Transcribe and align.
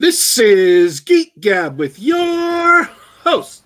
This 0.00 0.38
is 0.38 1.00
Geek 1.00 1.32
Gab 1.40 1.76
with 1.76 1.98
your 1.98 2.84
host, 3.24 3.64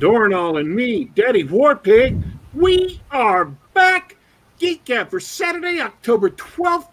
Dornall 0.00 0.58
and 0.58 0.74
me, 0.74 1.04
Daddy 1.14 1.44
Warpig. 1.44 2.20
We 2.52 3.00
are 3.12 3.44
back. 3.72 4.16
Geek 4.58 4.84
Gab 4.84 5.08
for 5.08 5.20
Saturday, 5.20 5.80
October 5.80 6.30
12th, 6.30 6.88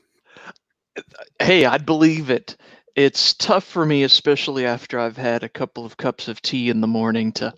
Hey, 1.40 1.64
I'd 1.64 1.84
believe 1.84 2.30
it. 2.30 2.56
It's 2.96 3.34
tough 3.34 3.64
for 3.64 3.84
me, 3.84 4.02
especially 4.02 4.64
after 4.64 4.98
I've 4.98 5.16
had 5.16 5.42
a 5.42 5.48
couple 5.48 5.84
of 5.84 5.96
cups 5.96 6.28
of 6.28 6.42
tea 6.42 6.68
in 6.68 6.80
the 6.80 6.86
morning, 6.86 7.32
to 7.32 7.52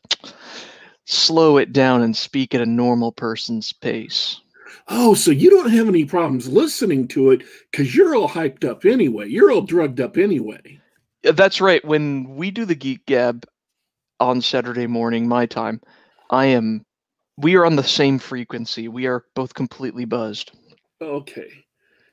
slow 1.10 1.56
it 1.56 1.72
down 1.72 2.02
and 2.02 2.16
speak 2.16 2.54
at 2.54 2.60
a 2.60 2.66
normal 2.66 3.12
person's 3.12 3.72
pace. 3.72 4.40
Oh, 4.88 5.14
so 5.14 5.30
you 5.30 5.50
don't 5.50 5.70
have 5.70 5.88
any 5.88 6.04
problems 6.04 6.48
listening 6.48 7.06
to 7.08 7.30
it 7.30 7.42
because 7.70 7.94
you're 7.94 8.14
all 8.14 8.28
hyped 8.28 8.64
up 8.64 8.84
anyway. 8.84 9.28
You're 9.28 9.52
all 9.52 9.62
drugged 9.62 10.00
up 10.00 10.16
anyway. 10.16 10.80
That's 11.22 11.60
right. 11.60 11.84
When 11.84 12.36
we 12.36 12.50
do 12.50 12.64
the 12.64 12.74
Geek 12.74 13.04
Gab 13.06 13.46
on 14.18 14.40
Saturday 14.40 14.86
morning, 14.86 15.28
my 15.28 15.46
time, 15.46 15.80
I 16.30 16.46
am. 16.46 16.84
We 17.36 17.56
are 17.56 17.64
on 17.64 17.76
the 17.76 17.84
same 17.84 18.18
frequency. 18.18 18.88
We 18.88 19.06
are 19.06 19.24
both 19.34 19.54
completely 19.54 20.04
buzzed. 20.04 20.52
Okay. 21.00 21.64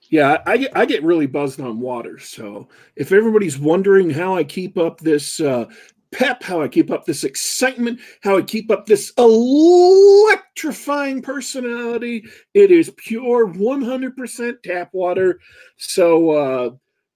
Yeah, 0.09 0.41
I 0.45 0.57
get 0.57 0.77
I 0.77 0.85
get 0.85 1.03
really 1.03 1.27
buzzed 1.27 1.59
on 1.59 1.81
water. 1.81 2.17
So 2.19 2.69
if 2.95 3.11
everybody's 3.11 3.59
wondering 3.59 4.09
how 4.09 4.35
I 4.35 4.43
keep 4.43 4.77
up 4.77 4.99
this 4.99 5.41
uh, 5.41 5.65
pep, 6.11 6.43
how 6.43 6.61
I 6.61 6.67
keep 6.67 6.91
up 6.91 7.05
this 7.05 7.23
excitement, 7.23 7.99
how 8.21 8.37
I 8.37 8.41
keep 8.41 8.71
up 8.71 8.85
this 8.85 9.11
electrifying 9.17 11.21
personality. 11.21 12.25
It 12.53 12.71
is 12.71 12.91
pure 12.97 13.47
100% 13.47 14.63
tap 14.63 14.89
water. 14.93 15.39
So 15.77 16.31
uh, 16.31 16.69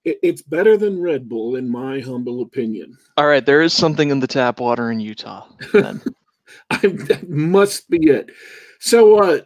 it, 0.03 0.19
it's 0.23 0.42
better 0.42 0.78
than 0.78 1.02
Red 1.02 1.30
Bull, 1.30 1.56
in 1.56 1.69
my 1.69 2.00
humble 2.00 2.42
opinion. 2.42 2.97
All 3.17 3.28
right, 3.28 3.45
there 3.45 3.62
is 3.62 3.73
something 3.73 4.09
in 4.09 4.19
the 4.19 4.28
tap 4.28 4.59
water 4.59 4.92
in 4.92 5.00
Utah. 5.00 5.47
I, 5.73 6.80
that 6.80 7.30
must 7.30 7.89
be 7.89 8.09
it. 8.09 8.31
So 8.80 9.19
uh, 9.19 9.42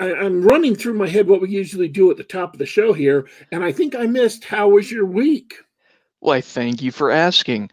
I, 0.00 0.14
I'm 0.14 0.42
running 0.42 0.74
through 0.74 0.94
my 0.94 1.08
head 1.08 1.28
what 1.28 1.40
we 1.40 1.50
usually 1.50 1.88
do 1.88 2.10
at 2.10 2.16
the 2.16 2.24
top 2.24 2.52
of 2.52 2.58
the 2.58 2.66
show 2.66 2.92
here, 2.92 3.28
and 3.52 3.64
I 3.64 3.72
think 3.72 3.94
I 3.94 4.06
missed 4.06 4.44
how 4.44 4.70
was 4.70 4.90
your 4.90 5.06
week? 5.06 5.54
Why, 6.20 6.40
thank 6.40 6.82
you 6.82 6.92
for 6.92 7.10
asking 7.10 7.70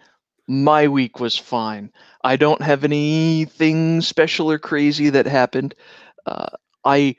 my 0.48 0.88
week 0.88 1.20
was 1.20 1.38
fine. 1.38 1.92
I 2.23 2.38
don't 2.38 2.62
have 2.62 2.84
anything 2.84 4.02
special 4.02 4.52
or 4.52 4.59
crazy 4.59 5.09
that 5.12 5.26
happened. 5.26 5.76
Uh, 6.26 6.48
I 6.86 7.16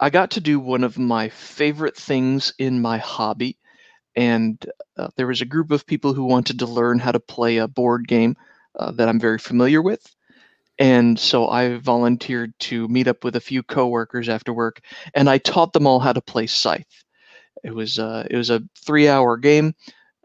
I 0.00 0.10
got 0.10 0.32
to 0.32 0.40
do 0.40 0.60
one 0.60 0.84
of 0.84 0.98
my 0.98 1.28
favorite 1.28 1.96
things 1.96 2.52
in 2.58 2.80
my 2.80 2.98
hobby, 2.98 3.58
and 4.16 4.64
uh, 4.98 5.08
there 5.16 5.26
was 5.26 5.40
a 5.42 5.46
group 5.46 5.70
of 5.72 5.86
people 5.86 6.14
who 6.14 6.24
wanted 6.24 6.60
to 6.60 6.66
learn 6.66 6.98
how 7.00 7.12
to 7.12 7.20
play 7.20 7.58
a 7.58 7.68
board 7.68 8.08
game 8.08 8.36
uh, 8.78 8.92
that 8.92 9.08
I'm 9.08 9.20
very 9.20 9.38
familiar 9.38 9.82
with. 9.82 10.06
And 10.78 11.18
so 11.18 11.48
I 11.48 11.76
volunteered 11.78 12.54
to 12.60 12.88
meet 12.88 13.08
up 13.08 13.24
with 13.24 13.36
a 13.36 13.40
few 13.40 13.62
coworkers 13.64 14.28
after 14.28 14.52
work, 14.52 14.80
and 15.14 15.28
I 15.28 15.38
taught 15.38 15.72
them 15.72 15.86
all 15.86 16.00
how 16.00 16.12
to 16.12 16.20
play 16.20 16.46
Scythe. 16.46 17.04
It 17.64 17.74
was 17.74 17.98
uh, 17.98 18.26
it 18.30 18.36
was 18.36 18.50
a 18.50 18.62
three-hour 18.84 19.36
game. 19.38 19.74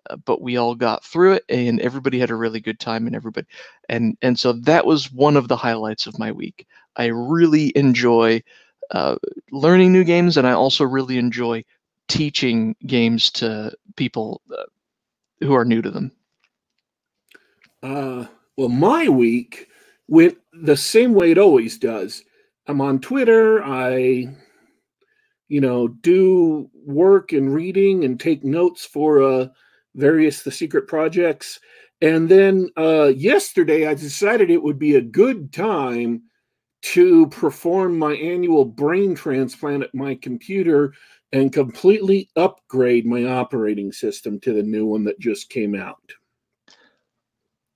Uh, 0.09 0.16
but 0.18 0.41
we 0.41 0.58
all 0.58 0.75
got 0.75 1.03
through 1.03 1.34
it 1.34 1.46
and 1.50 1.80
everybody 1.80 2.19
had 2.19 2.30
a 2.30 2.36
really 2.36 2.59
good 2.59 2.80
time 2.80 3.08
and 3.08 3.16
everybody 3.16 3.47
and 3.90 4.18
and 4.22 4.38
so 4.38 4.52
that 4.52 4.86
was 4.86 5.12
one 5.12 5.38
of 5.38 5.47
the 5.47 5.56
highlights 5.56 6.08
of 6.08 6.19
my 6.19 6.31
week. 6.31 6.68
I 6.96 7.06
really 7.06 7.72
enjoy 7.78 8.44
uh, 8.91 9.16
learning 9.52 9.94
new 9.94 10.03
games 10.03 10.38
and 10.38 10.46
i 10.46 10.52
also 10.52 10.84
really 10.84 11.18
enjoy 11.18 11.64
teaching 12.09 12.75
games 12.86 13.31
to 13.31 13.74
people 13.96 14.41
uh, 14.52 14.64
who 15.40 15.53
are 15.53 15.66
new 15.66 15.81
to 15.81 15.90
them. 15.90 16.12
Uh, 17.81 18.25
well 18.58 18.70
my 18.70 19.08
week 19.08 19.68
went 20.08 20.38
the 20.52 20.78
same 20.78 21.14
way 21.14 21.31
it 21.31 21.38
always 21.38 21.78
does. 21.78 22.24
I'm 22.68 22.81
on 22.81 23.00
twitter 23.00 23.64
i 23.64 24.28
you 25.47 25.62
know 25.62 25.88
do 25.88 26.70
work 26.85 27.31
and 27.31 27.53
reading 27.53 28.03
and 28.03 28.20
take 28.20 28.44
notes 28.44 28.85
for 28.85 29.22
a 29.22 29.52
various 29.95 30.43
the 30.43 30.51
secret 30.51 30.87
projects. 30.87 31.59
And 32.01 32.27
then 32.27 32.69
uh, 32.77 33.13
yesterday, 33.15 33.87
I 33.87 33.93
decided 33.93 34.49
it 34.49 34.61
would 34.61 34.79
be 34.79 34.95
a 34.95 35.01
good 35.01 35.53
time 35.53 36.23
to 36.83 37.27
perform 37.27 37.97
my 37.97 38.13
annual 38.13 38.65
brain 38.65 39.15
transplant 39.15 39.83
at 39.83 39.95
my 39.95 40.15
computer 40.15 40.93
and 41.31 41.51
completely 41.51 42.29
upgrade 42.35 43.05
my 43.05 43.25
operating 43.25 43.91
system 43.91 44.39
to 44.41 44.53
the 44.53 44.61
new 44.63 44.85
one 44.85 45.03
that 45.05 45.19
just 45.19 45.49
came 45.49 45.75
out. 45.75 46.11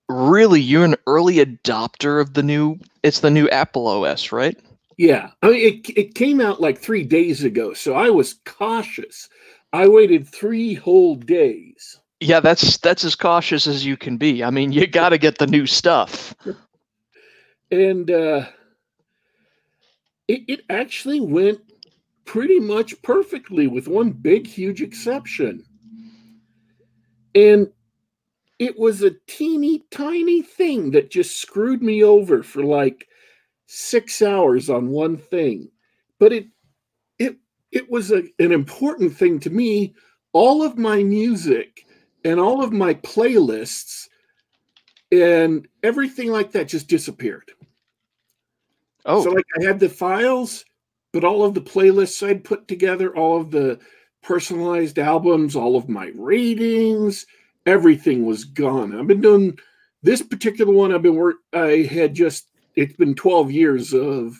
Really, 0.09 0.61
you're 0.61 0.85
an 0.85 0.95
early 1.07 1.37
adopter 1.37 2.21
of 2.21 2.33
the 2.33 2.43
new. 2.43 2.77
It's 3.03 3.19
the 3.19 3.31
new 3.31 3.49
Apple 3.49 3.87
OS, 3.87 4.31
right? 4.31 4.57
Yeah, 4.97 5.31
I 5.41 5.49
mean, 5.49 5.59
it 5.85 5.97
it 5.97 6.15
came 6.15 6.39
out 6.39 6.61
like 6.61 6.79
three 6.79 7.03
days 7.03 7.43
ago, 7.43 7.73
so 7.73 7.93
I 7.93 8.09
was 8.09 8.39
cautious. 8.45 9.29
I 9.73 9.87
waited 9.87 10.27
three 10.27 10.73
whole 10.73 11.15
days. 11.15 11.99
Yeah, 12.19 12.39
that's 12.39 12.77
that's 12.77 13.03
as 13.03 13.15
cautious 13.15 13.67
as 13.67 13.85
you 13.85 13.95
can 13.95 14.17
be. 14.17 14.43
I 14.43 14.49
mean, 14.49 14.71
you 14.71 14.87
got 14.87 15.09
to 15.09 15.17
get 15.17 15.37
the 15.37 15.47
new 15.47 15.65
stuff. 15.65 16.33
And 17.71 18.09
uh, 18.09 18.45
it 20.27 20.41
it 20.47 20.61
actually 20.69 21.19
went 21.19 21.59
pretty 22.25 22.59
much 22.59 23.01
perfectly, 23.01 23.67
with 23.67 23.87
one 23.87 24.11
big, 24.11 24.47
huge 24.47 24.81
exception. 24.81 25.63
And 27.35 27.71
it 28.59 28.77
was 28.79 29.03
a 29.03 29.15
teeny 29.27 29.83
tiny 29.91 30.41
thing 30.41 30.91
that 30.91 31.11
just 31.11 31.37
screwed 31.37 31.83
me 31.83 32.03
over 32.03 32.41
for 32.41 32.63
like 32.63 33.07
six 33.67 34.21
hours 34.21 34.69
on 34.69 34.89
one 34.89 35.17
thing. 35.17 35.69
But 36.19 36.33
it 36.33 36.47
it 37.19 37.37
it 37.71 37.91
was 37.91 38.11
a, 38.11 38.23
an 38.39 38.51
important 38.51 39.15
thing 39.15 39.39
to 39.41 39.51
me. 39.51 39.93
All 40.33 40.63
of 40.63 40.77
my 40.77 41.03
music 41.03 41.86
and 42.27 42.41
all 42.41 42.61
of 42.61 42.73
my 42.73 42.93
playlists 42.95 44.09
and 45.13 45.65
everything 45.81 46.29
like 46.29 46.51
that 46.51 46.67
just 46.67 46.89
disappeared. 46.89 47.49
Oh, 49.05 49.23
so 49.23 49.31
like 49.31 49.45
I 49.57 49.63
had 49.63 49.79
the 49.79 49.87
files, 49.87 50.65
but 51.13 51.23
all 51.23 51.45
of 51.45 51.53
the 51.53 51.61
playlists 51.61 52.27
I'd 52.27 52.43
put 52.43 52.67
together, 52.67 53.15
all 53.15 53.39
of 53.39 53.49
the 53.49 53.79
personalized 54.21 54.99
albums, 54.99 55.55
all 55.55 55.77
of 55.77 55.87
my 55.87 56.11
ratings, 56.15 57.25
everything 57.65 58.25
was 58.25 58.43
gone. 58.43 58.93
I've 58.93 59.07
been 59.07 59.21
doing 59.21 59.57
this 60.03 60.21
particular 60.21 60.73
one. 60.73 60.93
I've 60.93 61.01
been 61.01 61.15
work. 61.15 61.37
I 61.53 61.87
had 61.89 62.13
just 62.13 62.49
it's 62.75 62.97
been 62.97 63.15
12 63.15 63.51
years 63.51 63.93
of 63.93 64.35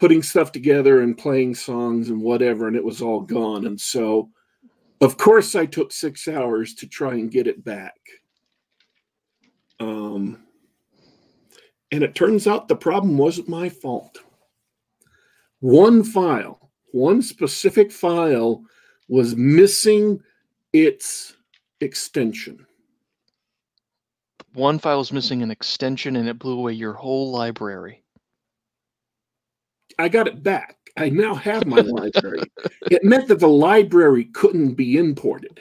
putting 0.00 0.24
stuff 0.24 0.50
together 0.50 1.02
and 1.02 1.16
playing 1.16 1.54
songs 1.54 2.10
and 2.10 2.20
whatever, 2.20 2.66
and 2.66 2.74
it 2.74 2.84
was 2.84 3.00
all 3.00 3.20
gone. 3.20 3.64
And 3.64 3.80
so 3.80 4.30
of 5.00 5.16
course, 5.18 5.54
I 5.54 5.66
took 5.66 5.92
six 5.92 6.28
hours 6.28 6.74
to 6.76 6.86
try 6.86 7.14
and 7.14 7.30
get 7.30 7.46
it 7.46 7.64
back. 7.64 7.98
Um, 9.78 10.44
and 11.92 12.02
it 12.02 12.14
turns 12.14 12.46
out 12.46 12.68
the 12.68 12.76
problem 12.76 13.18
wasn't 13.18 13.48
my 13.48 13.68
fault. 13.68 14.18
One 15.60 16.02
file, 16.02 16.70
one 16.92 17.22
specific 17.22 17.92
file, 17.92 18.62
was 19.08 19.36
missing 19.36 20.20
its 20.72 21.34
extension. 21.80 22.66
One 24.54 24.78
file 24.78 24.98
was 24.98 25.12
missing 25.12 25.42
an 25.42 25.50
extension 25.50 26.16
and 26.16 26.28
it 26.28 26.38
blew 26.38 26.58
away 26.58 26.72
your 26.72 26.94
whole 26.94 27.30
library. 27.30 28.02
I 29.98 30.08
got 30.08 30.28
it 30.28 30.42
back. 30.42 30.85
I 30.96 31.10
now 31.10 31.34
have 31.34 31.66
my 31.66 31.80
library. 31.80 32.42
It 32.90 33.04
meant 33.04 33.28
that 33.28 33.40
the 33.40 33.48
library 33.48 34.24
couldn't 34.26 34.74
be 34.74 34.96
imported 34.96 35.60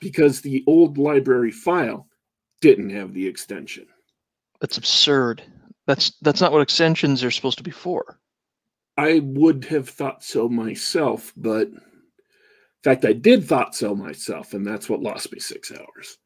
because 0.00 0.40
the 0.40 0.64
old 0.66 0.98
library 0.98 1.52
file 1.52 2.08
didn't 2.60 2.90
have 2.90 3.12
the 3.12 3.26
extension. 3.26 3.86
That's 4.60 4.78
absurd. 4.78 5.42
That's 5.86 6.12
that's 6.22 6.40
not 6.40 6.52
what 6.52 6.62
extensions 6.62 7.24
are 7.24 7.30
supposed 7.30 7.58
to 7.58 7.64
be 7.64 7.70
for. 7.70 8.18
I 8.96 9.20
would 9.22 9.64
have 9.66 9.88
thought 9.88 10.22
so 10.22 10.48
myself, 10.48 11.32
but 11.36 11.68
in 11.68 11.80
fact, 12.84 13.04
I 13.04 13.12
did 13.12 13.44
thought 13.44 13.74
so 13.74 13.94
myself, 13.94 14.54
and 14.54 14.66
that's 14.66 14.88
what 14.88 15.02
lost 15.02 15.32
me 15.32 15.38
six 15.38 15.72
hours. 15.72 16.18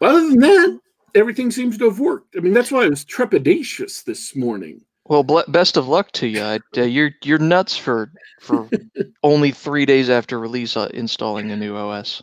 But 0.00 0.10
other 0.10 0.28
than 0.28 0.38
that, 0.40 0.80
everything 1.14 1.50
seems 1.50 1.78
to 1.78 1.84
have 1.84 2.00
worked. 2.00 2.36
I 2.36 2.40
mean, 2.40 2.52
that's 2.52 2.72
why 2.72 2.84
I 2.84 2.88
was 2.88 3.04
trepidatious 3.04 4.04
this 4.04 4.34
morning. 4.34 4.84
Well, 5.12 5.24
ble- 5.24 5.44
best 5.48 5.76
of 5.76 5.88
luck 5.88 6.10
to 6.12 6.26
you. 6.26 6.40
Uh, 6.40 6.58
you're 6.74 7.10
you're 7.22 7.38
nuts 7.38 7.76
for 7.76 8.10
for 8.40 8.70
only 9.22 9.50
three 9.50 9.84
days 9.84 10.08
after 10.08 10.38
release 10.38 10.74
uh, 10.74 10.88
installing 10.94 11.50
a 11.50 11.56
new 11.56 11.76
OS. 11.76 12.22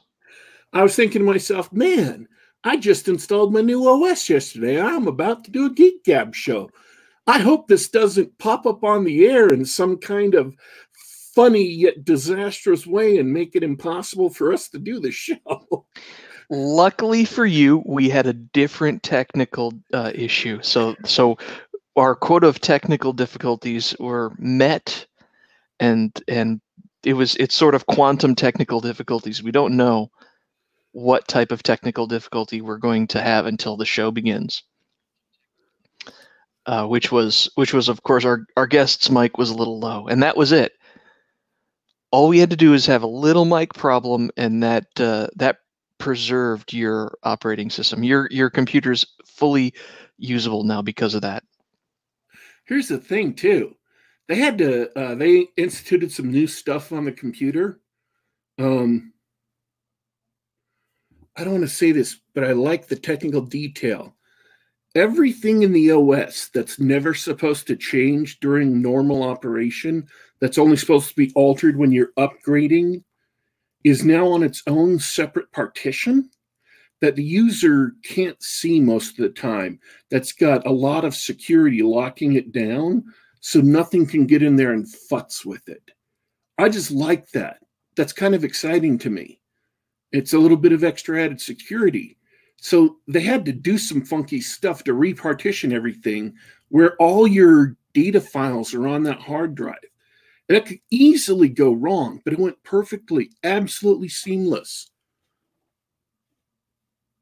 I 0.74 0.82
was 0.82 0.96
thinking 0.96 1.20
to 1.20 1.32
myself, 1.32 1.72
man, 1.72 2.28
I 2.64 2.78
just 2.78 3.08
installed 3.08 3.54
my 3.54 3.62
new 3.62 3.88
OS 3.88 4.28
yesterday. 4.28 4.82
I'm 4.82 5.08
about 5.08 5.44
to 5.44 5.52
do 5.52 5.68
a 5.68 5.70
Geek 5.70 6.04
Gab 6.04 6.34
show. 6.34 6.72
I 7.28 7.38
hope 7.38 7.68
this 7.68 7.90
doesn't 7.90 8.36
pop 8.40 8.66
up 8.66 8.84
on 8.84 9.04
the 9.04 9.28
air 9.28 9.50
in 9.50 9.66
some 9.66 9.98
kind 10.00 10.34
of 10.34 10.56
funny 11.36 11.62
yet 11.62 12.04
disastrous 12.04 12.88
way 12.88 13.20
and 13.20 13.32
make 13.32 13.56
it 13.56 13.62
impossible 13.62 14.32
for 14.32 14.52
us 14.52 14.68
to 14.70 14.80
do 14.80 15.00
the 15.00 15.12
show. 15.12 15.86
Luckily 16.50 17.24
for 17.24 17.46
you, 17.46 17.84
we 17.86 18.10
had 18.10 18.26
a 18.26 18.34
different 18.34 19.04
technical 19.04 19.76
uh, 19.94 20.12
issue. 20.16 20.60
So, 20.64 20.96
so 21.06 21.38
our 21.96 22.16
quota 22.16 22.48
of 22.48 22.62
technical 22.62 23.14
difficulties 23.14 23.96
were 24.00 24.32
met, 24.38 25.06
and 25.80 26.12
and 26.28 26.62
it 27.04 27.14
was 27.14 27.36
it's 27.36 27.56
sort 27.56 27.76
of 27.76 27.86
quantum 27.86 28.36
technical 28.36 28.80
difficulties. 28.80 29.44
We 29.44 29.52
don't 29.52 29.78
know 29.78 30.12
what 30.92 31.28
type 31.28 31.52
of 31.52 31.64
technical 31.64 32.08
difficulty 32.08 32.62
we're 32.62 32.78
going 32.78 33.08
to 33.08 33.22
have 33.22 33.46
until 33.46 33.78
the 33.78 33.86
show 33.86 34.12
begins. 34.12 34.64
Uh, 36.66 36.86
which 36.86 37.12
was 37.12 37.50
which 37.56 37.74
was 37.74 37.90
of 37.90 38.04
course 38.04 38.26
our 38.26 38.46
our 38.56 38.68
guest's 38.68 39.10
mic 39.10 39.38
was 39.38 39.50
a 39.50 39.56
little 39.56 39.80
low, 39.80 40.08
and 40.08 40.22
that 40.22 40.38
was 40.38 40.52
it. 40.52 40.74
All 42.12 42.28
we 42.28 42.40
had 42.40 42.50
to 42.50 42.56
do 42.56 42.74
is 42.74 42.86
have 42.86 43.04
a 43.04 43.08
little 43.08 43.46
mic 43.46 43.74
problem, 43.74 44.30
and 44.38 44.62
that 44.62 44.88
uh, 45.00 45.28
that 45.38 45.58
preserved 45.98 46.74
your 46.74 47.18
operating 47.24 47.70
system. 47.70 48.04
Your 48.04 48.28
your 48.30 48.50
computer's 48.50 49.06
fully 49.26 49.74
usable 50.18 50.64
now 50.64 50.82
because 50.82 51.16
of 51.16 51.22
that. 51.22 51.44
Here's 52.69 52.88
the 52.88 53.00
thing, 53.00 53.33
too. 53.33 53.75
They 54.27 54.36
had 54.36 54.60
to. 54.60 54.95
Uh, 54.95 55.16
they 55.16 55.48
instituted 55.57 56.12
some 56.12 56.31
new 56.31 56.45
stuff 56.45 56.92
on 56.92 57.04
the 57.04 57.12
computer. 57.12 57.81
Um, 58.60 59.12
I 61.36 61.44
don't 61.44 61.54
want 61.54 61.63
to 61.63 61.68
say 61.68 61.92
this, 61.92 62.19
but 62.36 62.44
I 62.44 62.51
like 62.51 62.88
the 62.88 62.95
technical 62.95 63.42
detail. 63.42 64.16
Everything 64.94 65.63
in 65.63 65.74
the 65.74 65.92
OS 65.92 66.50
that's 66.54 66.80
never 66.80 67.16
supposed 67.16 67.66
to 67.68 67.75
change 67.75 68.39
during 68.39 68.83
normal 68.83 69.24
operation, 69.24 70.07
that's 70.39 70.60
only 70.60 70.77
supposed 70.77 71.10
to 71.10 71.16
be 71.16 71.31
altered 71.33 71.75
when 71.75 71.92
you're 71.92 72.13
upgrading, 72.19 73.04
is 73.83 74.06
now 74.06 74.27
on 74.27 74.44
its 74.44 74.62
own 74.68 75.00
separate 75.00 75.51
partition 75.54 76.30
that 77.01 77.16
the 77.16 77.24
user 77.24 77.94
can't 78.04 78.42
see 78.44 78.80
most 78.80 79.12
of 79.12 79.24
the 79.24 79.30
time. 79.30 79.80
That's 80.10 80.31
got 80.31 80.68
a 80.68 80.72
lot 80.72 81.06
of 81.06 81.16
security 81.16 81.81
locking 81.81 82.34
it 82.34 82.51
down 82.51 83.04
so 83.42 83.62
nothing 83.62 84.06
can 84.06 84.25
get 84.25 84.44
in 84.44 84.56
there 84.56 84.74
and 84.74 84.86
futz 84.86 85.46
with 85.46 85.68
it. 85.69 85.92
I 86.57 86.68
just 86.69 86.92
like 86.92 87.30
that. 87.31 87.60
That's 87.96 88.13
kind 88.13 88.36
of 88.36 88.44
exciting 88.44 88.98
to 89.00 89.10
me. 89.10 89.40
It's 90.12 90.34
a 90.34 90.40
little 90.40 90.57
bit 90.57 90.74
of 90.74 90.84
extra 90.84 91.24
added 91.24 91.40
security. 91.40 92.18
So 92.57 92.98
they 93.07 93.22
had 93.22 93.45
to 93.45 93.54
do 93.54 93.78
some 93.78 94.04
funky 94.04 94.42
stuff 94.42 94.84
to 94.84 94.94
repartition 94.94 95.72
everything 95.72 96.34
where 96.68 96.95
all 96.98 97.28
your 97.28 97.78
data 97.94 98.19
files 98.19 98.74
are 98.74 98.88
on 98.88 99.04
that 99.04 99.22
hard 99.22 99.56
drive. 99.56 99.78
And 100.48 100.57
that 100.57 100.66
could 100.66 100.80
easily 100.90 101.48
go 101.48 101.72
wrong, 101.72 102.22
but 102.25 102.34
it 102.34 102.40
went 102.40 102.62
perfectly, 102.63 103.31
absolutely 103.44 104.10
seamless. 104.10 104.89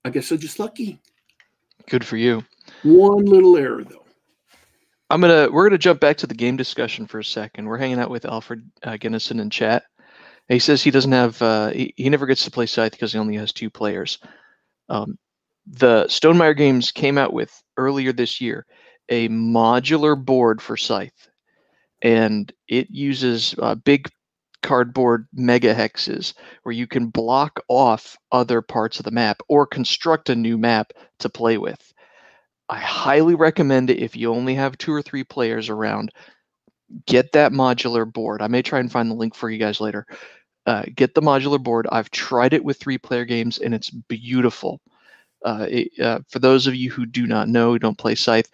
I 0.07 0.09
guess 0.09 0.31
I'm 0.31 0.37
just 0.37 0.57
lucky. 0.57 0.99
Good 1.89 2.05
for 2.05 2.15
you. 2.15 2.45
One 2.83 3.25
little 3.25 3.57
error 3.57 3.83
though. 3.83 4.05
I'm 5.09 5.19
gonna 5.19 5.49
we're 5.51 5.67
gonna 5.67 5.77
jump 5.77 5.99
back 5.99 6.15
to 6.17 6.27
the 6.27 6.33
game 6.33 6.55
discussion 6.55 7.07
for 7.07 7.19
a 7.19 7.25
second. 7.25 7.65
We're 7.65 7.77
hanging 7.77 7.99
out 7.99 8.09
with 8.09 8.23
Alfred 8.23 8.63
uh, 8.83 8.97
in 9.01 9.49
chat. 9.49 9.83
He 10.47 10.59
says 10.59 10.81
he 10.81 10.91
doesn't 10.91 11.11
have 11.11 11.41
uh, 11.41 11.69
he, 11.71 11.93
he 11.97 12.09
never 12.09 12.25
gets 12.25 12.45
to 12.45 12.51
play 12.51 12.67
Scythe 12.67 12.93
because 12.93 13.11
he 13.11 13.19
only 13.19 13.35
has 13.35 13.51
two 13.51 13.69
players. 13.69 14.19
Um, 14.87 15.17
the 15.65 16.05
Stonemaier 16.05 16.55
Games 16.55 16.93
came 16.93 17.17
out 17.17 17.33
with 17.33 17.51
earlier 17.75 18.13
this 18.13 18.39
year 18.39 18.65
a 19.09 19.27
modular 19.27 20.17
board 20.17 20.61
for 20.61 20.77
Scythe, 20.77 21.27
and 22.01 22.49
it 22.69 22.89
uses 22.89 23.55
uh, 23.61 23.75
big 23.75 24.09
cardboard 24.63 25.27
mega 25.33 25.73
hexes 25.73 26.33
where 26.63 26.73
you 26.73 26.87
can 26.87 27.07
block 27.07 27.59
off 27.67 28.17
other 28.31 28.61
parts 28.61 28.99
of 28.99 29.05
the 29.05 29.11
map 29.11 29.41
or 29.47 29.65
construct 29.65 30.29
a 30.29 30.35
new 30.35 30.57
map 30.57 30.93
to 31.19 31.29
play 31.29 31.57
with. 31.57 31.93
I 32.69 32.77
highly 32.77 33.35
recommend 33.35 33.89
it 33.89 33.99
if 33.99 34.15
you 34.15 34.33
only 34.33 34.55
have 34.55 34.77
two 34.77 34.93
or 34.93 35.01
three 35.01 35.23
players 35.23 35.69
around. 35.69 36.11
Get 37.05 37.31
that 37.33 37.51
modular 37.51 38.11
board. 38.11 38.41
I 38.41 38.47
may 38.47 38.61
try 38.61 38.79
and 38.79 38.91
find 38.91 39.09
the 39.09 39.15
link 39.15 39.35
for 39.35 39.49
you 39.49 39.57
guys 39.57 39.79
later. 39.79 40.05
Uh, 40.65 40.83
get 40.95 41.13
the 41.13 41.21
modular 41.21 41.61
board. 41.61 41.87
I've 41.91 42.11
tried 42.11 42.53
it 42.53 42.63
with 42.63 42.77
three 42.77 42.97
player 42.97 43.23
games 43.23 43.59
and 43.59 43.73
it's 43.73 43.89
beautiful. 43.89 44.81
Uh, 45.45 45.67
it, 45.69 45.99
uh, 45.99 46.19
for 46.27 46.39
those 46.39 46.67
of 46.67 46.75
you 46.75 46.91
who 46.91 47.05
do 47.05 47.25
not 47.25 47.47
know, 47.47 47.77
don't 47.77 47.97
play 47.97 48.15
Scythe, 48.15 48.49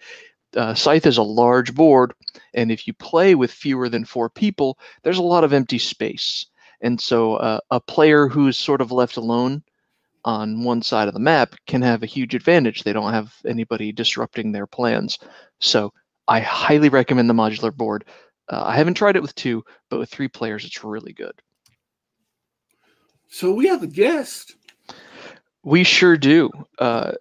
uh, 0.56 0.74
Scythe 0.74 1.06
is 1.06 1.18
a 1.18 1.22
large 1.22 1.74
board, 1.74 2.14
and 2.54 2.70
if 2.70 2.86
you 2.86 2.94
play 2.94 3.34
with 3.34 3.50
fewer 3.50 3.88
than 3.88 4.04
four 4.04 4.28
people, 4.30 4.78
there's 5.02 5.18
a 5.18 5.22
lot 5.22 5.44
of 5.44 5.52
empty 5.52 5.78
space. 5.78 6.46
And 6.80 7.00
so 7.00 7.36
uh, 7.36 7.60
a 7.70 7.80
player 7.80 8.28
who's 8.28 8.56
sort 8.56 8.80
of 8.80 8.92
left 8.92 9.16
alone 9.16 9.62
on 10.24 10.64
one 10.64 10.82
side 10.82 11.08
of 11.08 11.14
the 11.14 11.20
map 11.20 11.54
can 11.66 11.82
have 11.82 12.02
a 12.02 12.06
huge 12.06 12.34
advantage. 12.34 12.82
They 12.82 12.92
don't 12.92 13.12
have 13.12 13.34
anybody 13.46 13.92
disrupting 13.92 14.52
their 14.52 14.66
plans. 14.66 15.18
So 15.60 15.92
I 16.28 16.40
highly 16.40 16.88
recommend 16.88 17.28
the 17.28 17.34
modular 17.34 17.74
board. 17.74 18.04
Uh, 18.48 18.62
I 18.64 18.76
haven't 18.76 18.94
tried 18.94 19.16
it 19.16 19.22
with 19.22 19.34
two, 19.34 19.64
but 19.90 19.98
with 19.98 20.10
three 20.10 20.28
players, 20.28 20.64
it's 20.64 20.84
really 20.84 21.12
good. 21.12 21.40
So 23.28 23.52
we 23.52 23.66
have 23.68 23.82
a 23.82 23.86
guest. 23.86 24.56
We 25.62 25.84
sure 25.84 26.16
do. 26.16 26.50
Uh, 26.78 27.12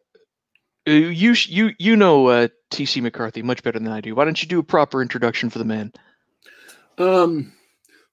you 0.86 1.34
you 1.48 1.72
you 1.78 1.96
know 1.96 2.28
uh, 2.28 2.48
T.C. 2.70 3.02
McCarthy 3.02 3.42
much 3.42 3.64
better 3.64 3.80
than 3.80 3.92
I 3.92 4.02
do. 4.02 4.16
Why 4.16 4.26
don't 4.26 4.42
you 4.42 4.48
do 4.48 4.60
a 4.60 4.64
proper 4.64 5.02
introduction 5.02 5.50
for 5.50 5.60
the 5.60 5.66
man? 5.66 5.94
Um, 6.98 7.54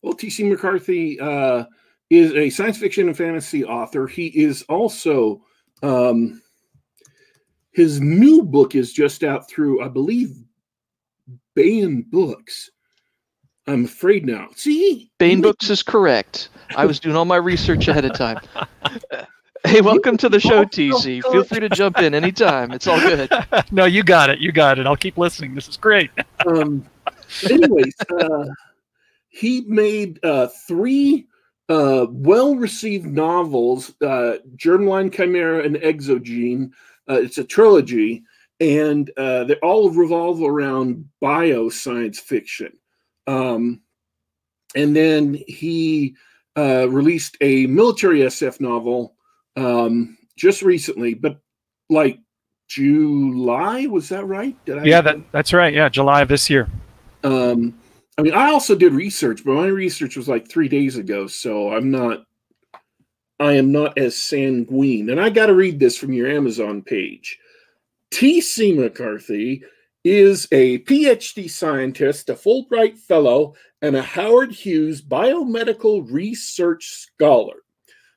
well, 0.03 0.15
T.C. 0.15 0.45
McCarthy 0.45 1.19
uh, 1.21 1.65
is 2.09 2.33
a 2.33 2.51
science 2.51 2.79
fiction 2.79 3.09
and 3.09 3.17
fantasy 3.17 3.65
author. 3.65 4.07
He 4.07 4.27
is 4.29 4.63
also 4.69 5.43
um, 5.83 6.41
his 7.73 8.01
new 8.01 8.43
book 8.43 8.75
is 8.75 8.93
just 8.93 9.23
out 9.23 9.49
through, 9.49 9.83
I 9.83 9.89
believe, 9.89 10.35
Baen 11.55 12.05
Books. 12.11 12.71
I'm 13.67 13.85
afraid 13.85 14.27
now. 14.27 14.49
See, 14.57 15.11
Baen 15.19 15.41
Books 15.41 15.71
is 15.71 15.83
correct. 15.83 16.49
I 16.77 16.87
was 16.87 16.99
doing 16.99 17.15
all 17.15 17.25
my 17.25 17.37
research 17.37 17.89
ahead 17.89 18.05
of 18.05 18.15
time. 18.15 18.41
Hey, 19.65 19.81
welcome 19.81 20.17
to 20.17 20.29
the 20.29 20.41
show, 20.41 20.65
TC. 20.65 21.23
Feel 21.23 21.45
free 21.45 21.61
to 21.61 21.69
jump 21.69 21.99
in 21.99 22.15
anytime. 22.15 22.73
It's 22.73 22.87
all 22.87 22.99
good. 22.99 23.31
no, 23.71 23.85
you 23.85 24.03
got 24.03 24.31
it. 24.31 24.39
You 24.39 24.53
got 24.53 24.79
it. 24.79 24.87
I'll 24.87 24.97
keep 24.97 25.19
listening. 25.19 25.55
This 25.55 25.69
is 25.69 25.77
great. 25.77 26.11
um, 26.47 26.87
anyways, 27.49 27.95
uh, 28.21 28.47
he 29.29 29.63
made 29.63 30.19
uh, 30.25 30.49
three 30.67 31.27
uh, 31.69 32.07
well-received 32.09 33.07
novels: 33.07 33.91
uh, 34.03 34.39
Germline, 34.57 35.13
Chimera, 35.13 35.63
and 35.65 35.77
Exogene. 35.77 36.71
Uh, 37.09 37.21
it's 37.21 37.39
a 37.39 37.45
trilogy, 37.45 38.23
and 38.61 39.11
uh, 39.17 39.45
they 39.45 39.55
all 39.57 39.91
revolve 39.91 40.43
around 40.43 41.09
bioscience 41.23 42.17
fiction. 42.17 42.73
Um, 43.27 43.83
and 44.75 44.97
then 44.97 45.39
he 45.47 46.15
uh, 46.57 46.89
released 46.89 47.37
a 47.41 47.67
military 47.67 48.21
SF 48.21 48.61
novel 48.61 49.17
um, 49.57 50.17
just 50.37 50.63
recently, 50.63 51.15
but 51.15 51.41
like 51.89 52.19
July, 52.69 53.87
was 53.87 54.09
that 54.11 54.25
right? 54.25 54.57
Did 54.65 54.79
I? 54.79 54.85
Yeah, 54.85 55.01
that, 55.01 55.19
that's 55.33 55.53
right. 55.53 55.75
Yeah, 55.75 55.89
July 55.89 56.23
of 56.23 56.29
this 56.29 56.49
year. 56.49 56.69
Um, 57.25 57.75
I 58.17 58.23
mean, 58.23 58.35
I 58.35 58.51
also 58.51 58.75
did 58.75 58.93
research, 58.93 59.45
but 59.45 59.55
my 59.55 59.67
research 59.67 60.17
was 60.17 60.29
like 60.29 60.49
three 60.49 60.69
days 60.69 60.97
ago, 60.97 61.27
so 61.27 61.73
I'm 61.73 61.91
not. 61.91 62.25
I 63.39 63.55
am 63.55 63.73
not 63.73 63.97
as 63.97 64.17
sanguine, 64.17 65.09
and 65.09 65.19
I 65.19 65.31
got 65.31 65.47
to 65.47 65.55
read 65.55 65.81
this 65.81 65.97
from 65.97 66.13
your 66.13 66.31
Amazon 66.31 66.83
page. 66.83 67.39
T.C. 68.11 68.75
McCarthy 68.75 69.63
is 70.05 70.47
a 70.53 70.81
PhD 70.81 71.49
scientist, 71.49 72.29
a 72.29 72.35
Fulbright 72.35 72.99
Fellow, 72.99 73.55
and 73.83 73.97
a 73.97 74.03
Howard 74.03 74.53
Hughes 74.53 75.01
biomedical 75.01 76.07
research 76.11 76.87
scholar. 76.87 77.57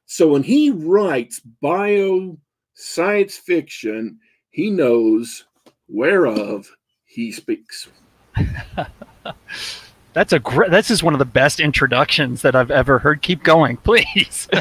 So 0.06 0.28
when 0.28 0.44
he 0.44 0.70
writes 0.70 1.40
bio 1.40 2.38
science 2.76 3.38
fiction, 3.38 4.20
he 4.50 4.70
knows 4.70 5.46
whereof 5.88 6.68
he 7.06 7.32
speaks. 7.32 7.88
That's 10.14 10.34
a 10.34 10.40
great. 10.40 10.70
This 10.70 10.92
is 10.92 11.02
one 11.02 11.14
of 11.14 11.20
the 11.20 11.26
best 11.26 11.60
introductions 11.60 12.44
that 12.44 12.56
I've 12.56 12.70
ever 12.72 13.00
heard. 13.00 13.22
Keep 13.22 13.44
going, 13.44 13.78
please. 13.78 14.48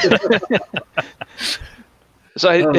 So 2.36 2.48
I, 2.48 2.62
Um, 2.62 2.76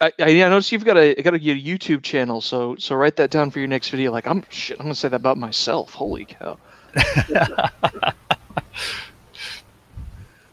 I, 0.00 0.12
I, 0.18 0.44
I 0.44 0.48
noticed 0.48 0.72
you've 0.72 0.84
got 0.84 0.96
a 0.96 1.14
got 1.22 1.34
a 1.34 1.38
YouTube 1.38 2.02
channel. 2.02 2.40
So 2.40 2.74
so 2.76 2.96
write 2.96 3.16
that 3.16 3.30
down 3.30 3.50
for 3.50 3.58
your 3.58 3.68
next 3.68 3.90
video. 3.90 4.10
Like 4.10 4.26
I'm 4.26 4.44
shit. 4.50 4.78
I'm 4.80 4.86
gonna 4.86 4.94
say 4.94 5.08
that 5.08 5.16
about 5.16 5.38
myself. 5.38 5.92
Holy 5.92 6.24
cow. 6.24 6.58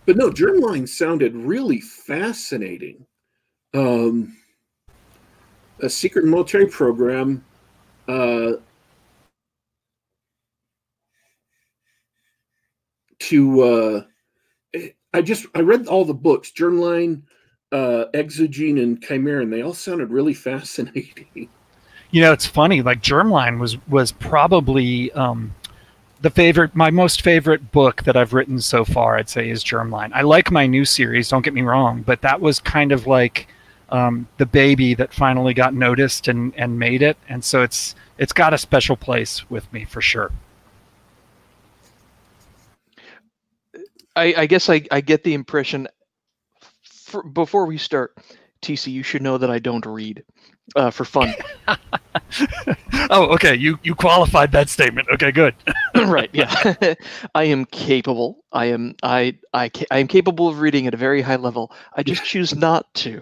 But 0.08 0.16
no, 0.16 0.32
germline 0.32 0.88
sounded 0.88 1.36
really 1.36 1.82
fascinating. 1.82 3.06
Um, 3.74 4.38
a 5.82 5.90
secret 5.90 6.24
military 6.24 6.68
program. 6.68 7.44
Uh, 8.08 8.54
to 13.20 13.62
uh, 13.62 14.02
I 15.14 15.22
just 15.22 15.46
I 15.54 15.60
read 15.60 15.88
all 15.88 16.06
the 16.06 16.14
books, 16.14 16.54
germline, 16.58 17.24
uh, 17.74 18.06
exogene, 18.14 18.82
and 18.82 19.04
chimera, 19.04 19.42
and 19.42 19.52
they 19.52 19.62
all 19.62 19.74
sounded 19.74 20.10
really 20.10 20.34
fascinating. 20.50 21.50
You 22.12 22.22
know, 22.22 22.32
it's 22.32 22.46
funny. 22.46 22.82
Like 22.82 23.02
Germline 23.02 23.60
was 23.60 23.78
was 23.90 24.14
probably 24.14 25.12
um, 25.12 25.54
the 26.22 26.30
favorite, 26.30 26.76
my 26.76 26.90
most 26.90 27.22
favorite 27.22 27.72
book 27.72 28.04
that 28.04 28.18
I've 28.18 28.34
written 28.34 28.60
so 28.60 28.84
far. 28.84 29.18
I'd 29.18 29.30
say 29.30 29.50
is 29.50 29.64
Germline. 29.64 30.12
I 30.14 30.22
like 30.22 30.52
my 30.52 30.66
new 30.66 30.86
series. 30.86 31.30
Don't 31.30 31.44
get 31.44 31.54
me 31.54 31.62
wrong, 31.62 32.02
but 32.02 32.22
that 32.22 32.42
was 32.42 32.60
kind 32.60 32.92
of 32.92 33.08
like 33.08 33.48
um, 33.90 34.28
the 34.38 34.46
baby 34.46 34.94
that 34.96 35.14
finally 35.14 35.54
got 35.54 35.74
noticed 35.74 36.28
and 36.28 36.54
and 36.56 36.80
made 36.80 37.02
it. 37.02 37.18
And 37.30 37.44
so 37.44 37.62
it's 37.62 37.96
it's 38.18 38.34
got 38.34 38.54
a 38.54 38.58
special 38.58 38.98
place 38.98 39.50
with 39.50 39.72
me 39.72 39.86
for 39.86 40.02
sure. 40.02 40.32
I, 44.16 44.34
I 44.36 44.46
guess 44.48 44.70
I, 44.70 44.82
I 44.92 45.02
get 45.02 45.24
the 45.24 45.36
impression. 45.36 45.88
For, 46.82 47.24
before 47.24 47.68
we 47.68 47.78
start, 47.78 48.18
TC, 48.64 48.92
you 48.92 49.04
should 49.04 49.22
know 49.22 49.38
that 49.38 49.52
I 49.52 49.60
don't 49.60 49.86
read 49.86 50.24
uh, 50.76 50.92
for 50.92 51.06
fun. 51.06 51.34
oh, 53.10 53.28
okay. 53.34 53.56
You 53.56 53.80
you 53.84 53.96
qualified 53.96 54.52
that 54.52 54.70
statement. 54.70 55.08
Okay, 55.14 55.32
good. 55.32 55.56
right? 55.96 56.30
Yeah, 56.34 56.76
I 57.36 57.44
am 57.46 57.66
capable. 57.66 58.44
I 58.52 58.66
am 58.66 58.96
I 59.04 59.38
I 59.54 59.70
ca- 59.70 59.88
I 59.92 60.00
am 60.00 60.08
capable 60.08 60.48
of 60.48 60.60
reading 60.60 60.88
at 60.88 60.94
a 60.94 60.98
very 60.98 61.22
high 61.22 61.36
level. 61.36 61.72
I 61.96 62.04
just 62.04 62.24
choose 62.24 62.56
not 62.56 62.94
to. 62.96 63.22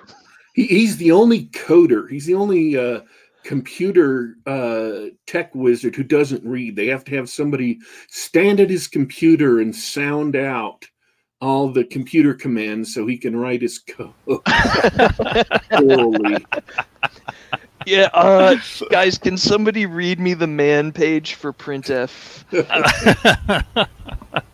He, 0.54 0.66
he's 0.68 0.98
the 0.98 1.12
only 1.12 1.48
coder. 1.48 2.10
He's 2.10 2.26
the 2.26 2.36
only 2.36 2.78
uh, 2.78 3.02
computer 3.44 4.38
uh, 4.46 5.12
tech 5.28 5.54
wizard 5.54 5.96
who 5.96 6.04
doesn't 6.04 6.44
read. 6.44 6.76
They 6.76 6.88
have 6.88 7.04
to 7.06 7.16
have 7.16 7.30
somebody 7.30 7.80
stand 8.10 8.60
at 8.60 8.70
his 8.70 8.88
computer 8.88 9.60
and 9.60 9.76
sound 9.76 10.36
out 10.36 10.86
all 11.42 11.70
the 11.70 11.84
computer 11.84 12.34
commands 12.34 12.94
so 12.94 13.06
he 13.06 13.18
can 13.18 13.36
write 13.36 13.62
his 13.62 13.80
code 13.80 14.14
orally. 15.84 16.46
Yeah, 17.86 18.10
uh, 18.14 18.56
guys, 18.90 19.18
can 19.18 19.38
somebody 19.38 19.86
read 19.86 20.20
me 20.20 20.34
the 20.34 20.48
man 20.48 20.92
page 20.92 21.36
for 21.36 21.54
printf? 21.54 22.44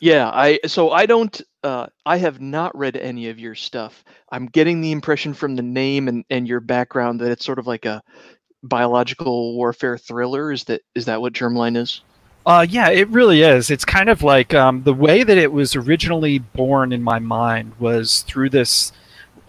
Yeah, 0.00 0.30
I 0.30 0.58
so 0.66 0.90
I 0.90 1.06
don't 1.06 1.40
uh 1.62 1.86
I 2.06 2.16
have 2.16 2.40
not 2.40 2.76
read 2.76 2.96
any 2.96 3.28
of 3.28 3.38
your 3.38 3.54
stuff. 3.54 4.02
I'm 4.32 4.46
getting 4.46 4.80
the 4.80 4.92
impression 4.92 5.34
from 5.34 5.56
the 5.56 5.62
name 5.62 6.08
and 6.08 6.24
and 6.30 6.48
your 6.48 6.60
background 6.60 7.20
that 7.20 7.30
it's 7.30 7.44
sort 7.44 7.58
of 7.58 7.66
like 7.66 7.84
a 7.84 8.02
biological 8.62 9.54
warfare 9.54 9.98
thriller. 9.98 10.52
Is 10.52 10.64
that 10.64 10.80
is 10.94 11.04
that 11.04 11.20
what 11.20 11.34
Germline 11.34 11.76
is? 11.76 12.00
Uh, 12.46 12.64
yeah, 12.68 12.88
it 12.88 13.06
really 13.10 13.42
is. 13.42 13.70
It's 13.70 13.84
kind 13.84 14.08
of 14.08 14.22
like 14.22 14.54
um, 14.54 14.82
the 14.84 14.94
way 14.94 15.22
that 15.22 15.36
it 15.36 15.52
was 15.52 15.76
originally 15.76 16.38
born 16.38 16.90
in 16.90 17.02
my 17.02 17.18
mind 17.18 17.72
was 17.78 18.22
through 18.22 18.48
this 18.48 18.92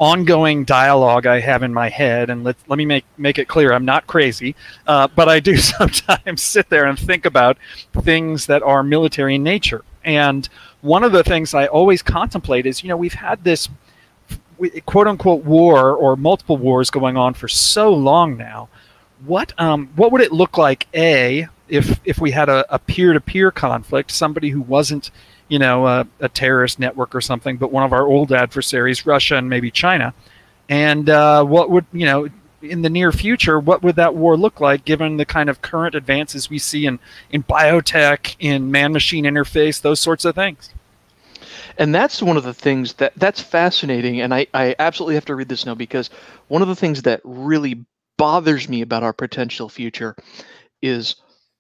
ongoing 0.01 0.65
dialogue 0.65 1.27
I 1.27 1.39
have 1.39 1.62
in 1.62 1.74
my 1.74 1.88
head. 1.88 2.29
And 2.31 2.43
let 2.43 2.58
let 2.67 2.77
me 2.77 2.86
make 2.86 3.05
make 3.17 3.38
it 3.38 3.48
clear, 3.48 3.72
I'm 3.72 3.86
not 3.86 4.08
crazy, 4.08 4.55
uh, 4.88 5.08
but 5.15 5.29
I 5.29 5.39
do 5.39 5.55
sometimes 5.77 6.41
sit 6.41 6.70
there 6.70 6.86
and 6.86 7.00
think 7.00 7.25
about 7.25 7.58
things 8.01 8.48
that 8.48 8.63
are 8.63 8.84
military 8.84 9.36
in 9.36 9.43
nature. 9.43 9.86
And 10.03 10.50
one 10.81 11.03
of 11.03 11.12
the 11.12 11.24
things 11.24 11.53
I 11.53 11.67
always 11.67 12.01
contemplate 12.01 12.65
is, 12.65 12.84
you 12.84 12.89
know, 12.89 12.98
we've 12.98 13.13
had 13.13 13.43
this 13.43 13.70
quote 14.86 15.08
unquote 15.08 15.43
war 15.46 15.93
or 15.96 16.15
multiple 16.15 16.58
wars 16.58 16.89
going 16.89 17.15
on 17.15 17.36
for 17.36 17.48
so 17.48 17.93
long 17.93 18.36
now. 18.36 18.67
What 19.25 19.53
um, 19.60 19.89
what 19.96 20.12
would 20.12 20.22
it 20.22 20.31
look 20.31 20.58
like? 20.58 20.88
A 20.96 21.48
if 21.70 22.00
if 22.03 22.20
we 22.20 22.31
had 22.31 22.50
a, 22.50 22.65
a 22.74 22.79
peer-to-peer 22.79 23.51
conflict, 23.51 24.10
somebody 24.12 24.50
who 24.50 24.62
wasn't, 24.62 25.12
you 25.51 25.60
know, 25.60 25.86
a, 25.86 26.08
a 26.22 26.29
terrorist 26.29 26.79
network 26.79 27.13
or 27.13 27.20
something, 27.20 27.58
but 27.58 27.74
one 27.74 27.84
of 27.84 27.91
our 27.91 28.08
old 28.08 28.31
adversaries, 28.31 29.05
Russia 29.05 29.36
and 29.36 29.50
maybe 29.50 29.70
China, 29.70 30.13
and 30.70 31.10
uh, 31.10 31.43
what 31.43 31.70
would 31.70 31.86
you 31.91 32.05
know 32.05 32.29
in 32.62 32.84
the 32.84 32.89
near 32.89 33.12
future, 33.12 33.60
what 33.60 33.84
would 33.84 33.98
that 33.98 34.15
war 34.15 34.38
look 34.38 34.62
like 34.62 34.86
given 34.86 35.17
the 35.17 35.25
kind 35.25 35.50
of 35.50 35.62
current 35.62 35.93
advances 35.93 36.50
we 36.50 36.58
see 36.58 36.86
in 36.86 37.00
in 37.31 37.43
biotech, 37.43 38.38
in 38.39 38.72
man-machine 38.72 39.25
interface, 39.25 39.81
those 39.81 40.00
sorts 40.00 40.24
of 40.24 40.36
things? 40.36 40.74
and 41.77 41.96
that's 41.96 42.22
one 42.22 42.38
of 42.38 42.43
the 42.43 42.53
things 42.53 42.93
that 42.93 43.13
that's 43.15 43.41
fascinating 43.41 44.20
and 44.20 44.34
I, 44.34 44.46
I 44.53 44.75
absolutely 44.77 45.15
have 45.15 45.25
to 45.25 45.36
read 45.36 45.48
this 45.48 45.65
now 45.65 45.74
because 45.74 46.10
one 46.50 46.62
of 46.62 46.67
the 46.67 46.75
things 46.75 47.03
that 47.03 47.22
really 47.24 47.86
bothers 48.17 48.67
me 48.67 48.81
about 48.81 49.03
our 49.03 49.13
potential 49.13 49.70
future 49.70 50.15
is 50.81 51.15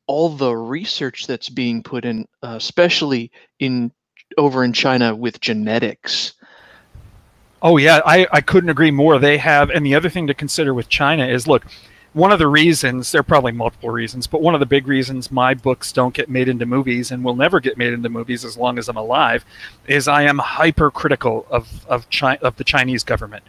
all 0.07 0.29
the 0.29 0.55
research 0.55 1.27
that's 1.27 1.49
being 1.49 1.83
put 1.83 2.05
in 2.05 2.27
uh, 2.43 2.55
especially 2.57 3.31
in 3.59 3.91
over 4.37 4.63
in 4.63 4.73
china 4.73 5.15
with 5.15 5.39
genetics 5.39 6.33
Oh 7.63 7.77
yeah, 7.77 8.01
I, 8.05 8.27
I 8.31 8.41
couldn't 8.41 8.71
agree 8.71 8.89
more. 8.89 9.19
They 9.19 9.37
have, 9.37 9.69
and 9.69 9.85
the 9.85 9.93
other 9.93 10.09
thing 10.09 10.25
to 10.27 10.33
consider 10.33 10.73
with 10.73 10.89
China 10.89 11.27
is, 11.27 11.47
look, 11.47 11.65
one 12.13 12.31
of 12.31 12.39
the 12.39 12.47
reasons 12.47 13.11
there 13.11 13.21
are 13.21 13.23
probably 13.23 13.51
multiple 13.51 13.89
reasons, 13.89 14.27
but 14.27 14.41
one 14.41 14.53
of 14.53 14.59
the 14.59 14.65
big 14.65 14.87
reasons 14.87 15.31
my 15.31 15.53
books 15.53 15.93
don't 15.93 16.13
get 16.13 16.27
made 16.27 16.49
into 16.49 16.65
movies 16.65 17.11
and 17.11 17.23
will 17.23 17.35
never 17.35 17.59
get 17.59 17.77
made 17.77 17.93
into 17.93 18.09
movies 18.09 18.43
as 18.43 18.57
long 18.57 18.77
as 18.77 18.89
I'm 18.89 18.97
alive, 18.97 19.45
is 19.87 20.07
I 20.07 20.23
am 20.23 20.39
hypercritical 20.39 21.45
of 21.49 21.85
of 21.85 22.09
China, 22.09 22.39
of 22.41 22.57
the 22.57 22.63
Chinese 22.63 23.03
government, 23.03 23.43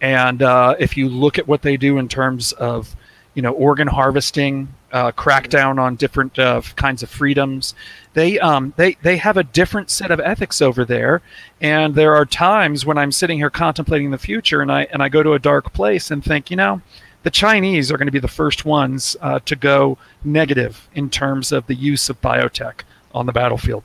and 0.00 0.42
uh, 0.42 0.74
if 0.80 0.96
you 0.96 1.08
look 1.08 1.38
at 1.38 1.46
what 1.46 1.62
they 1.62 1.76
do 1.76 1.98
in 1.98 2.08
terms 2.08 2.52
of 2.52 2.96
you 3.38 3.42
know 3.42 3.52
organ 3.52 3.86
harvesting, 3.86 4.66
uh, 4.90 5.12
crackdown 5.12 5.78
on 5.78 5.94
different 5.94 6.36
uh, 6.40 6.60
kinds 6.74 7.04
of 7.04 7.08
freedoms. 7.08 7.72
They 8.14 8.40
um, 8.40 8.74
they 8.76 8.96
they 9.02 9.16
have 9.16 9.36
a 9.36 9.44
different 9.44 9.90
set 9.90 10.10
of 10.10 10.18
ethics 10.18 10.60
over 10.60 10.84
there, 10.84 11.22
and 11.60 11.94
there 11.94 12.16
are 12.16 12.26
times 12.26 12.84
when 12.84 12.98
I'm 12.98 13.12
sitting 13.12 13.38
here 13.38 13.48
contemplating 13.48 14.10
the 14.10 14.18
future, 14.18 14.60
and 14.60 14.72
I 14.72 14.88
and 14.92 15.04
I 15.04 15.08
go 15.08 15.22
to 15.22 15.34
a 15.34 15.38
dark 15.38 15.72
place 15.72 16.10
and 16.10 16.24
think, 16.24 16.50
you 16.50 16.56
know, 16.56 16.82
the 17.22 17.30
Chinese 17.30 17.92
are 17.92 17.96
going 17.96 18.08
to 18.08 18.12
be 18.12 18.18
the 18.18 18.26
first 18.26 18.64
ones 18.64 19.16
uh, 19.20 19.38
to 19.44 19.54
go 19.54 19.98
negative 20.24 20.88
in 20.96 21.08
terms 21.08 21.52
of 21.52 21.64
the 21.68 21.76
use 21.76 22.10
of 22.10 22.20
biotech 22.20 22.80
on 23.14 23.26
the 23.26 23.32
battlefield. 23.32 23.84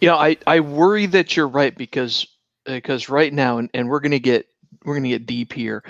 Yeah, 0.00 0.14
I, 0.14 0.36
I 0.46 0.60
worry 0.60 1.06
that 1.06 1.36
you're 1.36 1.48
right 1.48 1.76
because 1.76 2.28
because 2.64 3.08
right 3.08 3.32
now 3.32 3.58
and, 3.58 3.68
and 3.74 3.88
we're 3.88 3.98
gonna 3.98 4.20
get 4.20 4.46
we're 4.84 4.94
gonna 4.94 5.08
get 5.08 5.26
deep 5.26 5.52
here, 5.52 5.82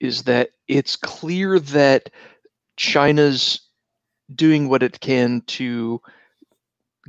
is 0.00 0.22
that 0.22 0.53
it's 0.68 0.96
clear 0.96 1.58
that 1.58 2.10
China's 2.76 3.60
doing 4.34 4.68
what 4.68 4.82
it 4.82 5.00
can 5.00 5.42
to 5.42 6.00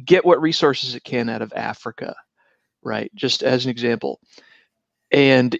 get 0.03 0.25
what 0.25 0.41
resources 0.41 0.95
it 0.95 1.03
can 1.03 1.29
out 1.29 1.41
of 1.41 1.53
Africa, 1.55 2.15
right? 2.83 3.11
Just 3.15 3.43
as 3.43 3.65
an 3.65 3.71
example. 3.71 4.19
And 5.11 5.57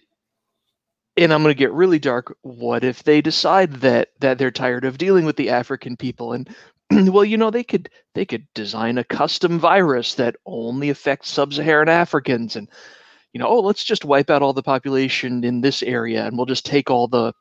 and 1.17 1.31
I'm 1.31 1.43
going 1.43 1.53
to 1.53 1.57
get 1.57 1.71
really 1.71 1.99
dark. 1.99 2.35
What 2.41 2.83
if 2.83 3.03
they 3.03 3.21
decide 3.21 3.73
that 3.75 4.09
that 4.19 4.37
they're 4.37 4.51
tired 4.51 4.85
of 4.85 4.97
dealing 4.97 5.25
with 5.25 5.37
the 5.37 5.49
African 5.49 5.95
people 5.95 6.33
and 6.33 6.49
well, 6.91 7.25
you 7.25 7.37
know, 7.37 7.49
they 7.49 7.63
could 7.63 7.89
they 8.13 8.25
could 8.25 8.45
design 8.53 8.97
a 8.97 9.03
custom 9.03 9.59
virus 9.59 10.15
that 10.15 10.35
only 10.45 10.89
affects 10.89 11.29
sub-Saharan 11.29 11.89
Africans 11.89 12.55
and 12.55 12.69
you 13.33 13.39
know, 13.39 13.47
oh, 13.47 13.59
let's 13.59 13.83
just 13.83 14.05
wipe 14.05 14.29
out 14.29 14.41
all 14.41 14.53
the 14.53 14.63
population 14.63 15.43
in 15.43 15.61
this 15.61 15.83
area 15.83 16.25
and 16.25 16.37
we'll 16.37 16.45
just 16.45 16.65
take 16.65 16.89
all 16.89 17.07
the 17.07 17.33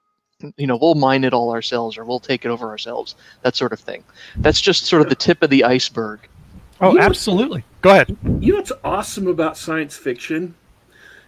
you 0.56 0.66
know, 0.66 0.76
we'll 0.76 0.94
mine 0.94 1.24
it 1.24 1.32
all 1.32 1.52
ourselves 1.52 1.96
or 1.96 2.04
we'll 2.04 2.20
take 2.20 2.44
it 2.44 2.48
over 2.48 2.68
ourselves. 2.68 3.14
That 3.42 3.56
sort 3.56 3.72
of 3.72 3.80
thing. 3.80 4.04
That's 4.36 4.60
just 4.60 4.86
sort 4.86 5.02
of 5.02 5.08
the 5.08 5.14
tip 5.14 5.42
of 5.42 5.50
the 5.50 5.64
iceberg. 5.64 6.20
Oh, 6.80 6.90
You 6.92 6.98
know- 6.98 7.04
absolutely. 7.04 7.64
Go 7.82 7.90
ahead. 7.90 8.16
You 8.40 8.52
know 8.52 8.58
what's 8.58 8.72
awesome 8.82 9.26
about 9.28 9.56
science 9.56 9.96
fiction 9.96 10.54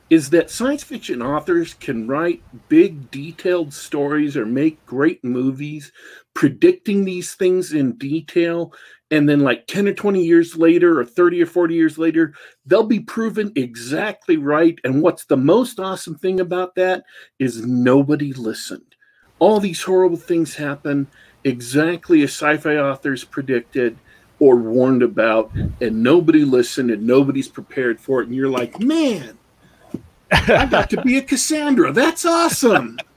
is 0.09 0.31
that 0.31 0.51
science 0.51 0.85
fiction 0.85 1.21
authors 1.21 1.75
can 1.75 2.07
write 2.07 2.43
big, 2.69 3.11
detailed 3.11 3.73
stories 3.75 4.37
or 4.37 4.47
make 4.47 4.85
great 4.87 5.23
movies 5.25 5.91
predicting 6.35 7.05
these 7.05 7.35
things 7.35 7.73
in 7.73 7.93
detail. 7.93 8.73
And 9.11 9.29
then, 9.29 9.41
like 9.41 9.67
10 9.69 9.87
or 9.87 9.93
20 9.93 10.25
years 10.25 10.57
later, 10.57 10.99
or 11.01 11.05
30 11.05 11.43
or 11.43 11.47
40 11.47 11.75
years 11.75 11.97
later, 11.97 12.35
they'll 12.67 12.87
be 12.87 12.99
proven 13.01 13.53
exactly 13.55 14.37
right. 14.37 14.77
And 14.83 15.01
what's 15.01 15.27
the 15.27 15.37
most 15.37 15.79
awesome 15.79 16.17
thing 16.17 16.41
about 16.41 16.75
that 16.75 17.05
is 17.39 17.65
nobody 17.65 18.33
listened. 18.33 18.96
All 19.39 19.61
these 19.61 19.83
horrible 19.83 20.17
things 20.17 20.57
happen 20.57 21.07
exactly 21.45 22.23
as 22.23 22.31
sci-fi 22.31 22.77
authors 22.77 23.25
predicted 23.25 23.97
or 24.39 24.57
warned 24.57 25.03
about 25.03 25.51
and 25.81 26.03
nobody 26.03 26.45
listened 26.45 26.91
and 26.91 27.07
nobody's 27.07 27.49
prepared 27.49 28.01
for 28.01 28.21
it 28.21 28.27
and 28.27 28.35
you're 28.35 28.51
like 28.51 28.81
man 28.81 29.39
i 30.31 30.67
got 30.67 30.91
to 30.91 31.01
be 31.03 31.19
a 31.19 31.23
cassandra. 31.23 31.93
That's 31.93 32.25
awesome. 32.25 32.99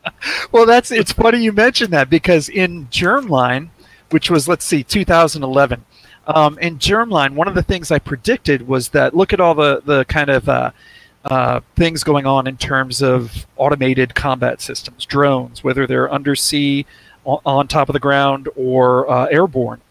Well 0.52 0.66
that's 0.66 0.92
it's 0.92 1.12
funny 1.12 1.44
you 1.44 1.52
mentioned 1.52 1.94
that 1.94 2.10
because 2.10 2.50
in 2.50 2.88
germline 2.88 3.70
which 4.10 4.32
was 4.32 4.48
let's 4.48 4.66
see 4.66 4.82
2011 4.82 5.86
um, 6.26 6.58
in 6.60 6.80
germline 6.80 7.36
one 7.36 7.48
of 7.48 7.54
the 7.54 7.62
things 7.62 7.92
i 7.92 8.00
predicted 8.00 8.68
was 8.68 8.90
that 8.90 9.16
look 9.16 9.34
at 9.34 9.40
all 9.40 9.54
the 9.54 9.82
the 9.86 10.06
kind 10.06 10.30
of 10.30 10.50
uh, 10.50 10.72
uh, 11.26 11.60
things 11.76 12.04
going 12.04 12.26
on 12.26 12.48
in 12.48 12.58
terms 12.58 13.02
of 13.02 13.46
automated 13.58 14.16
combat 14.16 14.62
systems, 14.62 15.06
drones, 15.06 15.64
whether 15.64 15.86
they're 15.86 16.12
undersea, 16.12 16.86
on 17.26 17.68
top 17.68 17.90
of 17.90 17.94
the 17.94 18.00
ground, 18.00 18.50
or 18.56 19.10
uh, 19.10 19.26
airborne. 19.26 19.82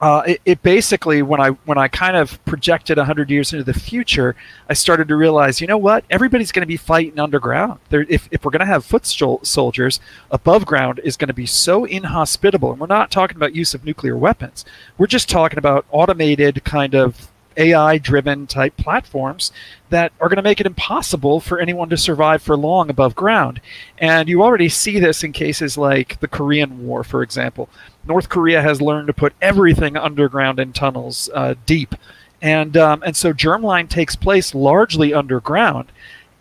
Uh, 0.00 0.22
it, 0.26 0.40
it, 0.46 0.62
basically, 0.62 1.20
when 1.20 1.42
I 1.42 1.50
when 1.66 1.76
I 1.76 1.86
kind 1.86 2.16
of 2.16 2.42
projected 2.46 2.96
100 2.96 3.28
years 3.28 3.52
into 3.52 3.64
the 3.64 3.78
future, 3.78 4.34
I 4.66 4.72
started 4.72 5.08
to 5.08 5.16
realize, 5.16 5.60
you 5.60 5.66
know 5.66 5.76
what? 5.76 6.04
Everybody's 6.08 6.52
going 6.52 6.62
to 6.62 6.66
be 6.66 6.78
fighting 6.78 7.20
underground. 7.20 7.80
There, 7.90 8.06
if, 8.08 8.26
if 8.30 8.42
we're 8.42 8.50
going 8.50 8.60
to 8.60 8.66
have 8.66 8.82
foot 8.82 9.04
soldiers, 9.04 10.00
above 10.30 10.64
ground 10.64 11.02
is 11.04 11.18
going 11.18 11.28
to 11.28 11.34
be 11.34 11.44
so 11.44 11.84
inhospitable. 11.84 12.70
And 12.70 12.80
we're 12.80 12.86
not 12.86 13.10
talking 13.10 13.36
about 13.36 13.54
use 13.54 13.74
of 13.74 13.84
nuclear 13.84 14.16
weapons. 14.16 14.64
We're 14.96 15.06
just 15.06 15.28
talking 15.28 15.58
about 15.58 15.84
automated 15.90 16.64
kind 16.64 16.94
of 16.94 17.29
AI 17.56 17.98
driven 17.98 18.46
type 18.46 18.76
platforms 18.76 19.52
that 19.90 20.12
are 20.20 20.28
going 20.28 20.36
to 20.36 20.42
make 20.42 20.60
it 20.60 20.66
impossible 20.66 21.40
for 21.40 21.58
anyone 21.58 21.88
to 21.88 21.96
survive 21.96 22.42
for 22.42 22.56
long 22.56 22.90
above 22.90 23.14
ground. 23.14 23.60
And 23.98 24.28
you 24.28 24.42
already 24.42 24.68
see 24.68 24.98
this 24.98 25.24
in 25.24 25.32
cases 25.32 25.76
like 25.76 26.20
the 26.20 26.28
Korean 26.28 26.86
War, 26.86 27.04
for 27.04 27.22
example. 27.22 27.68
North 28.04 28.28
Korea 28.28 28.62
has 28.62 28.80
learned 28.80 29.08
to 29.08 29.12
put 29.12 29.34
everything 29.42 29.96
underground 29.96 30.58
in 30.58 30.72
tunnels 30.72 31.28
uh, 31.34 31.54
deep. 31.66 31.94
And, 32.42 32.76
um, 32.76 33.02
and 33.04 33.16
so 33.16 33.32
Germline 33.32 33.88
takes 33.88 34.16
place 34.16 34.54
largely 34.54 35.12
underground 35.12 35.92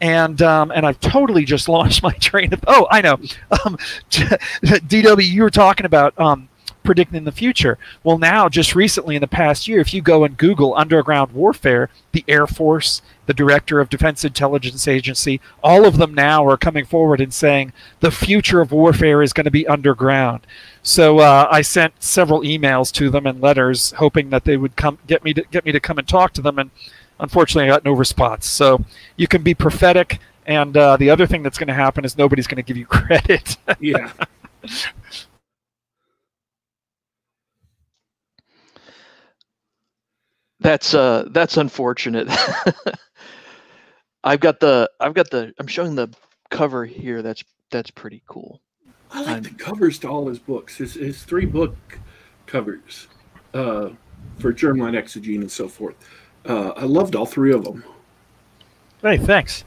and 0.01 0.41
um, 0.41 0.71
and 0.71 0.85
I've 0.85 0.99
totally 0.99 1.45
just 1.45 1.67
launched 1.69 2.03
my 2.03 2.13
train 2.13 2.53
of. 2.53 2.63
Oh, 2.67 2.87
I 2.89 3.01
know, 3.01 3.13
um, 3.65 3.77
DW. 4.11 5.25
You 5.29 5.43
were 5.43 5.49
talking 5.49 5.85
about 5.85 6.17
um, 6.19 6.48
predicting 6.89 7.23
the 7.23 7.31
future. 7.31 7.77
Well, 8.03 8.17
now, 8.17 8.49
just 8.49 8.73
recently 8.73 9.15
in 9.15 9.21
the 9.21 9.27
past 9.27 9.67
year, 9.67 9.79
if 9.79 9.93
you 9.93 10.01
go 10.01 10.23
and 10.23 10.35
Google 10.35 10.75
underground 10.75 11.33
warfare, 11.33 11.91
the 12.13 12.25
Air 12.27 12.47
Force, 12.47 13.03
the 13.27 13.33
Director 13.35 13.79
of 13.79 13.91
Defense 13.91 14.25
Intelligence 14.25 14.87
Agency, 14.87 15.39
all 15.63 15.85
of 15.85 15.97
them 15.97 16.15
now 16.15 16.43
are 16.47 16.57
coming 16.57 16.85
forward 16.85 17.21
and 17.21 17.31
saying 17.31 17.73
the 17.99 18.09
future 18.09 18.59
of 18.59 18.71
warfare 18.71 19.21
is 19.21 19.33
going 19.33 19.43
to 19.43 19.51
be 19.51 19.67
underground. 19.67 20.47
So 20.81 21.19
uh, 21.19 21.47
I 21.51 21.61
sent 21.61 22.01
several 22.01 22.41
emails 22.41 22.91
to 22.93 23.11
them 23.11 23.27
and 23.27 23.39
letters, 23.39 23.91
hoping 23.91 24.31
that 24.31 24.45
they 24.45 24.57
would 24.57 24.75
come 24.75 24.97
get 25.05 25.23
me 25.23 25.31
to 25.35 25.43
get 25.51 25.65
me 25.65 25.71
to 25.71 25.79
come 25.79 25.99
and 25.99 26.07
talk 26.07 26.33
to 26.33 26.41
them, 26.41 26.57
and 26.57 26.71
unfortunately, 27.19 27.69
I 27.69 27.75
got 27.75 27.85
no 27.85 27.93
response. 27.93 28.47
So 28.47 28.83
you 29.15 29.27
can 29.27 29.43
be 29.43 29.53
prophetic, 29.53 30.17
and 30.47 30.75
uh, 30.75 30.97
the 30.97 31.11
other 31.11 31.27
thing 31.27 31.43
that's 31.43 31.59
going 31.59 31.67
to 31.67 31.75
happen 31.75 32.03
is 32.03 32.17
nobody's 32.17 32.47
going 32.47 32.55
to 32.55 32.63
give 32.63 32.77
you 32.77 32.85
credit. 32.87 33.57
yeah. 33.79 34.11
That's 40.59 40.93
uh 40.93 41.25
that's 41.31 41.57
unfortunate. 41.57 42.29
I've 44.23 44.39
got 44.39 44.59
the 44.59 44.89
I've 44.99 45.13
got 45.13 45.29
the 45.29 45.53
I'm 45.59 45.67
showing 45.67 45.95
the 45.95 46.09
cover 46.49 46.85
here. 46.85 47.21
That's 47.21 47.43
that's 47.71 47.91
pretty 47.91 48.21
cool. 48.27 48.61
I 49.11 49.21
like 49.21 49.37
I'm, 49.37 49.43
the 49.43 49.51
covers 49.51 49.99
to 49.99 50.09
all 50.09 50.27
his 50.27 50.39
books. 50.39 50.77
His 50.77 50.95
his 50.95 51.23
three 51.23 51.45
book 51.45 51.75
covers 52.45 53.07
uh, 53.53 53.89
for 54.39 54.53
Germline 54.53 55.01
Exogene 55.01 55.41
and 55.41 55.51
so 55.51 55.67
forth. 55.67 55.95
Uh, 56.45 56.69
I 56.75 56.83
loved 56.83 57.15
all 57.15 57.25
three 57.25 57.53
of 57.53 57.63
them. 57.63 57.83
Hey, 59.01 59.17
thanks. 59.17 59.63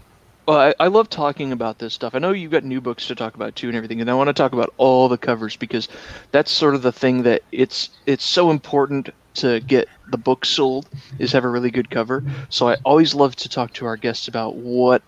Well, 0.47 0.59
I, 0.59 0.75
I 0.81 0.89
love 0.89 1.09
talking 1.09 1.53
about 1.53 1.79
this 1.79 1.95
stuff. 1.95 2.15
I 2.15 2.19
know 2.19 2.33
you've 2.33 2.51
got 2.51 2.65
new 2.65 2.81
books 2.81 3.07
to 3.07 3.15
talk 3.15 3.35
about 3.35 3.55
too 3.55 3.69
and 3.69 3.77
everything, 3.77 4.01
and 4.01 4.11
I 4.11 4.15
want 4.15 4.29
to 4.29 4.33
talk 4.33 4.53
about 4.53 4.75
all 4.77 5.09
the 5.09 5.17
covers 5.17 5.57
because 5.57 5.89
that's 6.33 6.51
sort 6.51 6.75
of 6.75 6.83
the 6.83 6.93
thing 6.93 7.23
that 7.23 7.43
it's 7.53 7.91
it's 8.07 8.25
so 8.25 8.51
important 8.51 9.11
to 9.35 9.61
get 9.61 9.89
the 10.11 10.17
book 10.17 10.45
sold 10.45 10.89
is 11.19 11.33
have 11.33 11.45
a 11.45 11.49
really 11.49 11.71
good 11.71 11.91
cover. 11.91 12.25
So 12.49 12.69
I 12.69 12.77
always 12.85 13.15
love 13.15 13.37
to 13.37 13.49
talk 13.49 13.73
to 13.75 13.87
our 13.87 13.97
guests 13.97 14.29
about 14.29 14.57
what, 14.57 15.03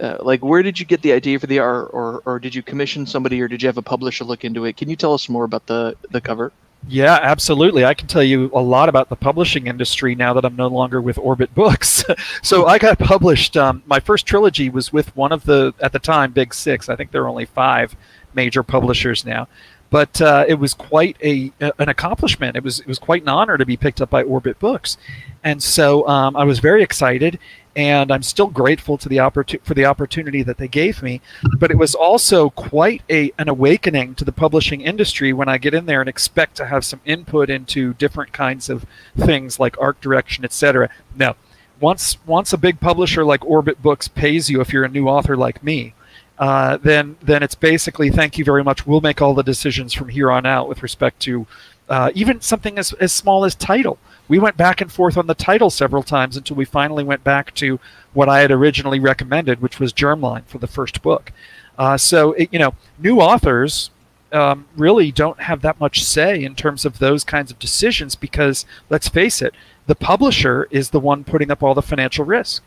uh, 0.00 0.18
like, 0.20 0.44
where 0.44 0.62
did 0.62 0.78
you 0.78 0.86
get 0.86 1.02
the 1.02 1.12
idea 1.12 1.38
for 1.38 1.46
the 1.46 1.58
art, 1.58 1.90
or 1.92 2.22
or 2.26 2.38
did 2.38 2.54
you 2.54 2.62
commission 2.62 3.06
somebody, 3.06 3.40
or 3.40 3.48
did 3.48 3.62
you 3.62 3.68
have 3.68 3.78
a 3.78 3.82
publisher 3.82 4.24
look 4.24 4.44
into 4.44 4.64
it? 4.64 4.76
Can 4.76 4.90
you 4.90 4.96
tell 4.96 5.14
us 5.14 5.28
more 5.28 5.44
about 5.44 5.66
the 5.66 5.96
the 6.10 6.20
cover? 6.20 6.52
Yeah, 6.86 7.18
absolutely. 7.22 7.84
I 7.84 7.94
can 7.94 8.08
tell 8.08 8.22
you 8.22 8.50
a 8.52 8.60
lot 8.60 8.90
about 8.90 9.08
the 9.08 9.16
publishing 9.16 9.68
industry 9.68 10.14
now 10.14 10.34
that 10.34 10.44
I'm 10.44 10.56
no 10.56 10.68
longer 10.68 11.00
with 11.00 11.16
Orbit 11.16 11.54
Books. 11.54 12.04
so 12.42 12.66
I 12.66 12.78
got 12.78 12.98
published. 12.98 13.56
Um, 13.56 13.82
my 13.86 14.00
first 14.00 14.26
trilogy 14.26 14.68
was 14.68 14.92
with 14.92 15.14
one 15.16 15.32
of 15.32 15.44
the 15.44 15.72
at 15.80 15.92
the 15.92 15.98
time 15.98 16.32
Big 16.32 16.52
Six. 16.52 16.88
I 16.88 16.96
think 16.96 17.10
there 17.10 17.22
are 17.22 17.28
only 17.28 17.46
five 17.46 17.96
major 18.34 18.62
publishers 18.62 19.24
now 19.24 19.48
but 19.94 20.20
uh, 20.20 20.44
it 20.48 20.54
was 20.54 20.74
quite 20.74 21.16
a 21.22 21.52
an 21.60 21.88
accomplishment. 21.88 22.56
It 22.56 22.64
was 22.64 22.80
it 22.80 22.88
was 22.88 22.98
quite 22.98 23.22
an 23.22 23.28
honor 23.28 23.56
to 23.56 23.64
be 23.64 23.76
picked 23.76 24.00
up 24.00 24.10
by 24.10 24.24
Orbit 24.24 24.58
Books, 24.58 24.98
and 25.44 25.62
so 25.62 26.04
um, 26.08 26.34
I 26.34 26.42
was 26.42 26.58
very 26.58 26.82
excited, 26.82 27.38
and 27.76 28.10
I'm 28.10 28.24
still 28.24 28.48
grateful 28.48 28.98
to 28.98 29.08
the 29.08 29.18
opportu- 29.18 29.62
for 29.62 29.74
the 29.74 29.84
opportunity 29.84 30.42
that 30.42 30.58
they 30.58 30.66
gave 30.66 31.00
me. 31.00 31.20
But 31.60 31.70
it 31.70 31.78
was 31.78 31.94
also 31.94 32.50
quite 32.50 33.02
a 33.08 33.32
an 33.38 33.48
awakening 33.48 34.16
to 34.16 34.24
the 34.24 34.32
publishing 34.32 34.80
industry 34.80 35.32
when 35.32 35.48
I 35.48 35.58
get 35.58 35.74
in 35.74 35.86
there 35.86 36.00
and 36.00 36.08
expect 36.08 36.56
to 36.56 36.66
have 36.66 36.84
some 36.84 37.00
input 37.04 37.48
into 37.48 37.94
different 37.94 38.32
kinds 38.32 38.68
of 38.68 38.84
things 39.16 39.60
like 39.60 39.80
art 39.80 40.00
direction, 40.00 40.44
etc. 40.44 40.90
Now, 41.14 41.36
once 41.78 42.18
once 42.26 42.52
a 42.52 42.58
big 42.58 42.80
publisher 42.80 43.24
like 43.24 43.44
Orbit 43.44 43.80
Books 43.80 44.08
pays 44.08 44.50
you 44.50 44.60
if 44.60 44.72
you're 44.72 44.82
a 44.82 44.88
new 44.88 45.06
author 45.06 45.36
like 45.36 45.62
me 45.62 45.94
uh, 46.38 46.76
then 46.78 47.16
then 47.22 47.42
it's 47.42 47.54
basically 47.54 48.10
thank 48.10 48.38
you 48.38 48.44
very 48.44 48.64
much. 48.64 48.86
We'll 48.86 49.00
make 49.00 49.22
all 49.22 49.34
the 49.34 49.42
decisions 49.42 49.92
from 49.92 50.08
here 50.08 50.30
on 50.30 50.46
out 50.46 50.68
with 50.68 50.82
respect 50.82 51.20
to 51.20 51.46
uh, 51.88 52.10
even 52.14 52.40
something 52.40 52.78
as, 52.78 52.92
as 52.94 53.12
small 53.12 53.44
as 53.44 53.54
title. 53.54 53.98
We 54.26 54.38
went 54.38 54.56
back 54.56 54.80
and 54.80 54.90
forth 54.90 55.16
on 55.18 55.26
the 55.26 55.34
title 55.34 55.70
several 55.70 56.02
times 56.02 56.36
until 56.36 56.56
we 56.56 56.64
finally 56.64 57.04
went 57.04 57.22
back 57.22 57.54
to 57.56 57.78
what 58.14 58.28
I 58.28 58.40
had 58.40 58.50
originally 58.50 59.00
recommended, 59.00 59.60
which 59.60 59.78
was 59.78 59.92
Germline 59.92 60.44
for 60.46 60.58
the 60.58 60.66
first 60.66 61.02
book. 61.02 61.30
Uh, 61.76 61.98
so 61.98 62.32
it, 62.32 62.48
you 62.52 62.58
know, 62.58 62.74
new 62.98 63.20
authors 63.20 63.90
um, 64.32 64.66
really 64.76 65.12
don't 65.12 65.40
have 65.40 65.60
that 65.62 65.78
much 65.78 66.02
say 66.02 66.42
in 66.42 66.54
terms 66.54 66.84
of 66.84 66.98
those 66.98 67.22
kinds 67.22 67.50
of 67.50 67.58
decisions 67.58 68.16
because 68.16 68.64
let's 68.88 69.08
face 69.08 69.42
it, 69.42 69.54
the 69.86 69.94
publisher 69.94 70.66
is 70.70 70.90
the 70.90 71.00
one 71.00 71.22
putting 71.22 71.50
up 71.50 71.62
all 71.62 71.74
the 71.74 71.82
financial 71.82 72.24
risk. 72.24 72.62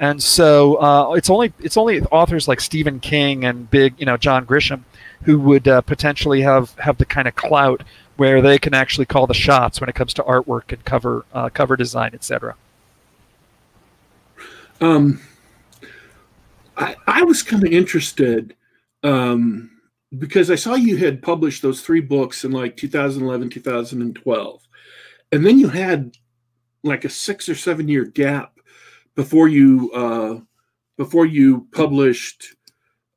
And 0.00 0.22
so 0.22 0.76
uh, 0.76 1.12
it's 1.12 1.28
only 1.28 1.52
it's 1.60 1.76
only 1.76 2.00
authors 2.04 2.48
like 2.48 2.62
Stephen 2.62 3.00
King 3.00 3.44
and 3.44 3.70
big 3.70 3.94
you 3.98 4.06
know 4.06 4.16
John 4.16 4.46
Grisham 4.46 4.82
who 5.24 5.38
would 5.40 5.68
uh, 5.68 5.82
potentially 5.82 6.40
have 6.40 6.74
have 6.76 6.96
the 6.96 7.04
kind 7.04 7.28
of 7.28 7.36
clout 7.36 7.82
where 8.16 8.40
they 8.40 8.58
can 8.58 8.72
actually 8.72 9.04
call 9.04 9.26
the 9.26 9.34
shots 9.34 9.78
when 9.78 9.90
it 9.90 9.94
comes 9.94 10.14
to 10.14 10.22
artwork 10.22 10.72
and 10.72 10.82
cover 10.86 11.26
uh, 11.34 11.50
cover 11.50 11.76
design, 11.76 12.12
etc. 12.14 12.56
Um, 14.80 15.20
I 16.78 16.96
I 17.06 17.22
was 17.22 17.42
kind 17.42 17.62
of 17.62 17.70
interested 17.70 18.56
um, 19.02 19.70
because 20.18 20.50
I 20.50 20.54
saw 20.54 20.76
you 20.76 20.96
had 20.96 21.20
published 21.20 21.60
those 21.60 21.82
three 21.82 22.00
books 22.00 22.42
in 22.42 22.52
like 22.52 22.78
2011, 22.78 23.50
2012, 23.50 24.68
and 25.32 25.44
then 25.44 25.58
you 25.58 25.68
had 25.68 26.16
like 26.82 27.04
a 27.04 27.10
six 27.10 27.50
or 27.50 27.54
seven 27.54 27.86
year 27.86 28.06
gap 28.06 28.59
before 29.20 29.48
you 29.48 29.92
uh, 29.92 30.40
before 30.96 31.26
you 31.26 31.66
published 31.72 32.56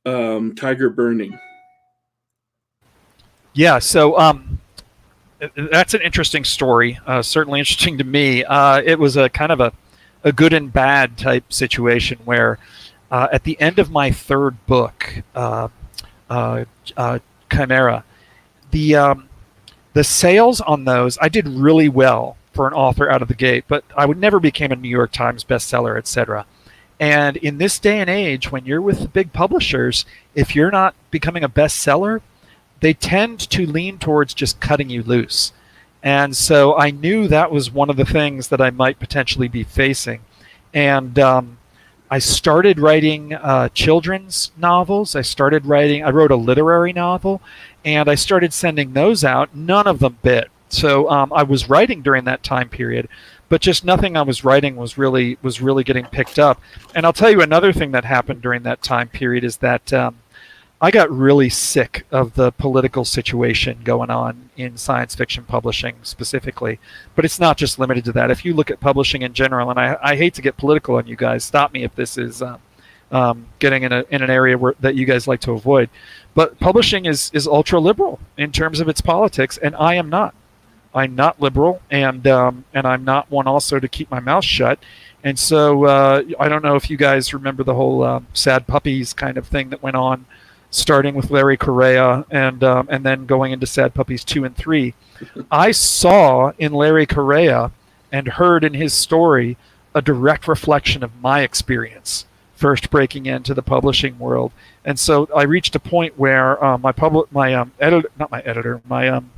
um, 0.05 0.53
Tiger 0.53 0.89
Burning? 0.89 1.39
Yeah, 3.53 3.79
so 3.79 4.19
um, 4.19 4.59
that's 5.55 5.93
an 5.93 6.01
interesting 6.01 6.43
story. 6.43 6.99
Uh, 7.07 7.21
certainly 7.21 7.59
interesting 7.59 7.97
to 7.99 8.03
me. 8.03 8.43
Uh, 8.43 8.81
it 8.83 8.99
was 8.99 9.15
a 9.15 9.29
kind 9.29 9.53
of 9.53 9.61
a, 9.61 9.71
a 10.25 10.33
good 10.33 10.51
and 10.51 10.73
bad 10.73 11.17
type 11.17 11.53
situation 11.53 12.19
where 12.25 12.59
uh, 13.09 13.29
at 13.31 13.45
the 13.45 13.57
end 13.61 13.79
of 13.79 13.89
my 13.89 14.11
third 14.11 14.57
book, 14.65 15.23
uh, 15.35 15.69
uh, 16.29 16.65
uh, 16.97 17.19
Chimera, 17.49 18.03
the 18.71 18.97
um, 18.97 19.29
the 19.93 20.03
sales 20.03 20.59
on 20.59 20.83
those 20.83 21.17
I 21.21 21.29
did 21.29 21.47
really 21.47 21.87
well 21.87 22.35
for 22.53 22.67
an 22.67 22.73
author 22.73 23.09
out 23.09 23.21
of 23.21 23.27
the 23.27 23.33
gate, 23.33 23.65
but 23.67 23.83
I 23.97 24.05
would 24.05 24.17
never 24.17 24.39
became 24.39 24.71
a 24.71 24.75
New 24.75 24.89
York 24.89 25.11
Times 25.11 25.43
bestseller, 25.43 25.97
etc. 25.97 26.45
And 26.99 27.37
in 27.37 27.57
this 27.57 27.79
day 27.79 27.99
and 27.99 28.09
age, 28.09 28.51
when 28.51 28.65
you're 28.65 28.81
with 28.81 29.01
the 29.01 29.07
big 29.07 29.33
publishers, 29.33 30.05
if 30.35 30.55
you're 30.55 30.71
not 30.71 30.95
becoming 31.11 31.43
a 31.43 31.49
bestseller, 31.49 32.21
they 32.79 32.93
tend 32.93 33.39
to 33.49 33.65
lean 33.65 33.97
towards 33.97 34.33
just 34.33 34.59
cutting 34.59 34.89
you 34.89 35.03
loose. 35.03 35.53
And 36.03 36.35
so 36.35 36.77
I 36.77 36.91
knew 36.91 37.27
that 37.27 37.51
was 37.51 37.71
one 37.71 37.89
of 37.89 37.95
the 37.97 38.05
things 38.05 38.49
that 38.49 38.61
I 38.61 38.69
might 38.69 38.99
potentially 38.99 39.47
be 39.47 39.63
facing. 39.63 40.21
And 40.73 41.17
um, 41.17 41.57
I 42.11 42.19
started 42.19 42.79
writing 42.79 43.33
uh, 43.33 43.69
children's 43.69 44.51
novels. 44.57 45.15
I 45.15 45.21
started 45.21 45.65
writing. 45.65 46.03
I 46.03 46.09
wrote 46.09 46.31
a 46.31 46.35
literary 46.35 46.93
novel, 46.93 47.41
and 47.83 48.09
I 48.09 48.15
started 48.15 48.53
sending 48.53 48.93
those 48.93 49.23
out. 49.23 49.55
None 49.55 49.87
of 49.87 49.99
them 49.99 50.19
bit. 50.21 50.51
So 50.73 51.09
um, 51.09 51.31
I 51.31 51.43
was 51.43 51.69
writing 51.69 52.01
during 52.01 52.23
that 52.25 52.41
time 52.41 52.67
period, 52.67 53.07
but 53.47 53.61
just 53.61 53.85
nothing 53.85 54.17
I 54.17 54.23
was 54.23 54.43
writing 54.43 54.75
was 54.75 54.97
really 54.97 55.37
was 55.43 55.61
really 55.61 55.83
getting 55.83 56.05
picked 56.05 56.39
up. 56.39 56.59
And 56.95 57.05
I'll 57.05 57.13
tell 57.13 57.29
you 57.29 57.41
another 57.41 57.71
thing 57.71 57.91
that 57.91 58.05
happened 58.05 58.41
during 58.41 58.63
that 58.63 58.81
time 58.81 59.07
period 59.07 59.43
is 59.43 59.57
that 59.57 59.93
um, 59.93 60.17
I 60.81 60.89
got 60.89 61.11
really 61.11 61.49
sick 61.49 62.07
of 62.11 62.33
the 62.33 62.51
political 62.51 63.05
situation 63.05 63.81
going 63.83 64.09
on 64.09 64.49
in 64.57 64.75
science 64.75 65.13
fiction 65.13 65.43
publishing 65.43 65.95
specifically. 66.01 66.79
But 67.15 67.23
it's 67.23 67.39
not 67.39 67.57
just 67.57 67.77
limited 67.77 68.03
to 68.05 68.11
that. 68.13 68.31
If 68.31 68.43
you 68.43 68.55
look 68.55 68.71
at 68.71 68.79
publishing 68.79 69.21
in 69.21 69.33
general, 69.33 69.69
and 69.69 69.79
I, 69.79 69.97
I 70.01 70.15
hate 70.15 70.33
to 70.33 70.41
get 70.41 70.57
political 70.57 70.95
on 70.95 71.05
you 71.05 71.15
guys, 71.15 71.43
stop 71.43 71.71
me 71.71 71.83
if 71.83 71.93
this 71.93 72.17
is 72.17 72.41
um, 72.41 72.59
um, 73.11 73.45
getting 73.59 73.83
in, 73.83 73.91
a, 73.91 74.05
in 74.09 74.23
an 74.23 74.31
area 74.31 74.57
where, 74.57 74.73
that 74.79 74.95
you 74.95 75.05
guys 75.05 75.27
like 75.27 75.41
to 75.41 75.51
avoid. 75.51 75.91
But 76.33 76.59
publishing 76.59 77.05
is, 77.05 77.29
is 77.31 77.45
ultra 77.45 77.79
liberal 77.79 78.19
in 78.37 78.51
terms 78.51 78.79
of 78.79 78.89
its 78.89 79.01
politics, 79.01 79.59
and 79.59 79.75
I 79.75 79.93
am 79.93 80.09
not. 80.09 80.33
I'm 80.95 81.15
not 81.15 81.41
liberal, 81.41 81.81
and 81.89 82.25
um, 82.27 82.65
and 82.73 82.85
I'm 82.85 83.03
not 83.03 83.29
one 83.31 83.47
also 83.47 83.79
to 83.79 83.87
keep 83.87 84.11
my 84.11 84.19
mouth 84.19 84.45
shut. 84.45 84.79
And 85.23 85.39
so 85.39 85.85
uh, 85.85 86.23
I 86.39 86.49
don't 86.49 86.63
know 86.63 86.75
if 86.75 86.89
you 86.89 86.97
guys 86.97 87.33
remember 87.33 87.63
the 87.63 87.73
whole 87.73 88.03
uh, 88.03 88.19
sad 88.33 88.67
puppies 88.67 89.13
kind 89.13 89.37
of 89.37 89.47
thing 89.47 89.69
that 89.69 89.81
went 89.81 89.95
on 89.95 90.25
starting 90.69 91.13
with 91.13 91.29
Larry 91.29 91.55
Correia 91.55 92.25
and 92.29 92.63
um, 92.63 92.87
and 92.91 93.05
then 93.05 93.25
going 93.25 93.51
into 93.51 93.65
Sad 93.65 93.93
Puppies 93.93 94.23
two 94.23 94.43
and 94.43 94.55
three. 94.55 94.93
I 95.51 95.71
saw 95.71 96.51
in 96.57 96.73
Larry 96.73 97.05
Correia 97.05 97.71
and 98.11 98.27
heard 98.27 98.63
in 98.63 98.73
his 98.73 98.93
story 98.93 99.57
a 99.95 100.01
direct 100.01 100.47
reflection 100.47 101.03
of 101.03 101.21
my 101.21 101.41
experience 101.41 102.25
first 102.55 102.89
breaking 102.89 103.25
into 103.25 103.53
the 103.53 103.61
publishing 103.61 104.17
world, 104.19 104.51
and 104.83 104.99
so 104.99 105.29
I 105.35 105.43
reached 105.43 105.75
a 105.75 105.79
point 105.79 106.17
where 106.17 106.61
uh, 106.63 106.77
my 106.77 106.91
public 106.91 107.31
my 107.31 107.53
um, 107.53 107.71
editor 107.79 108.09
not 108.19 108.31
my 108.31 108.41
editor 108.41 108.81
my 108.87 109.07
um, 109.07 109.31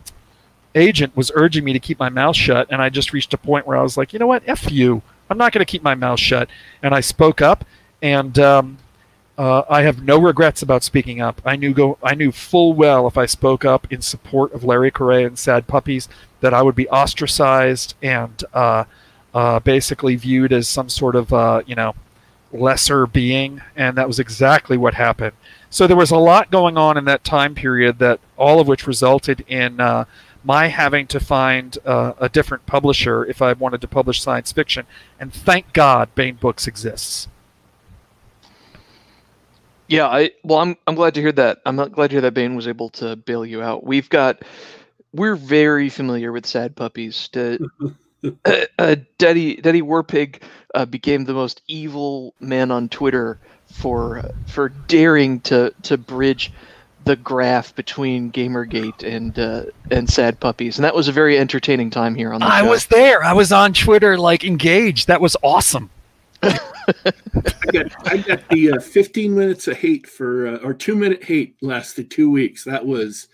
agent 0.75 1.15
was 1.15 1.31
urging 1.33 1.63
me 1.63 1.73
to 1.73 1.79
keep 1.79 1.99
my 1.99 2.09
mouth 2.09 2.35
shut, 2.35 2.67
and 2.69 2.81
I 2.81 2.89
just 2.89 3.13
reached 3.13 3.33
a 3.33 3.38
point 3.38 3.65
where 3.65 3.77
I 3.77 3.81
was 3.81 3.97
like, 3.97 4.13
you 4.13 4.19
know 4.19 4.27
what, 4.27 4.43
f 4.45 4.71
you. 4.71 5.01
I'm 5.29 5.38
not 5.38 5.51
going 5.51 5.65
to 5.65 5.71
keep 5.71 5.81
my 5.81 5.95
mouth 5.95 6.19
shut, 6.19 6.49
and 6.83 6.93
I 6.93 6.99
spoke 6.99 7.41
up, 7.41 7.65
and 8.01 8.38
um, 8.38 8.77
uh, 9.38 9.63
I 9.69 9.81
have 9.81 10.03
no 10.03 10.19
regrets 10.19 10.61
about 10.61 10.83
speaking 10.83 11.21
up. 11.21 11.41
I 11.43 11.55
knew 11.55 11.73
go 11.73 11.97
I 12.03 12.15
knew 12.15 12.31
full 12.31 12.73
well 12.73 13.07
if 13.07 13.17
I 13.17 13.25
spoke 13.25 13.65
up 13.65 13.91
in 13.91 14.01
support 14.01 14.53
of 14.53 14.63
Larry 14.63 14.91
Correia 14.91 15.27
and 15.27 15.38
Sad 15.38 15.67
Puppies 15.67 16.07
that 16.41 16.53
I 16.53 16.61
would 16.61 16.75
be 16.75 16.88
ostracized 16.89 17.95
and 18.01 18.43
uh, 18.53 18.85
uh, 19.33 19.59
basically 19.59 20.15
viewed 20.15 20.53
as 20.53 20.69
some 20.69 20.89
sort 20.89 21.15
of 21.15 21.33
uh, 21.33 21.63
you 21.65 21.75
know 21.75 21.95
lesser 22.53 23.05
being, 23.05 23.61
and 23.75 23.97
that 23.97 24.07
was 24.07 24.19
exactly 24.19 24.77
what 24.77 24.93
happened. 24.93 25.33
So 25.69 25.88
there 25.88 25.97
was 25.97 26.11
a 26.11 26.17
lot 26.17 26.51
going 26.51 26.77
on 26.77 26.97
in 26.97 27.03
that 27.05 27.25
time 27.25 27.53
period 27.55 27.99
that 27.99 28.21
all 28.38 28.61
of 28.61 28.67
which 28.67 28.88
resulted 28.88 29.43
in 29.47 29.81
uh, 29.81 30.05
my 30.45 30.67
having 30.67 31.08
to 31.08 31.19
find 31.19 31.77
uh, 31.86 32.13
a 32.19 32.29
different 32.29 32.65
publisher 32.67 33.25
if 33.25 33.41
I 33.41 33.53
wanted 33.53 33.81
to 33.81 33.88
publish 33.88 34.21
science 34.21 34.51
fiction. 34.51 34.86
And 35.19 35.34
thank 35.34 35.73
God 35.73 36.13
Baen 36.15 36.36
Books 36.36 36.67
exists. 36.67 37.27
Yeah, 39.88 40.08
I 40.08 40.31
well, 40.43 40.60
I'm 40.60 40.77
I'm 40.88 40.95
glad 40.95 41.13
to 41.15 41.21
hear 41.21 41.31
that. 41.34 41.60
I'm 41.65 41.75
not 41.75 41.91
glad 41.91 42.08
to 42.08 42.15
hear 42.15 42.21
that 42.21 42.34
Baen 42.34 42.55
was 42.55 42.67
able 42.67 42.89
to 42.91 43.15
bail 43.15 43.45
you 43.45 43.62
out. 43.62 43.84
We've 43.84 44.10
got 44.10 44.43
we're 45.13 45.36
very 45.36 45.89
familiar 45.89 46.31
with 46.31 46.45
sad 46.45 46.75
puppies. 46.75 47.27
To, 47.29 47.69
uh, 48.45 48.65
uh, 48.79 48.95
Daddy 49.17 49.58
Daddy 49.58 49.81
Warpig 49.81 50.41
uh, 50.73 50.86
became 50.86 51.25
the 51.25 51.34
most 51.34 51.62
evil 51.67 52.34
man 52.39 52.71
on 52.71 52.89
Twitter 52.89 53.39
for 53.71 54.23
for 54.47 54.69
daring 54.69 55.39
to 55.41 55.73
to 55.84 55.97
bridge 55.97 56.51
the 57.05 57.15
graph 57.15 57.73
between 57.75 58.31
Gamergate 58.31 59.03
and 59.03 59.37
uh, 59.39 59.65
and 59.91 60.09
Sad 60.09 60.39
Puppies, 60.39 60.77
and 60.77 60.83
that 60.83 60.95
was 60.95 61.07
a 61.07 61.11
very 61.11 61.37
entertaining 61.37 61.89
time 61.89 62.15
here 62.15 62.33
on 62.33 62.41
the 62.41 62.47
I 62.47 62.61
show. 62.61 62.69
was 62.69 62.87
there. 62.87 63.23
I 63.23 63.33
was 63.33 63.51
on 63.51 63.73
Twitter, 63.73 64.17
like 64.17 64.43
engaged. 64.43 65.07
That 65.07 65.21
was 65.21 65.37
awesome. 65.41 65.89
I 66.43 66.59
got 67.71 68.07
I 68.07 68.17
got 68.17 68.47
the 68.49 68.73
uh, 68.73 68.79
15 68.79 69.35
minutes 69.35 69.67
of 69.67 69.77
hate 69.77 70.07
for 70.07 70.47
uh, 70.47 70.57
or 70.57 70.73
two 70.73 70.95
minute 70.95 71.23
hate 71.23 71.55
lasted 71.61 72.11
two 72.11 72.29
weeks. 72.29 72.63
That 72.63 72.85
was 72.85 73.27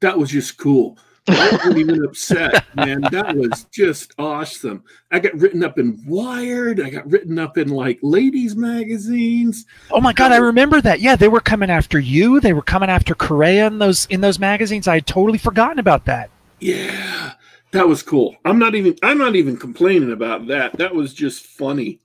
that 0.00 0.18
was 0.18 0.30
just 0.30 0.58
cool. 0.58 0.98
I 1.28 1.50
wasn't 1.52 1.78
even 1.78 2.04
upset, 2.04 2.64
man. 2.74 3.02
That 3.10 3.36
was 3.36 3.64
just 3.72 4.14
awesome. 4.18 4.84
I 5.10 5.18
got 5.18 5.34
written 5.34 5.64
up 5.64 5.78
in 5.78 6.02
Wired. 6.06 6.80
I 6.80 6.90
got 6.90 7.10
written 7.10 7.38
up 7.38 7.58
in 7.58 7.68
like 7.68 7.98
ladies 8.02 8.56
magazines. 8.56 9.66
Oh 9.90 10.00
my 10.00 10.12
god, 10.12 10.32
I 10.32 10.36
remember 10.36 10.80
that. 10.80 11.00
Yeah, 11.00 11.16
they 11.16 11.28
were 11.28 11.40
coming 11.40 11.70
after 11.70 11.98
you. 11.98 12.40
They 12.40 12.52
were 12.52 12.62
coming 12.62 12.90
after 12.90 13.14
Correia 13.14 13.66
in 13.66 13.78
those 13.78 14.06
in 14.06 14.20
those 14.20 14.38
magazines. 14.38 14.88
I 14.88 14.94
had 14.94 15.06
totally 15.06 15.38
forgotten 15.38 15.78
about 15.78 16.04
that. 16.06 16.30
Yeah, 16.60 17.34
that 17.72 17.86
was 17.88 18.02
cool. 18.02 18.36
I'm 18.44 18.58
not 18.58 18.74
even 18.74 18.96
I'm 19.02 19.18
not 19.18 19.36
even 19.36 19.56
complaining 19.56 20.12
about 20.12 20.46
that. 20.48 20.76
That 20.78 20.94
was 20.94 21.14
just 21.14 21.46
funny. 21.46 22.00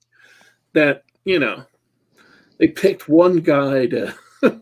That 0.74 1.04
you 1.26 1.40
know, 1.40 1.64
they 2.58 2.68
picked 2.68 3.08
one 3.08 3.38
guy 3.38 3.88
to 3.88 4.14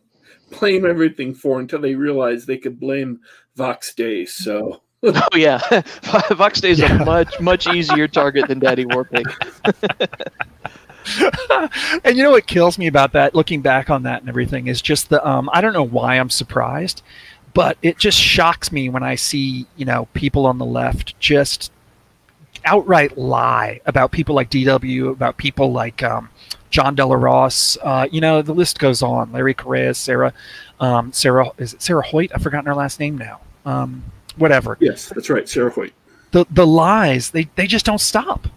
blame 0.59 0.85
everything 0.85 1.33
for 1.33 1.59
until 1.59 1.79
they 1.79 1.95
realized 1.95 2.47
they 2.47 2.57
could 2.57 2.79
blame 2.79 3.19
Vox 3.55 3.93
Days. 3.93 4.33
So 4.33 4.81
Oh 5.03 5.27
yeah, 5.35 5.59
Vox 6.31 6.61
Day 6.61 6.71
is 6.71 6.79
Yeah. 6.79 7.01
a 7.01 7.05
much 7.05 7.39
much 7.39 7.67
easier 7.67 8.07
target 8.07 8.47
than 8.47 8.59
Daddy 8.59 8.85
Warpig. 8.85 9.25
and 12.03 12.15
you 12.15 12.23
know 12.23 12.31
what 12.31 12.45
kills 12.45 12.77
me 12.77 12.87
about 12.87 13.11
that, 13.13 13.33
looking 13.33 13.61
back 13.61 13.89
on 13.89 14.03
that 14.03 14.19
and 14.21 14.29
everything, 14.29 14.67
is 14.67 14.81
just 14.81 15.09
the 15.09 15.25
um, 15.27 15.49
I 15.53 15.61
don't 15.61 15.73
know 15.73 15.83
why 15.85 16.15
I'm 16.19 16.29
surprised, 16.29 17.01
but 17.53 17.77
it 17.81 17.97
just 17.97 18.19
shocks 18.19 18.71
me 18.71 18.89
when 18.89 19.01
I 19.03 19.15
see 19.15 19.65
you 19.75 19.85
know 19.85 20.07
people 20.13 20.45
on 20.45 20.59
the 20.59 20.65
left 20.65 21.19
just 21.19 21.71
outright 22.63 23.17
lie 23.17 23.81
about 23.87 24.11
people 24.11 24.35
like 24.35 24.51
DW, 24.51 25.09
about 25.09 25.37
people 25.37 25.71
like 25.71 26.03
um, 26.03 26.29
Jon 26.71 26.95
Del 26.95 27.09
Arroz. 27.09 27.77
Uh, 27.83 28.07
you 28.11 28.19
know 28.19 28.41
the 28.41 28.53
list 28.53 28.79
goes 28.79 29.03
on. 29.03 29.31
Larry 29.31 29.53
Correia, 29.53 29.93
Sarah, 29.93 30.33
um, 30.79 31.13
Sarah 31.13 31.51
is 31.57 31.75
it 31.75 31.81
Sarah 31.81 32.03
Hoyt? 32.03 32.31
I've 32.33 32.41
forgotten 32.41 32.65
her 32.65 32.75
last 32.75 32.99
name 32.99 33.17
now. 33.17 33.41
Um, 33.65 34.03
whatever. 34.37 34.77
yes, 34.79 35.09
that's 35.13 35.29
right, 35.29 35.47
Sarah 35.47 35.69
Hoyt. 35.69 35.93
The 36.31 36.45
the 36.49 36.65
lies 36.65 37.29
they 37.29 37.47
they 37.55 37.67
just 37.67 37.85
don't 37.85 38.01
stop. 38.01 38.47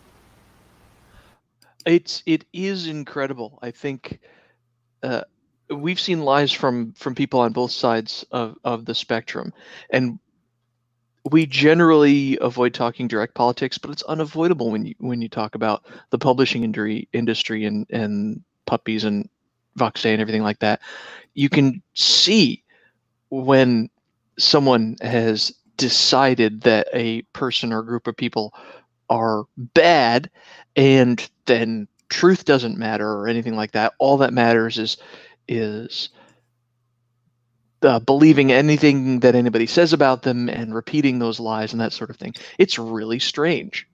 It's 1.85 2.23
it 2.25 2.47
is 2.55 2.87
incredible. 2.87 3.59
I 3.61 3.71
think 3.71 4.21
uh, 5.03 5.23
we've 5.69 6.01
seen 6.01 6.23
lies 6.23 6.53
from 6.53 6.93
from 6.93 7.15
people 7.15 7.41
on 7.41 7.53
both 7.53 7.73
sides 7.73 8.25
of 8.31 8.57
of 8.65 8.87
the 8.87 8.95
spectrum, 8.95 9.53
and 9.91 10.19
we 11.31 11.47
generally 11.47 12.39
avoid 12.41 12.75
talking 12.75 13.09
direct 13.09 13.35
politics, 13.35 13.79
but 13.79 13.91
it's 13.91 14.03
unavoidable 14.05 14.71
when 14.71 14.85
you 14.85 14.95
when 14.99 15.23
you 15.23 15.29
talk 15.29 15.55
about 15.55 15.85
the 16.11 16.19
publishing 16.19 16.65
industry 16.65 17.09
industry 17.13 17.65
and 17.65 17.87
and 17.91 18.43
puppies 18.67 19.05
and 19.05 19.29
Vox 19.77 20.03
Day 20.03 20.13
and 20.13 20.21
everything 20.21 20.43
like 20.43 20.59
that. 20.61 20.81
You 21.35 21.49
can 21.49 21.83
see 21.95 22.63
when 23.31 23.89
someone 24.39 24.97
has 25.01 25.53
decided 25.77 26.61
that 26.63 26.89
a 26.93 27.23
person 27.33 27.73
or 27.73 27.83
group 27.83 28.07
of 28.07 28.17
people 28.17 28.55
are 29.11 29.45
bad 29.57 30.31
and 30.77 31.29
then 31.47 31.89
truth 32.09 32.45
doesn't 32.45 32.79
matter 32.79 33.11
or 33.11 33.29
anything 33.29 33.57
like 33.57 33.73
that 33.73 33.93
all 33.99 34.17
that 34.17 34.33
matters 34.33 34.79
is 34.79 34.97
is 35.49 36.11
uh, 37.85 37.99
believing 38.01 38.51
anything 38.51 39.21
that 39.21 39.35
anybody 39.35 39.67
says 39.67 39.93
about 39.93 40.23
them 40.23 40.49
and 40.49 40.75
repeating 40.75 41.19
those 41.19 41.39
lies 41.39 41.73
and 41.73 41.81
that 41.81 41.93
sort 41.93 42.11
of 42.11 42.17
thing 42.17 42.35
it's 42.59 42.79
really 42.79 43.19
strange 43.19 43.87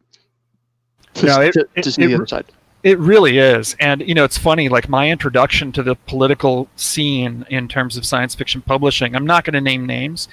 to, 1.15 1.27
No, 1.27 1.41
it- 1.41 1.53
to, 1.53 1.69
it- 1.75 1.83
to 1.83 1.93
see 1.93 2.03
it 2.03 2.07
the 2.09 2.15
other 2.15 2.27
side 2.27 2.47
It 2.83 2.99
really 2.99 3.37
is. 3.39 3.77
And, 3.79 4.01
you 4.01 4.15
know, 4.15 4.25
it's 4.25 4.39
funny, 4.39 4.71
like 4.71 4.89
my 4.89 5.11
introduction 5.11 5.71
to 5.73 5.83
the 5.83 5.95
political 5.97 6.67
scene 6.77 7.45
in 7.51 7.69
terms 7.69 7.97
of 7.99 8.07
science 8.07 8.35
fiction 8.35 8.63
publishing, 8.63 9.15
I'm 9.15 9.27
not 9.27 9.45
going 9.45 9.53
to 9.53 9.61
name 9.61 9.85
names, 9.85 10.29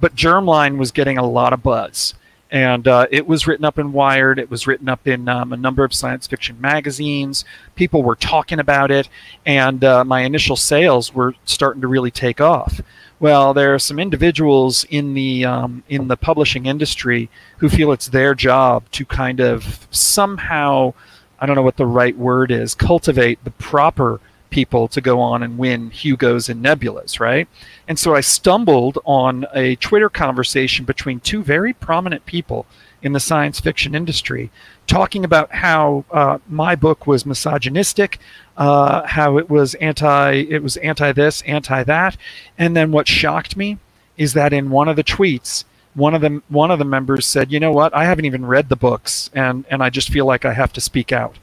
but 0.00 0.16
Germline 0.16 0.78
was 0.78 0.90
getting 0.90 1.16
a 1.18 1.24
lot 1.24 1.52
of 1.52 1.62
buzz. 1.62 2.14
And 2.50 2.86
uh, 2.88 3.06
it 3.10 3.26
was 3.28 3.46
written 3.46 3.64
up 3.64 3.78
in 3.78 3.92
Wired, 3.92 4.38
it 4.40 4.50
was 4.50 4.66
written 4.66 4.88
up 4.88 5.06
in 5.06 5.28
um, 5.28 5.52
a 5.52 5.56
number 5.56 5.84
of 5.84 5.94
science 5.94 6.26
fiction 6.26 6.60
magazines. 6.60 7.44
People 7.76 8.02
were 8.02 8.16
talking 8.16 8.58
about 8.58 8.90
it, 8.90 9.08
and 9.46 9.82
uh, 9.84 10.04
my 10.04 10.22
initial 10.22 10.56
sales 10.56 11.14
were 11.14 11.34
starting 11.44 11.80
to 11.82 11.88
really 11.88 12.10
take 12.10 12.40
off. 12.40 12.80
Well, 13.22 13.54
there 13.54 13.72
are 13.72 13.78
some 13.78 14.00
individuals 14.00 14.82
in 14.90 15.14
the 15.14 15.44
um, 15.44 15.84
in 15.88 16.08
the 16.08 16.16
publishing 16.16 16.66
industry 16.66 17.30
who 17.58 17.68
feel 17.68 17.92
it's 17.92 18.08
their 18.08 18.34
job 18.34 18.82
to 18.90 19.04
kind 19.04 19.38
of 19.38 19.86
somehow 19.92 20.94
I 21.38 21.46
don't 21.46 21.54
know 21.54 21.62
what 21.62 21.76
the 21.76 21.86
right 21.86 22.18
word 22.18 22.50
is, 22.50 22.74
cultivate 22.74 23.38
the 23.44 23.52
proper 23.52 24.20
people 24.50 24.88
to 24.88 25.00
go 25.00 25.20
on 25.20 25.44
and 25.44 25.56
win 25.56 25.90
Hugos 25.90 26.48
and 26.48 26.64
Nebulas, 26.64 27.20
right? 27.20 27.46
And 27.86 27.96
so 27.96 28.16
I 28.16 28.22
stumbled 28.22 28.98
on 29.04 29.46
a 29.54 29.76
Twitter 29.76 30.10
conversation 30.10 30.84
between 30.84 31.20
two 31.20 31.44
very 31.44 31.72
prominent 31.72 32.26
people 32.26 32.66
in 33.02 33.12
the 33.12 33.20
science 33.20 33.60
fiction 33.60 33.94
industry 33.94 34.50
talking 34.88 35.24
about 35.24 35.52
how 35.52 36.04
uh, 36.10 36.38
my 36.48 36.74
book 36.74 37.06
was 37.06 37.24
misogynistic, 37.24 38.18
uh, 38.56 39.06
how 39.06 39.38
it 39.38 39.48
was 39.48 39.74
anti 39.76 40.32
it 40.32 40.62
was 40.62 40.76
anti 40.78 41.12
this, 41.12 41.42
anti 41.42 41.82
that, 41.84 42.16
and 42.58 42.76
then 42.76 42.92
what 42.92 43.08
shocked 43.08 43.56
me 43.56 43.78
is 44.16 44.34
that 44.34 44.52
in 44.52 44.70
one 44.70 44.88
of 44.88 44.96
the 44.96 45.04
tweets, 45.04 45.64
one 45.94 46.14
of 46.14 46.20
the 46.20 46.42
one 46.48 46.70
of 46.70 46.78
the 46.78 46.84
members 46.84 47.26
said, 47.26 47.52
"You 47.52 47.60
know 47.60 47.72
what? 47.72 47.94
I 47.94 48.04
haven't 48.04 48.24
even 48.24 48.46
read 48.46 48.68
the 48.68 48.76
books, 48.76 49.30
and 49.34 49.64
and 49.70 49.82
I 49.82 49.90
just 49.90 50.10
feel 50.10 50.26
like 50.26 50.44
I 50.44 50.52
have 50.52 50.72
to 50.74 50.80
speak 50.80 51.12
out." 51.12 51.36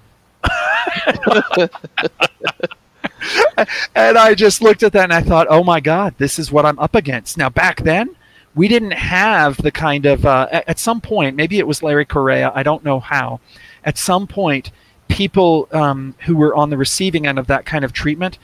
and 3.96 4.18
I 4.18 4.34
just 4.36 4.62
looked 4.62 4.84
at 4.84 4.94
that 4.94 5.04
and 5.04 5.14
I 5.14 5.22
thought, 5.22 5.48
"Oh 5.50 5.64
my 5.64 5.80
God, 5.80 6.16
this 6.18 6.40
is 6.40 6.52
what 6.52 6.66
I'm 6.66 6.80
up 6.80 6.96
against." 6.96 7.38
Now, 7.38 7.50
back 7.50 7.82
then, 7.82 8.16
we 8.56 8.68
didn't 8.68 8.94
have 8.94 9.58
the 9.58 9.72
kind 9.72 10.06
of 10.06 10.26
uh, 10.26 10.48
at 10.52 10.80
some 10.80 11.02
point, 11.02 11.36
maybe 11.36 11.60
it 11.60 11.68
was 11.68 11.84
Larry 11.84 12.06
Correia, 12.06 12.52
I 12.54 12.64
don't 12.64 12.84
know 12.84 13.00
how. 13.00 13.40
At 13.84 13.98
some 13.98 14.28
point, 14.28 14.72
people 15.10 15.68
um, 15.72 16.16
who 16.26 16.38
were 16.38 16.56
on 16.56 16.70
the 16.70 16.78
receiving 16.78 17.28
end 17.28 17.38
of 17.38 17.48
that 17.48 17.66
kind 17.66 17.84
of 17.84 17.92
treatment 17.92 18.38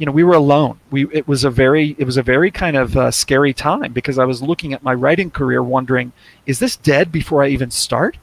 you 0.00 0.06
know 0.06 0.12
we 0.12 0.24
were 0.24 0.34
alone. 0.34 0.80
We 0.90 1.06
it 1.12 1.28
was 1.28 1.44
a 1.44 1.50
very 1.50 1.94
it 1.98 2.04
was 2.04 2.16
a 2.16 2.22
very 2.22 2.50
kind 2.50 2.76
of 2.76 2.96
uh, 2.96 3.10
scary 3.10 3.52
time 3.52 3.92
because 3.92 4.18
i 4.18 4.24
was 4.24 4.42
looking 4.42 4.72
at 4.72 4.82
my 4.82 4.94
writing 4.94 5.30
career 5.30 5.62
wondering 5.62 6.12
is 6.46 6.58
this 6.58 6.74
dead 6.74 7.12
before 7.12 7.44
i 7.44 7.48
even 7.48 7.70
start? 7.70 8.16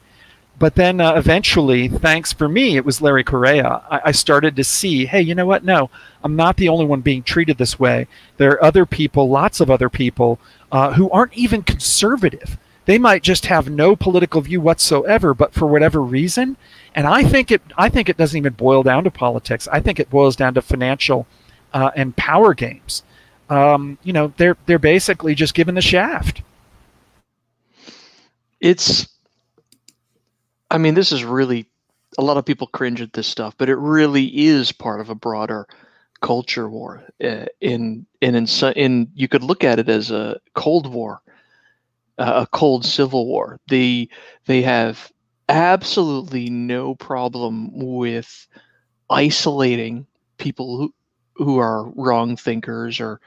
But 0.58 0.74
then 0.74 1.00
uh, 1.00 1.14
eventually 1.14 1.86
thanks 1.86 2.32
for 2.32 2.48
me 2.48 2.76
it 2.76 2.84
was 2.84 3.00
larry 3.00 3.22
Correia. 3.22 3.80
I, 3.88 4.00
I, 4.06 4.10
started 4.10 4.56
to 4.56 4.64
see 4.64 5.06
hey 5.06 5.22
you 5.22 5.36
know 5.36 5.46
what? 5.46 5.64
No 5.64 5.88
i'm 6.24 6.34
not 6.34 6.56
the 6.56 6.68
only 6.68 6.84
one 6.84 7.00
being 7.00 7.22
treated 7.22 7.58
this 7.58 7.78
way. 7.78 8.08
There 8.38 8.50
are 8.50 8.64
other 8.64 8.84
people 8.84 9.28
lots 9.28 9.60
of 9.60 9.70
other 9.70 9.88
people 9.88 10.40
uh, 10.72 10.94
who 10.94 11.08
aren't 11.10 11.34
even 11.34 11.62
conservative. 11.62 12.58
They 12.86 12.98
might 12.98 13.22
just 13.22 13.46
have 13.46 13.70
no 13.70 13.94
political 13.94 14.40
view 14.40 14.60
whatsoever 14.60 15.32
but 15.32 15.54
for 15.54 15.68
whatever 15.68 16.02
reason 16.02 16.56
and 16.94 17.06
i 17.06 17.22
think 17.22 17.50
it 17.50 17.62
i 17.76 17.88
think 17.88 18.08
it 18.08 18.16
doesn't 18.16 18.38
even 18.38 18.52
boil 18.52 18.82
down 18.82 19.04
to 19.04 19.10
politics 19.10 19.68
i 19.72 19.80
think 19.80 19.98
it 20.00 20.10
boils 20.10 20.36
down 20.36 20.54
to 20.54 20.62
financial 20.62 21.26
uh, 21.72 21.90
and 21.96 22.16
power 22.16 22.54
games. 22.54 23.02
Um, 23.50 23.98
you 24.02 24.12
know, 24.12 24.32
they're 24.36 24.56
they're 24.66 24.78
basically 24.78 25.34
just 25.34 25.54
given 25.54 25.74
the 25.74 25.80
shaft. 25.80 26.42
It's, 28.60 29.08
I 30.70 30.78
mean, 30.78 30.94
this 30.94 31.12
is 31.12 31.24
really 31.24 31.66
a 32.18 32.22
lot 32.22 32.36
of 32.36 32.44
people 32.44 32.66
cringe 32.66 33.00
at 33.00 33.12
this 33.12 33.26
stuff, 33.26 33.54
but 33.56 33.68
it 33.68 33.76
really 33.76 34.26
is 34.26 34.72
part 34.72 35.00
of 35.00 35.10
a 35.10 35.14
broader 35.14 35.66
culture 36.20 36.68
war. 36.68 37.02
Uh, 37.22 37.46
in 37.60 38.06
in 38.20 38.34
in 38.34 38.46
in 38.76 39.10
you 39.14 39.28
could 39.28 39.42
look 39.42 39.64
at 39.64 39.78
it 39.78 39.88
as 39.88 40.10
a 40.10 40.38
cold 40.54 40.92
war, 40.92 41.22
uh, 42.18 42.44
a 42.44 42.56
cold 42.56 42.84
civil 42.84 43.26
war. 43.26 43.58
The 43.68 44.10
they 44.46 44.62
have 44.62 45.10
absolutely 45.48 46.50
no 46.50 46.94
problem 46.94 47.70
with 47.72 48.46
isolating 49.10 50.06
people 50.38 50.76
who 50.78 50.94
who 51.36 51.58
are 51.58 51.90
wrong 51.96 52.36
thinkers 52.36 53.00
or 53.00 53.20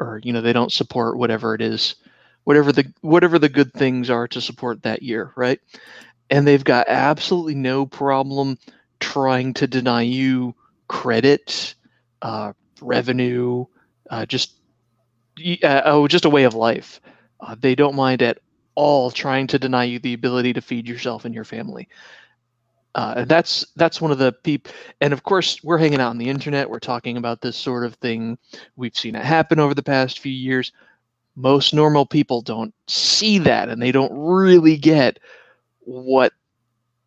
or 0.00 0.20
you 0.24 0.32
know 0.32 0.40
they 0.40 0.52
don't 0.52 0.72
support 0.72 1.18
whatever 1.18 1.54
it 1.54 1.62
is 1.62 1.96
whatever 2.44 2.72
the 2.72 2.84
whatever 3.02 3.38
the 3.38 3.48
good 3.48 3.72
things 3.72 4.10
are 4.10 4.28
to 4.28 4.40
support 4.40 4.82
that 4.82 5.02
year 5.02 5.32
right? 5.36 5.60
And 6.30 6.46
they've 6.46 6.64
got 6.64 6.88
absolutely 6.88 7.54
no 7.54 7.86
problem 7.86 8.58
trying 9.00 9.54
to 9.54 9.66
deny 9.66 10.02
you 10.02 10.54
credit 10.88 11.74
uh, 12.22 12.52
revenue 12.80 13.66
uh, 14.10 14.26
just 14.26 14.54
uh, 15.62 15.82
oh 15.84 16.08
just 16.08 16.24
a 16.24 16.30
way 16.30 16.44
of 16.44 16.54
life. 16.54 17.00
Uh, 17.40 17.56
they 17.58 17.74
don't 17.74 17.96
mind 17.96 18.22
at 18.22 18.38
all 18.74 19.10
trying 19.10 19.46
to 19.48 19.58
deny 19.58 19.84
you 19.84 19.98
the 19.98 20.14
ability 20.14 20.52
to 20.54 20.60
feed 20.60 20.88
yourself 20.88 21.24
and 21.24 21.34
your 21.34 21.44
family. 21.44 21.88
Uh, 22.94 23.24
that's 23.24 23.64
that's 23.76 24.02
one 24.02 24.10
of 24.10 24.18
the 24.18 24.32
peep 24.32 24.68
and 25.00 25.14
of 25.14 25.22
course 25.22 25.64
we're 25.64 25.78
hanging 25.78 26.00
out 26.00 26.10
on 26.10 26.18
the 26.18 26.28
internet. 26.28 26.68
We're 26.68 26.78
talking 26.78 27.16
about 27.16 27.40
this 27.40 27.56
sort 27.56 27.86
of 27.86 27.94
thing. 27.96 28.36
We've 28.76 28.96
seen 28.96 29.14
it 29.14 29.24
happen 29.24 29.58
over 29.58 29.74
the 29.74 29.82
past 29.82 30.18
few 30.18 30.32
years. 30.32 30.72
Most 31.34 31.72
normal 31.72 32.04
people 32.04 32.42
don't 32.42 32.74
see 32.88 33.38
that 33.38 33.70
and 33.70 33.80
they 33.80 33.92
don't 33.92 34.12
really 34.12 34.76
get 34.76 35.18
what 35.80 36.34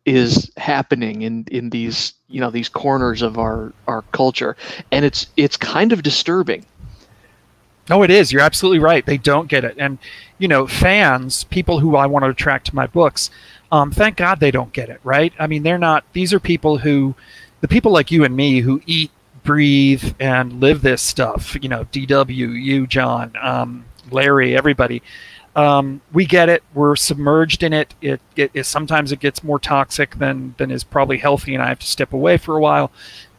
is 0.06 0.50
happening 0.56 1.22
in 1.22 1.44
in 1.52 1.70
these 1.70 2.14
you 2.28 2.40
know 2.40 2.50
these 2.50 2.68
corners 2.68 3.22
of 3.22 3.38
our 3.38 3.72
our 3.86 4.02
culture. 4.12 4.56
And 4.90 5.04
it's 5.04 5.28
it's 5.36 5.56
kind 5.56 5.92
of 5.92 6.02
disturbing 6.02 6.66
no, 7.88 8.02
it 8.02 8.10
is. 8.10 8.32
You're 8.32 8.42
absolutely 8.42 8.78
right. 8.80 9.04
They 9.04 9.18
don't 9.18 9.48
get 9.48 9.64
it. 9.64 9.76
And, 9.78 9.98
you 10.38 10.48
know, 10.48 10.66
fans, 10.66 11.44
people 11.44 11.78
who 11.80 11.96
I 11.96 12.06
want 12.06 12.24
to 12.24 12.30
attract 12.30 12.66
to 12.66 12.74
my 12.74 12.86
books, 12.86 13.30
um, 13.70 13.90
thank 13.90 14.16
God 14.16 14.40
they 14.40 14.50
don't 14.50 14.72
get 14.72 14.88
it, 14.88 15.00
right? 15.04 15.32
I 15.38 15.46
mean, 15.46 15.62
they're 15.62 15.78
not, 15.78 16.04
these 16.12 16.32
are 16.32 16.40
people 16.40 16.78
who, 16.78 17.14
the 17.60 17.68
people 17.68 17.92
like 17.92 18.10
you 18.10 18.24
and 18.24 18.36
me 18.36 18.60
who 18.60 18.82
eat, 18.86 19.10
breathe, 19.44 20.14
and 20.18 20.60
live 20.60 20.82
this 20.82 21.00
stuff, 21.00 21.56
you 21.62 21.68
know, 21.68 21.84
DW, 21.86 22.62
you, 22.62 22.86
John, 22.86 23.32
um, 23.40 23.84
Larry, 24.10 24.56
everybody. 24.56 25.02
Um, 25.54 26.02
we 26.12 26.26
get 26.26 26.48
it. 26.50 26.62
We're 26.74 26.96
submerged 26.96 27.62
in 27.62 27.72
it. 27.72 27.94
It, 28.02 28.20
it, 28.36 28.50
it. 28.52 28.64
Sometimes 28.64 29.10
it 29.10 29.20
gets 29.20 29.42
more 29.42 29.58
toxic 29.58 30.16
than 30.16 30.54
than 30.58 30.70
is 30.70 30.84
probably 30.84 31.16
healthy, 31.16 31.54
and 31.54 31.62
I 31.62 31.68
have 31.68 31.78
to 31.78 31.86
step 31.86 32.12
away 32.12 32.36
for 32.36 32.56
a 32.56 32.60
while. 32.60 32.92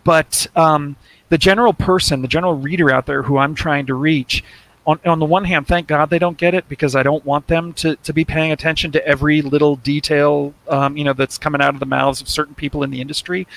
But 0.03 0.47
um, 0.55 0.95
the 1.29 1.37
general 1.37 1.73
person, 1.73 2.21
the 2.21 2.27
general 2.27 2.53
reader 2.53 2.91
out 2.91 3.05
there 3.05 3.23
who 3.23 3.37
I'm 3.37 3.55
trying 3.55 3.85
to 3.87 3.93
reach, 3.93 4.43
on, 4.87 4.99
on 5.05 5.19
the 5.19 5.25
one 5.25 5.43
hand, 5.43 5.67
thank 5.67 5.87
God 5.87 6.09
they 6.09 6.17
don't 6.17 6.37
get 6.37 6.53
it 6.53 6.69
because 6.69 6.95
I 6.95 7.03
don't 7.03 7.25
want 7.25 7.47
them 7.47 7.73
to, 7.73 7.97
to 7.97 8.13
be 8.13 8.23
paying 8.23 8.53
attention 8.53 8.93
to 8.93 9.05
every 9.05 9.41
little 9.41 9.75
detail, 9.75 10.53
um, 10.69 10.95
you 10.95 11.03
know, 11.03 11.11
that's 11.11 11.37
coming 11.37 11.61
out 11.61 11.73
of 11.73 11.81
the 11.81 11.85
mouths 11.85 12.21
of 12.21 12.29
certain 12.29 12.55
people 12.55 12.83
in 12.83 12.89
the 12.89 13.01
industry. 13.01 13.47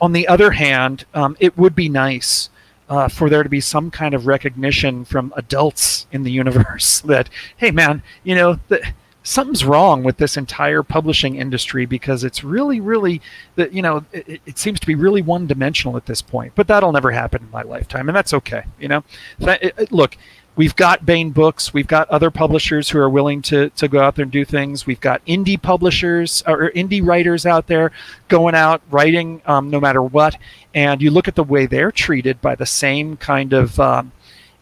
On 0.00 0.12
the 0.12 0.26
other 0.26 0.50
hand, 0.50 1.04
um, 1.14 1.36
it 1.38 1.56
would 1.56 1.76
be 1.76 1.88
nice 1.88 2.50
uh, 2.88 3.06
for 3.06 3.30
there 3.30 3.44
to 3.44 3.48
be 3.48 3.60
some 3.60 3.92
kind 3.92 4.12
of 4.12 4.26
recognition 4.26 5.04
from 5.04 5.32
adults 5.36 6.08
in 6.10 6.24
the 6.24 6.32
universe 6.32 7.00
that, 7.06 7.30
hey, 7.56 7.70
man, 7.70 8.02
you 8.24 8.34
know, 8.34 8.58
the, 8.66 8.84
something's 9.22 9.64
wrong 9.64 10.02
with 10.02 10.16
this 10.16 10.36
entire 10.36 10.82
publishing 10.82 11.36
industry 11.36 11.86
because 11.86 12.24
it's 12.24 12.42
really, 12.42 12.80
really, 12.80 13.20
you 13.56 13.82
know, 13.82 14.04
it, 14.12 14.40
it, 14.46 14.58
seems 14.58 14.80
to 14.80 14.86
be 14.86 14.94
really 14.94 15.22
one-dimensional 15.22 15.96
at 15.96 16.06
this 16.06 16.22
point. 16.22 16.52
But 16.54 16.66
that'll 16.66 16.92
never 16.92 17.10
happen 17.10 17.42
in 17.42 17.50
my 17.50 17.62
lifetime, 17.62 18.08
and 18.08 18.16
that's 18.16 18.34
okay. 18.34 18.64
You 18.80 18.88
know, 18.88 19.04
that, 19.38 19.92
look, 19.92 20.16
we've 20.56 20.74
got 20.74 21.06
Baen 21.06 21.30
Books, 21.30 21.72
we've 21.72 21.86
got 21.86 22.08
other 22.10 22.30
publishers 22.30 22.90
who 22.90 22.98
are 22.98 23.08
willing 23.08 23.42
to, 23.42 23.70
to 23.70 23.88
go 23.88 24.00
out 24.00 24.16
there 24.16 24.24
and 24.24 24.32
do 24.32 24.44
things. 24.44 24.86
We've 24.86 25.00
got 25.00 25.24
indie 25.24 25.60
publishers 25.60 26.42
or 26.46 26.70
indie 26.70 27.04
writers 27.04 27.46
out 27.46 27.68
there 27.68 27.92
going 28.28 28.54
out 28.54 28.82
writing 28.90 29.40
um, 29.46 29.70
no 29.70 29.80
matter 29.80 30.02
what. 30.02 30.36
And 30.74 31.00
you 31.00 31.10
look 31.10 31.28
at 31.28 31.36
the 31.36 31.44
way 31.44 31.66
they're 31.66 31.92
treated 31.92 32.40
by 32.40 32.54
the 32.54 32.66
same 32.66 33.16
kind 33.16 33.52
of 33.52 33.78
um, 33.78 34.12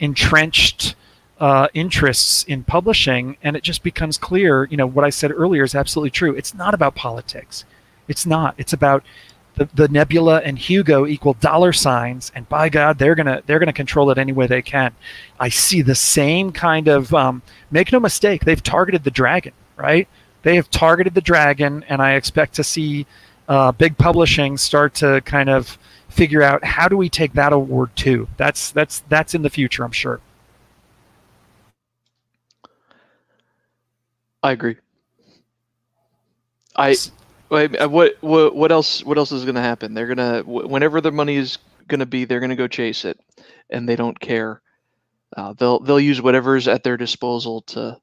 entrenched 0.01 0.97
uh, 1.41 1.69
interests 1.73 2.45
in 2.45 2.63
publishing, 2.63 3.37
and 3.43 3.57
it 3.57 3.63
just 3.63 3.83
becomes 3.83 4.19
clear. 4.19 4.65
You 4.71 4.77
know 4.77 4.87
what 4.87 5.05
I 5.05 5.11
said 5.11 5.33
earlier 5.33 5.65
is 5.65 5.75
absolutely 5.75 6.11
true. 6.11 6.35
It's 6.35 6.55
not 6.55 6.75
about 6.75 6.95
politics. 6.95 7.65
It's 8.09 8.27
not. 8.27 8.55
It's 8.59 8.75
about 8.75 9.03
the, 9.55 9.69
the 9.75 9.89
Nebula 9.89 10.43
and 10.45 10.59
Hugo 10.59 11.07
equal 11.07 11.35
dollar 11.35 11.73
signs, 11.73 12.31
and 12.35 12.49
by 12.49 12.69
God, 12.69 12.99
they're 12.99 13.15
gonna 13.15 13.43
they're 13.47 13.59
gonna 13.59 13.73
control 13.73 14.11
it 14.11 14.19
any 14.19 14.33
way 14.33 14.47
they 14.47 14.63
can. 14.63 14.95
I 15.39 15.49
see 15.49 15.83
the 15.83 15.95
same 15.95 16.53
kind 16.53 16.89
of. 16.89 17.13
Um, 17.15 17.43
make 17.71 17.91
no 17.91 18.01
mistake, 18.01 18.45
they've 18.45 18.63
targeted 18.63 19.05
the 19.05 19.11
dragon, 19.11 19.53
right? 19.77 20.09
They 20.43 20.57
have 20.57 20.71
targeted 20.71 21.15
the 21.15 21.21
dragon, 21.21 21.85
and 21.89 22.03
I 22.03 22.15
expect 22.15 22.55
to 22.55 22.65
see 22.65 23.07
uh, 23.49 23.73
big 23.73 23.97
publishing 23.97 24.59
start 24.59 24.95
to 24.97 25.21
kind 25.23 25.49
of 25.49 25.79
figure 26.09 26.43
out 26.43 26.65
how 26.65 26.89
do 26.89 26.97
we 26.97 27.09
take 27.09 27.33
that 27.35 27.53
award 27.53 27.95
too. 27.97 28.29
That's 28.37 28.71
that's 28.73 29.01
that's 29.09 29.35
in 29.35 29.43
the 29.43 29.51
future, 29.51 29.85
I'm 29.85 29.93
sure. 29.93 30.21
I 34.43 34.53
agree. 34.53 34.77
I 36.77 36.97
uh, 37.51 37.89
what 37.89 38.17
what 38.21 38.55
what 38.55 38.73
else 38.73 39.05
what 39.05 39.19
else 39.19 39.33
is 39.33 39.45
going 39.45 39.57
to 39.57 39.61
happen? 39.61 39.95
They're 39.95 40.07
gonna 40.07 40.43
whenever 40.45 41.01
the 41.01 41.13
money 41.13 41.37
is 41.37 41.59
going 41.89 42.01
to 42.01 42.07
be, 42.07 42.25
they're 42.25 42.41
going 42.41 42.51
to 42.51 42.57
go 42.57 42.69
chase 42.69 43.05
it, 43.05 43.19
and 43.69 43.89
they 43.89 43.97
don't 43.97 44.19
care. 44.19 44.63
Uh, 45.37 45.53
they'll 45.55 45.81
they'll 45.81 46.01
use 46.01 46.23
whatever's 46.23 46.69
at 46.69 46.83
their 46.83 46.97
disposal 46.97 47.63
to 47.63 47.99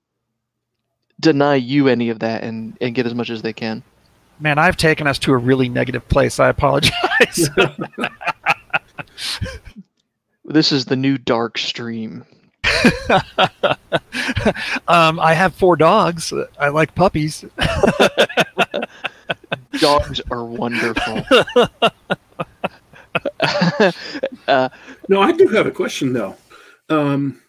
deny 1.19 1.56
you 1.56 1.88
any 1.88 2.10
of 2.10 2.19
that 2.19 2.43
and 2.43 2.78
and 2.82 2.93
get 2.93 3.06
as 3.06 3.15
much 3.15 3.30
as 3.30 3.41
they 3.41 3.54
can. 3.54 3.84
Man, 4.39 4.60
I've 4.60 4.78
taken 4.78 5.08
us 5.08 5.17
to 5.19 5.34
a 5.34 5.38
really 5.38 5.67
negative 5.67 6.08
place. 6.10 6.39
I 6.39 6.50
apologize. 6.50 7.50
this 10.45 10.71
is 10.71 10.86
the 10.86 10.95
new 10.95 11.17
dark 11.17 11.58
stream. 11.58 12.23
um, 14.88 15.20
I 15.20 15.34
have 15.34 15.54
four 15.56 15.76
dogs. 15.76 16.34
I 16.60 16.70
like 16.70 16.96
puppies. 16.96 17.46
Dogs 19.80 20.22
are 20.32 20.43
wonderful. 20.43 21.24
uh, 24.48 24.70
no, 25.08 25.22
I 25.22 25.32
do 25.32 25.48
have 25.48 25.67
a 25.67 25.72
question 25.72 26.13
though. 26.13 26.36
Um, 26.89 27.41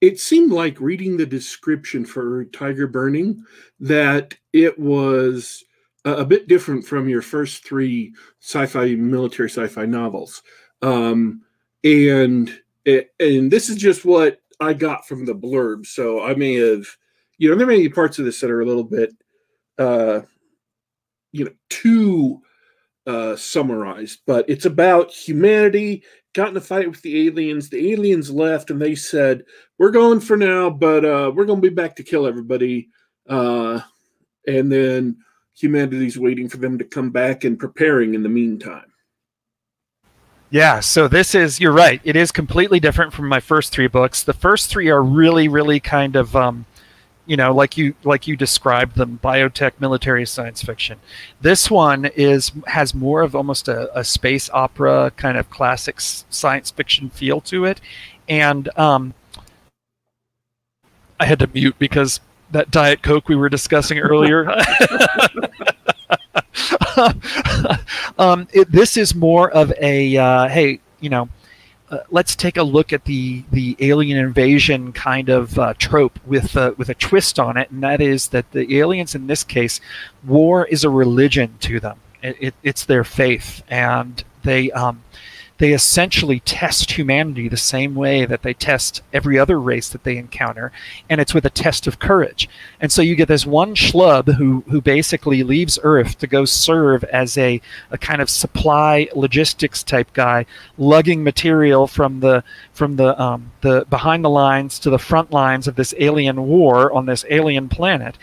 it 0.00 0.18
seemed 0.18 0.52
like 0.52 0.80
reading 0.80 1.16
the 1.16 1.26
description 1.26 2.04
for 2.04 2.44
Tiger 2.46 2.86
Burning 2.86 3.44
that 3.80 4.34
it 4.52 4.78
was 4.78 5.64
a, 6.04 6.12
a 6.16 6.24
bit 6.24 6.48
different 6.48 6.84
from 6.84 7.08
your 7.08 7.22
first 7.22 7.64
three 7.64 8.14
sci-fi 8.40 8.94
military 8.96 9.48
sci-fi 9.48 9.86
novels. 9.86 10.42
Um, 10.82 11.42
and 11.84 12.58
and 12.84 13.50
this 13.50 13.68
is 13.68 13.76
just 13.76 14.04
what 14.04 14.40
I 14.62 14.72
got 14.72 15.06
from 15.06 15.24
the 15.24 15.34
blurb. 15.34 15.86
So 15.86 16.22
I 16.22 16.34
may 16.34 16.54
have, 16.54 16.86
you 17.38 17.50
know, 17.50 17.56
there 17.56 17.66
may 17.66 17.78
be 17.78 17.88
parts 17.88 18.18
of 18.18 18.24
this 18.24 18.40
that 18.40 18.50
are 18.50 18.60
a 18.60 18.66
little 18.66 18.84
bit, 18.84 19.12
uh, 19.78 20.20
you 21.32 21.44
know, 21.44 21.52
too 21.70 22.40
uh, 23.06 23.36
summarized, 23.36 24.20
but 24.26 24.48
it's 24.48 24.64
about 24.64 25.10
humanity 25.10 26.04
got 26.34 26.48
in 26.48 26.56
a 26.56 26.60
fight 26.60 26.88
with 26.88 27.02
the 27.02 27.26
aliens. 27.26 27.68
The 27.68 27.92
aliens 27.92 28.30
left, 28.30 28.70
and 28.70 28.80
they 28.80 28.94
said, 28.94 29.44
"We're 29.78 29.90
going 29.90 30.20
for 30.20 30.36
now, 30.36 30.70
but 30.70 31.04
uh, 31.04 31.32
we're 31.34 31.44
going 31.44 31.60
to 31.60 31.68
be 31.68 31.74
back 31.74 31.96
to 31.96 32.02
kill 32.02 32.26
everybody." 32.26 32.88
Uh, 33.28 33.80
and 34.46 34.70
then 34.70 35.16
humanity's 35.54 36.18
waiting 36.18 36.48
for 36.48 36.56
them 36.56 36.78
to 36.78 36.84
come 36.84 37.10
back 37.10 37.44
and 37.44 37.58
preparing 37.58 38.14
in 38.14 38.22
the 38.22 38.28
meantime. 38.28 38.91
Yeah, 40.52 40.80
so 40.80 41.08
this 41.08 41.34
is 41.34 41.60
you're 41.60 41.72
right. 41.72 41.98
It 42.04 42.14
is 42.14 42.30
completely 42.30 42.78
different 42.78 43.14
from 43.14 43.26
my 43.26 43.40
first 43.40 43.72
three 43.72 43.86
books. 43.86 44.22
The 44.22 44.34
first 44.34 44.68
three 44.68 44.90
are 44.90 45.02
really, 45.02 45.48
really 45.48 45.80
kind 45.80 46.14
of 46.14 46.36
um, 46.36 46.66
you 47.24 47.38
know, 47.38 47.54
like 47.54 47.78
you 47.78 47.94
like 48.04 48.26
you 48.26 48.36
described 48.36 48.96
them, 48.96 49.18
biotech, 49.24 49.72
military 49.80 50.26
science 50.26 50.62
fiction. 50.62 51.00
This 51.40 51.70
one 51.70 52.04
is 52.04 52.52
has 52.66 52.94
more 52.94 53.22
of 53.22 53.34
almost 53.34 53.66
a, 53.66 53.98
a 53.98 54.04
space 54.04 54.50
opera 54.50 55.10
kind 55.16 55.38
of 55.38 55.48
classic 55.48 56.02
science 56.02 56.70
fiction 56.70 57.08
feel 57.08 57.40
to 57.40 57.64
it, 57.64 57.80
and 58.28 58.68
um, 58.78 59.14
I 61.18 61.24
had 61.24 61.38
to 61.38 61.46
mute 61.46 61.76
because 61.78 62.20
that 62.50 62.70
diet 62.70 63.02
coke 63.02 63.26
we 63.26 63.36
were 63.36 63.48
discussing 63.48 63.98
earlier. 63.98 64.44
um, 68.18 68.48
it, 68.52 68.70
this 68.70 68.96
is 68.96 69.14
more 69.14 69.50
of 69.50 69.72
a 69.80 70.16
uh, 70.16 70.48
hey, 70.48 70.80
you 71.00 71.10
know, 71.10 71.28
uh, 71.90 71.98
let's 72.10 72.34
take 72.34 72.56
a 72.56 72.62
look 72.62 72.92
at 72.92 73.04
the 73.04 73.44
the 73.50 73.76
alien 73.80 74.18
invasion 74.18 74.92
kind 74.92 75.28
of 75.28 75.58
uh, 75.58 75.74
trope 75.78 76.18
with 76.26 76.56
uh, 76.56 76.72
with 76.78 76.88
a 76.88 76.94
twist 76.94 77.38
on 77.38 77.56
it, 77.56 77.70
and 77.70 77.82
that 77.82 78.00
is 78.00 78.28
that 78.28 78.50
the 78.52 78.78
aliens 78.78 79.14
in 79.14 79.26
this 79.26 79.44
case, 79.44 79.80
war 80.24 80.66
is 80.66 80.84
a 80.84 80.90
religion 80.90 81.54
to 81.60 81.80
them. 81.80 81.98
It, 82.22 82.36
it, 82.40 82.54
it's 82.62 82.84
their 82.84 83.04
faith, 83.04 83.62
and 83.68 84.22
they 84.42 84.70
um, 84.72 85.02
they 85.62 85.72
essentially 85.72 86.40
test 86.40 86.90
humanity 86.98 87.46
the 87.46 87.56
same 87.56 87.94
way 87.94 88.24
that 88.24 88.42
they 88.42 88.52
test 88.52 89.00
every 89.12 89.38
other 89.38 89.60
race 89.60 89.88
that 89.88 90.02
they 90.02 90.16
encounter, 90.16 90.72
and 91.08 91.20
it's 91.20 91.34
with 91.34 91.44
a 91.44 91.50
test 91.50 91.86
of 91.86 92.00
courage. 92.00 92.48
And 92.80 92.90
so 92.90 93.00
you 93.00 93.14
get 93.14 93.28
this 93.28 93.46
one 93.46 93.76
schlub 93.76 94.34
who 94.34 94.64
who 94.66 94.80
basically 94.80 95.44
leaves 95.44 95.78
Earth 95.84 96.18
to 96.18 96.26
go 96.26 96.44
serve 96.44 97.04
as 97.04 97.38
a, 97.38 97.60
a 97.92 97.96
kind 97.96 98.20
of 98.20 98.28
supply 98.28 99.06
logistics 99.14 99.84
type 99.84 100.12
guy, 100.14 100.46
lugging 100.78 101.22
material 101.22 101.86
from 101.86 102.18
the 102.18 102.42
from 102.72 102.96
the 102.96 103.10
um, 103.22 103.52
the 103.60 103.86
behind 103.88 104.24
the 104.24 104.30
lines 104.30 104.80
to 104.80 104.90
the 104.90 104.98
front 104.98 105.30
lines 105.30 105.68
of 105.68 105.76
this 105.76 105.94
alien 105.96 106.44
war 106.48 106.92
on 106.92 107.06
this 107.06 107.24
alien 107.30 107.68
planet. 107.68 108.18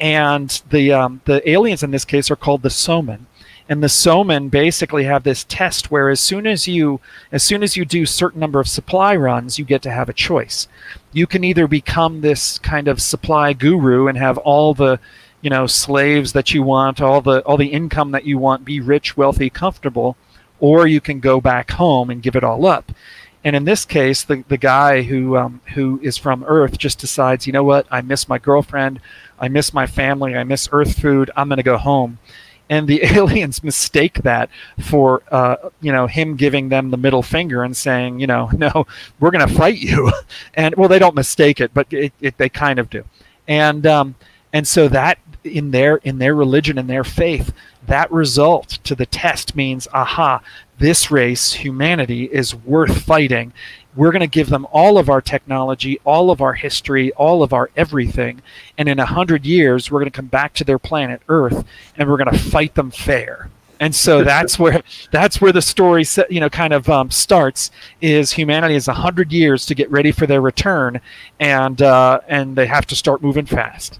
And 0.00 0.48
the 0.70 0.94
um, 0.94 1.20
the 1.26 1.46
aliens 1.46 1.82
in 1.82 1.90
this 1.90 2.06
case 2.06 2.30
are 2.30 2.36
called 2.36 2.62
the 2.62 2.70
Soman 2.70 3.26
and 3.68 3.82
the 3.82 3.88
Soman 3.88 4.50
basically 4.50 5.04
have 5.04 5.24
this 5.24 5.44
test 5.44 5.90
where 5.90 6.08
as 6.08 6.20
soon 6.20 6.46
as 6.46 6.66
you 6.66 7.00
as 7.30 7.42
soon 7.42 7.62
as 7.62 7.76
you 7.76 7.84
do 7.84 8.06
certain 8.06 8.40
number 8.40 8.60
of 8.60 8.68
supply 8.68 9.14
runs, 9.14 9.58
you 9.58 9.64
get 9.64 9.82
to 9.82 9.90
have 9.90 10.08
a 10.08 10.14
choice. 10.14 10.68
You 11.12 11.26
can 11.26 11.44
either 11.44 11.66
become 11.66 12.20
this 12.20 12.58
kind 12.58 12.88
of 12.88 13.02
supply 13.02 13.52
guru 13.52 14.08
and 14.08 14.16
have 14.16 14.38
all 14.38 14.72
the 14.72 14.98
you 15.42 15.50
know 15.50 15.66
slaves 15.66 16.32
that 16.32 16.54
you 16.54 16.62
want, 16.62 17.00
all 17.00 17.20
the 17.20 17.42
all 17.42 17.58
the 17.58 17.66
income 17.66 18.10
that 18.12 18.24
you 18.24 18.38
want, 18.38 18.64
be 18.64 18.80
rich, 18.80 19.16
wealthy, 19.18 19.50
comfortable, 19.50 20.16
or 20.60 20.86
you 20.86 21.00
can 21.00 21.20
go 21.20 21.40
back 21.40 21.72
home 21.72 22.08
and 22.08 22.22
give 22.22 22.36
it 22.36 22.44
all 22.44 22.66
up. 22.66 22.90
And 23.44 23.54
in 23.54 23.64
this 23.64 23.84
case, 23.84 24.24
the, 24.24 24.44
the 24.48 24.56
guy 24.56 25.02
who 25.02 25.36
um, 25.36 25.60
who 25.74 26.00
is 26.02 26.16
from 26.16 26.42
Earth 26.44 26.78
just 26.78 26.98
decides, 26.98 27.46
you 27.46 27.52
know 27.52 27.64
what, 27.64 27.86
I 27.90 28.00
miss 28.00 28.28
my 28.30 28.38
girlfriend, 28.38 29.00
I 29.38 29.48
miss 29.48 29.74
my 29.74 29.86
family, 29.86 30.34
I 30.34 30.44
miss 30.44 30.70
Earth 30.72 30.98
food, 30.98 31.30
I'm 31.36 31.48
going 31.48 31.58
to 31.58 31.62
go 31.62 31.76
home 31.76 32.18
and 32.70 32.86
the 32.86 33.02
aliens 33.16 33.62
mistake 33.62 34.22
that 34.22 34.50
for 34.80 35.22
uh, 35.30 35.56
you 35.80 35.92
know 35.92 36.06
him 36.06 36.36
giving 36.36 36.68
them 36.68 36.90
the 36.90 36.96
middle 36.96 37.22
finger 37.22 37.62
and 37.62 37.76
saying 37.76 38.20
you 38.20 38.26
know 38.26 38.50
no 38.56 38.86
we're 39.20 39.30
going 39.30 39.46
to 39.46 39.54
fight 39.54 39.78
you. 39.78 40.10
And 40.54 40.74
well 40.76 40.88
they 40.88 40.98
don't 40.98 41.14
mistake 41.14 41.60
it 41.60 41.72
but 41.72 41.92
it, 41.92 42.12
it, 42.20 42.36
they 42.38 42.48
kind 42.48 42.78
of 42.78 42.90
do. 42.90 43.04
And 43.46 43.86
um, 43.86 44.14
and 44.52 44.66
so 44.66 44.88
that 44.88 45.18
in 45.44 45.70
their 45.70 45.96
in 45.96 46.18
their 46.18 46.34
religion 46.34 46.78
and 46.78 46.88
their 46.88 47.04
faith 47.04 47.52
that 47.86 48.10
result 48.10 48.78
to 48.84 48.94
the 48.94 49.06
test 49.06 49.56
means 49.56 49.88
aha 49.92 50.42
this 50.78 51.10
race 51.10 51.52
humanity 51.52 52.24
is 52.24 52.54
worth 52.54 53.02
fighting 53.02 53.52
we're 53.98 54.12
going 54.12 54.20
to 54.20 54.28
give 54.28 54.48
them 54.48 54.64
all 54.70 54.96
of 54.96 55.10
our 55.10 55.20
technology, 55.20 55.98
all 56.04 56.30
of 56.30 56.40
our 56.40 56.52
history, 56.52 57.10
all 57.14 57.42
of 57.42 57.52
our 57.52 57.68
everything. 57.76 58.40
And 58.78 58.88
in 58.88 59.00
a 59.00 59.04
hundred 59.04 59.44
years, 59.44 59.90
we're 59.90 59.98
going 59.98 60.10
to 60.10 60.16
come 60.16 60.28
back 60.28 60.54
to 60.54 60.64
their 60.64 60.78
planet 60.78 61.20
Earth 61.28 61.64
and 61.96 62.08
we're 62.08 62.16
going 62.16 62.30
to 62.30 62.38
fight 62.38 62.76
them 62.76 62.92
fair. 62.92 63.50
And 63.80 63.92
so 63.92 64.22
that's 64.32 64.56
where 64.56 64.84
that's 65.10 65.40
where 65.40 65.50
the 65.50 65.60
story, 65.60 66.04
you 66.30 66.38
know, 66.38 66.48
kind 66.48 66.72
of 66.72 66.88
um, 66.88 67.10
starts. 67.10 67.72
Is 68.00 68.30
humanity 68.30 68.74
has 68.74 68.86
a 68.86 68.94
hundred 68.94 69.32
years 69.32 69.66
to 69.66 69.74
get 69.74 69.90
ready 69.90 70.12
for 70.12 70.28
their 70.28 70.42
return, 70.42 71.00
and 71.40 71.82
uh, 71.82 72.20
and 72.28 72.54
they 72.54 72.66
have 72.66 72.86
to 72.86 72.94
start 72.94 73.20
moving 73.20 73.46
fast. 73.46 73.98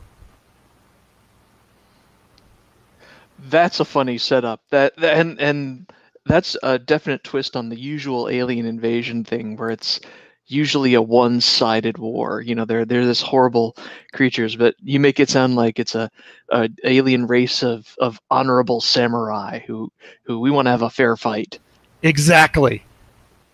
That's 3.49 3.81
a 3.81 3.85
funny 3.85 4.19
setup. 4.19 4.61
That 4.71 4.93
and 5.03 5.41
and 5.41 5.93
that's 6.29 6.57
a 6.63 6.79
definite 6.79 7.25
twist 7.25 7.57
on 7.57 7.71
the 7.71 7.79
usual 7.81 8.29
alien 8.29 8.67
invasion 8.67 9.25
thing 9.25 9.57
where 9.57 9.71
it's 9.71 10.01
usually 10.47 10.95
a 10.95 11.03
one-sided 11.03 11.99
war. 11.99 12.41
You 12.43 12.55
know 12.55 12.65
they're 12.65 12.85
they're 12.87 13.07
this 13.07 13.23
horrible 13.23 13.77
creatures 14.13 14.57
but 14.57 14.75
you 14.83 15.01
make 15.01 15.21
it 15.21 15.31
sound 15.31 15.57
like 15.57 15.79
it's 15.79 15.95
a, 15.95 16.11
a 16.51 16.69
alien 16.85 17.27
race 17.27 17.63
of 17.63 17.95
of 17.99 18.21
honorable 18.31 18.81
samurai 18.81 19.61
who 19.67 19.93
who 20.25 20.41
we 20.41 20.51
want 20.51 20.67
to 20.67 20.71
have 20.71 20.83
a 20.83 20.91
fair 20.91 21.17
fight. 21.17 21.59
Exactly. 22.03 22.85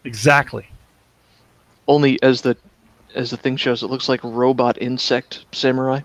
Exactly. 0.05 0.67
Only 1.89 2.23
as 2.23 2.43
the 2.43 2.57
as 3.15 3.31
the 3.31 3.37
thing 3.39 3.57
shows 3.57 3.83
it 3.83 3.89
looks 3.89 4.09
like 4.09 4.21
robot 4.25 4.77
insect 4.81 5.47
samurai 5.53 6.01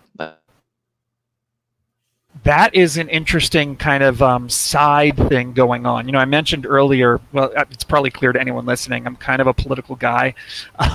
that 2.44 2.74
is 2.74 2.98
an 2.98 3.10
interesting 3.10 3.76
kind 3.76 4.04
of 4.04 4.22
um, 4.22 4.50
side 4.50 5.18
thing 5.30 5.54
going 5.54 5.86
on. 5.86 6.06
You 6.06 6.12
know, 6.14 6.20
I 6.20 6.26
mentioned 6.26 6.66
earlier, 6.66 7.20
well, 7.32 7.52
uh, 7.56 7.66
it's 7.72 7.84
probably 7.84 8.12
clear 8.12 8.32
to 8.32 8.40
anyone 8.40 8.66
listening, 8.66 9.06
I'm 9.06 9.16
kind 9.16 9.42
of 9.42 9.48
a 9.48 9.54
political 9.54 9.96
guy. 9.96 10.34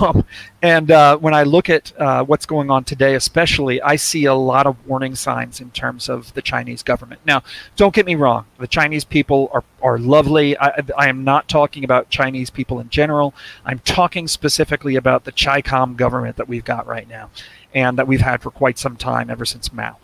Um, 0.00 0.24
and 0.60 0.90
uh, 0.90 1.18
when 1.18 1.34
I 1.34 1.44
look 1.44 1.70
at 1.70 1.92
uh, 2.00 2.24
what's 2.24 2.46
going 2.46 2.70
on 2.70 2.84
today, 2.84 3.14
especially, 3.14 3.80
I 3.80 3.96
see 3.96 4.24
a 4.24 4.34
lot 4.34 4.66
of 4.66 4.76
warning 4.86 5.14
signs 5.14 5.60
in 5.60 5.70
terms 5.70 6.08
of 6.08 6.34
the 6.34 6.42
Chinese 6.42 6.82
government. 6.82 7.20
Now, 7.24 7.42
don't 7.76 7.94
get 7.94 8.04
me 8.04 8.16
wrong, 8.16 8.46
the 8.58 8.66
Chinese 8.66 9.04
people 9.04 9.50
are, 9.52 9.62
are 9.82 9.98
lovely. 9.98 10.58
I, 10.58 10.82
I 10.98 11.08
am 11.08 11.22
not 11.22 11.48
talking 11.48 11.84
about 11.84 12.10
Chinese 12.10 12.50
people 12.50 12.80
in 12.80 12.88
general. 12.88 13.34
I'm 13.64 13.78
talking 13.80 14.26
specifically 14.26 14.96
about 14.96 15.24
the 15.24 15.32
ChICOM 15.32 15.96
government 15.96 16.36
that 16.38 16.48
we've 16.48 16.64
got 16.64 16.86
right 16.86 17.08
now 17.08 17.30
and 17.72 17.96
that 17.98 18.08
we've 18.08 18.20
had 18.20 18.42
for 18.42 18.50
quite 18.50 18.78
some 18.78 18.96
time, 18.96 19.30
ever 19.30 19.44
since 19.44 19.72
Mao 19.72 19.98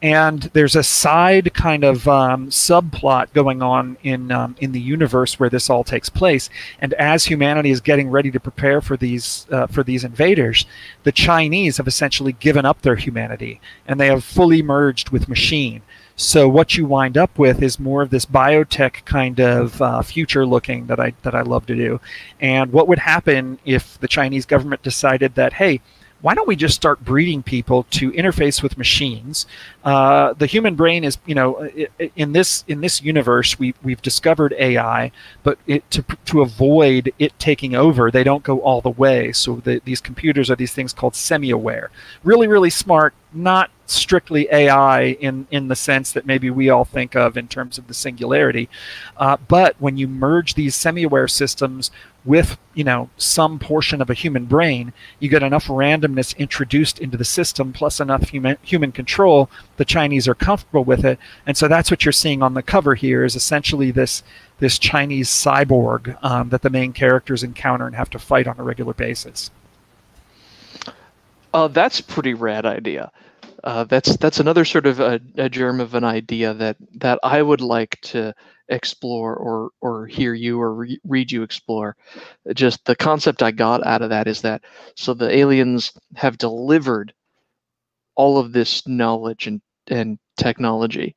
and 0.00 0.42
there's 0.52 0.76
a 0.76 0.82
side 0.82 1.52
kind 1.54 1.82
of 1.82 2.06
um, 2.06 2.50
subplot 2.50 3.32
going 3.32 3.62
on 3.62 3.96
in 4.04 4.30
um, 4.30 4.54
in 4.60 4.70
the 4.70 4.80
universe 4.80 5.40
where 5.40 5.50
this 5.50 5.68
all 5.68 5.82
takes 5.82 6.08
place. 6.08 6.48
And 6.80 6.94
as 6.94 7.24
humanity 7.24 7.70
is 7.70 7.80
getting 7.80 8.08
ready 8.08 8.30
to 8.30 8.38
prepare 8.38 8.80
for 8.80 8.96
these 8.96 9.46
uh, 9.50 9.66
for 9.66 9.82
these 9.82 10.04
invaders, 10.04 10.66
the 11.02 11.12
Chinese 11.12 11.78
have 11.78 11.88
essentially 11.88 12.32
given 12.32 12.64
up 12.64 12.82
their 12.82 12.96
humanity 12.96 13.60
and 13.86 13.98
they 13.98 14.06
have 14.06 14.22
fully 14.22 14.62
merged 14.62 15.10
with 15.10 15.28
machine. 15.28 15.82
So 16.14 16.48
what 16.48 16.76
you 16.76 16.84
wind 16.84 17.16
up 17.16 17.38
with 17.38 17.62
is 17.62 17.78
more 17.78 18.02
of 18.02 18.10
this 18.10 18.26
biotech 18.26 19.04
kind 19.04 19.40
of 19.40 19.80
uh, 19.80 20.02
future 20.02 20.46
looking 20.46 20.86
that 20.86 21.00
I 21.00 21.14
that 21.22 21.34
I 21.34 21.42
love 21.42 21.66
to 21.66 21.74
do. 21.74 22.00
And 22.40 22.72
what 22.72 22.86
would 22.86 23.00
happen 23.00 23.58
if 23.64 23.98
the 23.98 24.08
Chinese 24.08 24.46
government 24.46 24.82
decided 24.82 25.34
that 25.34 25.54
hey 25.54 25.80
why 26.20 26.34
don't 26.34 26.48
we 26.48 26.56
just 26.56 26.74
start 26.74 27.04
breeding 27.04 27.42
people 27.42 27.84
to 27.90 28.10
interface 28.12 28.62
with 28.62 28.76
machines? 28.76 29.46
Uh, 29.84 30.32
the 30.32 30.46
human 30.46 30.74
brain 30.74 31.04
is, 31.04 31.18
you 31.26 31.34
know, 31.34 31.68
in 32.16 32.32
this 32.32 32.64
in 32.66 32.80
this 32.80 33.00
universe, 33.02 33.58
we 33.58 33.74
we've 33.82 34.02
discovered 34.02 34.52
AI, 34.58 35.12
but 35.44 35.58
it, 35.66 35.88
to 35.92 36.04
to 36.26 36.42
avoid 36.42 37.12
it 37.18 37.38
taking 37.38 37.76
over, 37.76 38.10
they 38.10 38.24
don't 38.24 38.42
go 38.42 38.58
all 38.60 38.80
the 38.80 38.90
way. 38.90 39.30
So 39.32 39.56
the, 39.56 39.80
these 39.84 40.00
computers 40.00 40.50
are 40.50 40.56
these 40.56 40.72
things 40.72 40.92
called 40.92 41.14
semi-aware, 41.14 41.90
really 42.24 42.48
really 42.48 42.70
smart, 42.70 43.14
not 43.32 43.70
strictly 43.86 44.48
AI 44.50 45.02
in 45.20 45.46
in 45.52 45.68
the 45.68 45.76
sense 45.76 46.12
that 46.12 46.26
maybe 46.26 46.50
we 46.50 46.68
all 46.68 46.84
think 46.84 47.14
of 47.14 47.36
in 47.36 47.46
terms 47.46 47.78
of 47.78 47.86
the 47.86 47.94
singularity, 47.94 48.68
uh, 49.18 49.36
but 49.46 49.76
when 49.78 49.96
you 49.96 50.08
merge 50.08 50.54
these 50.54 50.74
semi-aware 50.74 51.28
systems 51.28 51.92
with 52.28 52.58
you 52.74 52.84
know 52.84 53.08
some 53.16 53.58
portion 53.58 54.00
of 54.00 54.10
a 54.10 54.14
human 54.14 54.44
brain 54.44 54.92
you 55.18 55.28
get 55.28 55.42
enough 55.42 55.66
randomness 55.66 56.36
introduced 56.36 57.00
into 57.00 57.16
the 57.16 57.24
system 57.24 57.72
plus 57.72 57.98
enough 58.00 58.28
human 58.28 58.56
human 58.62 58.92
control 58.92 59.50
the 59.78 59.84
chinese 59.84 60.28
are 60.28 60.34
comfortable 60.34 60.84
with 60.84 61.04
it. 61.04 61.18
And 61.46 61.56
so 61.56 61.68
that's 61.68 61.90
what 61.90 62.04
you're 62.04 62.12
seeing 62.12 62.42
on 62.42 62.54
the 62.54 62.62
cover 62.62 62.94
here 62.94 63.24
is 63.24 63.34
essentially 63.34 63.90
this 63.90 64.22
this 64.58 64.78
chinese 64.78 65.28
cyborg 65.28 66.16
um, 66.22 66.50
that 66.50 66.62
the 66.62 66.70
main 66.70 66.92
characters 66.92 67.42
encounter 67.42 67.86
and 67.86 67.96
have 67.96 68.10
to 68.10 68.18
fight 68.18 68.46
on 68.46 68.58
a 68.58 68.62
regular 68.62 68.94
basis. 68.94 69.50
Uh, 71.54 71.68
that's 71.68 72.00
pretty 72.00 72.34
rad 72.34 72.66
idea. 72.66 73.10
Uh, 73.64 73.84
that's 73.84 74.16
that's 74.18 74.38
another 74.38 74.64
sort 74.64 74.86
of 74.86 75.00
a, 75.00 75.20
a 75.36 75.48
germ 75.48 75.80
of 75.80 75.94
an 75.94 76.04
idea 76.04 76.54
that 76.54 76.76
that 76.94 77.18
i 77.24 77.42
would 77.42 77.60
like 77.60 78.00
to 78.00 78.32
explore 78.68 79.34
or 79.36 79.70
or 79.80 80.06
hear 80.06 80.34
you 80.34 80.60
or 80.60 80.74
re- 80.74 81.00
read 81.04 81.32
you 81.32 81.42
explore. 81.42 81.96
Just 82.54 82.84
the 82.84 82.96
concept 82.96 83.42
i 83.42 83.50
got 83.52 83.86
out 83.86 84.02
of 84.02 84.10
that 84.10 84.28
is 84.28 84.42
that 84.42 84.62
so 84.96 85.14
the 85.14 85.30
aliens 85.34 85.92
have 86.16 86.38
delivered 86.38 87.14
all 88.16 88.38
of 88.38 88.52
this 88.52 88.86
knowledge 88.86 89.46
and 89.46 89.60
and 89.88 90.18
technology. 90.36 91.16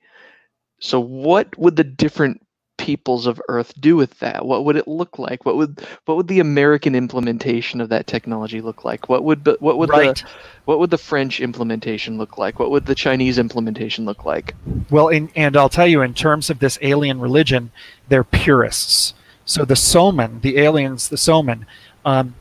So 0.79 0.99
what 0.99 1.57
would 1.57 1.75
the 1.75 1.83
different 1.83 2.41
peoples 2.81 3.27
of 3.27 3.39
earth 3.47 3.79
do 3.79 3.95
with 3.95 4.17
that? 4.19 4.43
What 4.43 4.65
would 4.65 4.75
it 4.75 4.87
look 4.87 5.19
like? 5.19 5.45
What 5.45 5.55
would 5.55 5.85
what 6.05 6.17
would 6.17 6.27
the 6.27 6.39
american 6.39 6.95
implementation 6.95 7.79
of 7.79 7.89
that 7.89 8.07
technology 8.07 8.59
look 8.59 8.83
like? 8.83 9.07
What 9.07 9.23
would 9.23 9.45
what 9.59 9.77
would 9.77 9.89
right. 9.89 10.15
the 10.15 10.23
what 10.65 10.79
would 10.79 10.89
the 10.89 10.97
french 10.97 11.39
implementation 11.39 12.17
look 12.17 12.39
like? 12.39 12.57
What 12.57 12.71
would 12.71 12.87
the 12.87 12.95
chinese 12.95 13.37
implementation 13.37 14.03
look 14.05 14.25
like? 14.25 14.55
Well 14.89 15.09
in, 15.09 15.29
and 15.35 15.55
i'll 15.55 15.69
tell 15.69 15.85
you 15.85 16.01
in 16.01 16.15
terms 16.15 16.49
of 16.49 16.57
this 16.57 16.79
alien 16.81 17.19
religion 17.19 17.71
they're 18.09 18.23
purists. 18.23 19.13
So 19.45 19.63
the 19.63 19.75
soman 19.75 20.41
the 20.41 20.57
aliens 20.57 21.09
the 21.09 21.17
soman 21.17 21.65
um, 22.03 22.33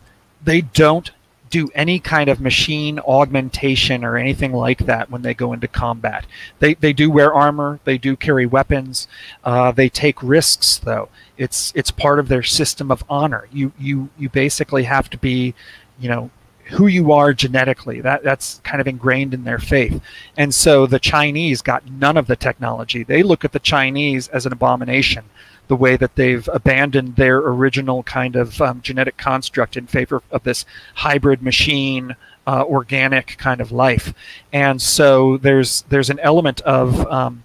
they 0.42 0.62
don't 0.62 1.10
do 1.50 1.68
any 1.74 1.98
kind 1.98 2.30
of 2.30 2.40
machine 2.40 3.00
augmentation 3.00 4.04
or 4.04 4.16
anything 4.16 4.52
like 4.52 4.78
that 4.86 5.10
when 5.10 5.22
they 5.22 5.34
go 5.34 5.52
into 5.52 5.68
combat. 5.68 6.24
They, 6.60 6.74
they 6.74 6.92
do 6.92 7.10
wear 7.10 7.34
armor, 7.34 7.80
they 7.84 7.98
do 7.98 8.16
carry 8.16 8.46
weapons, 8.46 9.08
uh, 9.44 9.72
they 9.72 9.88
take 9.88 10.22
risks 10.22 10.78
though. 10.78 11.08
It's 11.36 11.72
it's 11.74 11.90
part 11.90 12.18
of 12.18 12.28
their 12.28 12.42
system 12.42 12.90
of 12.90 13.04
honor. 13.08 13.48
You 13.50 13.72
you 13.78 14.10
you 14.18 14.28
basically 14.28 14.84
have 14.84 15.10
to 15.10 15.18
be, 15.18 15.54
you 15.98 16.08
know, 16.08 16.30
who 16.66 16.86
you 16.86 17.12
are 17.12 17.32
genetically. 17.32 18.00
That 18.00 18.22
that's 18.22 18.60
kind 18.62 18.80
of 18.80 18.86
ingrained 18.86 19.34
in 19.34 19.44
their 19.44 19.58
faith. 19.58 20.00
And 20.36 20.54
so 20.54 20.86
the 20.86 20.98
Chinese 20.98 21.62
got 21.62 21.90
none 21.90 22.16
of 22.16 22.26
the 22.26 22.36
technology. 22.36 23.02
They 23.02 23.22
look 23.22 23.44
at 23.44 23.52
the 23.52 23.58
Chinese 23.58 24.28
as 24.28 24.46
an 24.46 24.52
abomination 24.52 25.24
the 25.70 25.76
way 25.76 25.96
that 25.96 26.16
they've 26.16 26.48
abandoned 26.52 27.14
their 27.14 27.38
original 27.38 28.02
kind 28.02 28.34
of 28.34 28.60
um, 28.60 28.80
genetic 28.82 29.16
construct 29.16 29.76
in 29.76 29.86
favor 29.86 30.20
of 30.32 30.42
this 30.42 30.66
hybrid 30.96 31.40
machine 31.42 32.16
uh, 32.44 32.64
organic 32.64 33.38
kind 33.38 33.60
of 33.60 33.70
life. 33.70 34.12
And 34.52 34.82
so 34.82 35.36
there's 35.36 35.82
there's 35.82 36.10
an 36.10 36.18
element 36.18 36.60
of 36.62 37.06
um, 37.06 37.44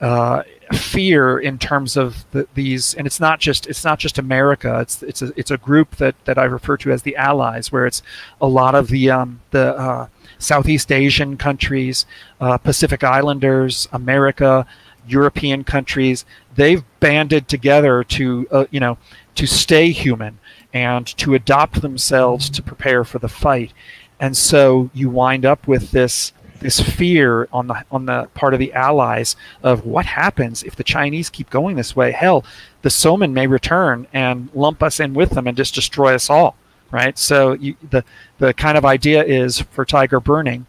uh, 0.00 0.44
fear 0.72 1.38
in 1.38 1.58
terms 1.58 1.98
of 1.98 2.24
the, 2.30 2.48
these 2.54 2.94
and 2.94 3.06
it's 3.06 3.20
not 3.20 3.38
just 3.38 3.66
it's 3.66 3.84
not 3.84 3.98
just 3.98 4.16
America. 4.16 4.80
It's 4.80 5.02
it's 5.02 5.20
a 5.20 5.30
it's 5.36 5.50
a 5.50 5.58
group 5.58 5.96
that 5.96 6.14
that 6.24 6.38
I 6.38 6.44
refer 6.44 6.78
to 6.78 6.90
as 6.90 7.02
the 7.02 7.16
allies 7.16 7.70
where 7.70 7.84
it's 7.84 8.00
a 8.40 8.48
lot 8.48 8.74
of 8.74 8.88
the 8.88 9.10
um, 9.10 9.42
the 9.50 9.76
uh, 9.76 10.06
Southeast 10.38 10.90
Asian 10.90 11.36
countries 11.36 12.06
uh, 12.40 12.56
Pacific 12.56 13.04
Islanders 13.04 13.88
America 13.92 14.66
European 15.08 15.64
countries, 15.64 16.24
they've 16.58 16.84
banded 16.98 17.46
together 17.48 18.02
to, 18.02 18.46
uh, 18.50 18.66
you 18.70 18.80
know, 18.80 18.98
to 19.36 19.46
stay 19.46 19.90
human 19.92 20.38
and 20.74 21.06
to 21.06 21.34
adopt 21.34 21.80
themselves 21.80 22.50
to 22.50 22.62
prepare 22.62 23.04
for 23.04 23.20
the 23.20 23.28
fight. 23.28 23.72
And 24.20 24.36
so 24.36 24.90
you 24.92 25.08
wind 25.08 25.46
up 25.46 25.66
with 25.66 25.92
this 25.92 26.32
this 26.60 26.80
fear 26.80 27.48
on 27.52 27.68
the 27.68 27.84
on 27.92 28.06
the 28.06 28.28
part 28.34 28.52
of 28.52 28.58
the 28.58 28.72
allies 28.72 29.36
of 29.62 29.86
what 29.86 30.04
happens 30.04 30.64
if 30.64 30.74
the 30.74 30.82
Chinese 30.82 31.30
keep 31.30 31.48
going 31.50 31.76
this 31.76 31.94
way. 31.94 32.10
Hell, 32.10 32.44
the 32.82 32.88
Soman 32.88 33.32
may 33.32 33.46
return 33.46 34.08
and 34.12 34.48
lump 34.52 34.82
us 34.82 34.98
in 34.98 35.14
with 35.14 35.30
them 35.30 35.46
and 35.46 35.56
just 35.56 35.76
destroy 35.76 36.14
us 36.14 36.28
all. 36.28 36.56
Right. 36.90 37.16
So 37.16 37.52
you, 37.52 37.76
the 37.88 38.02
the 38.38 38.52
kind 38.52 38.76
of 38.76 38.84
idea 38.84 39.22
is 39.22 39.60
for 39.60 39.84
Tiger 39.84 40.18
Burning 40.18 40.66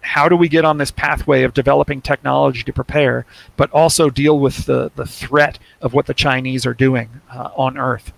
how 0.00 0.28
do 0.28 0.36
we 0.36 0.48
get 0.48 0.64
on 0.64 0.78
this 0.78 0.90
pathway 0.90 1.42
of 1.42 1.54
developing 1.54 2.00
technology 2.00 2.62
to 2.62 2.72
prepare, 2.72 3.26
but 3.56 3.70
also 3.70 4.10
deal 4.10 4.38
with 4.38 4.66
the, 4.66 4.90
the 4.96 5.06
threat 5.06 5.58
of 5.80 5.92
what 5.92 6.06
the 6.06 6.14
Chinese 6.14 6.66
are 6.66 6.74
doing 6.74 7.08
uh, 7.32 7.50
on 7.56 7.78
Earth? 7.78 8.12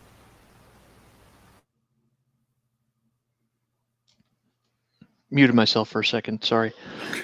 Muted 5.30 5.56
myself 5.56 5.88
for 5.88 6.00
a 6.00 6.04
second. 6.04 6.44
Sorry. 6.44 6.72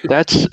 That's 0.05 0.33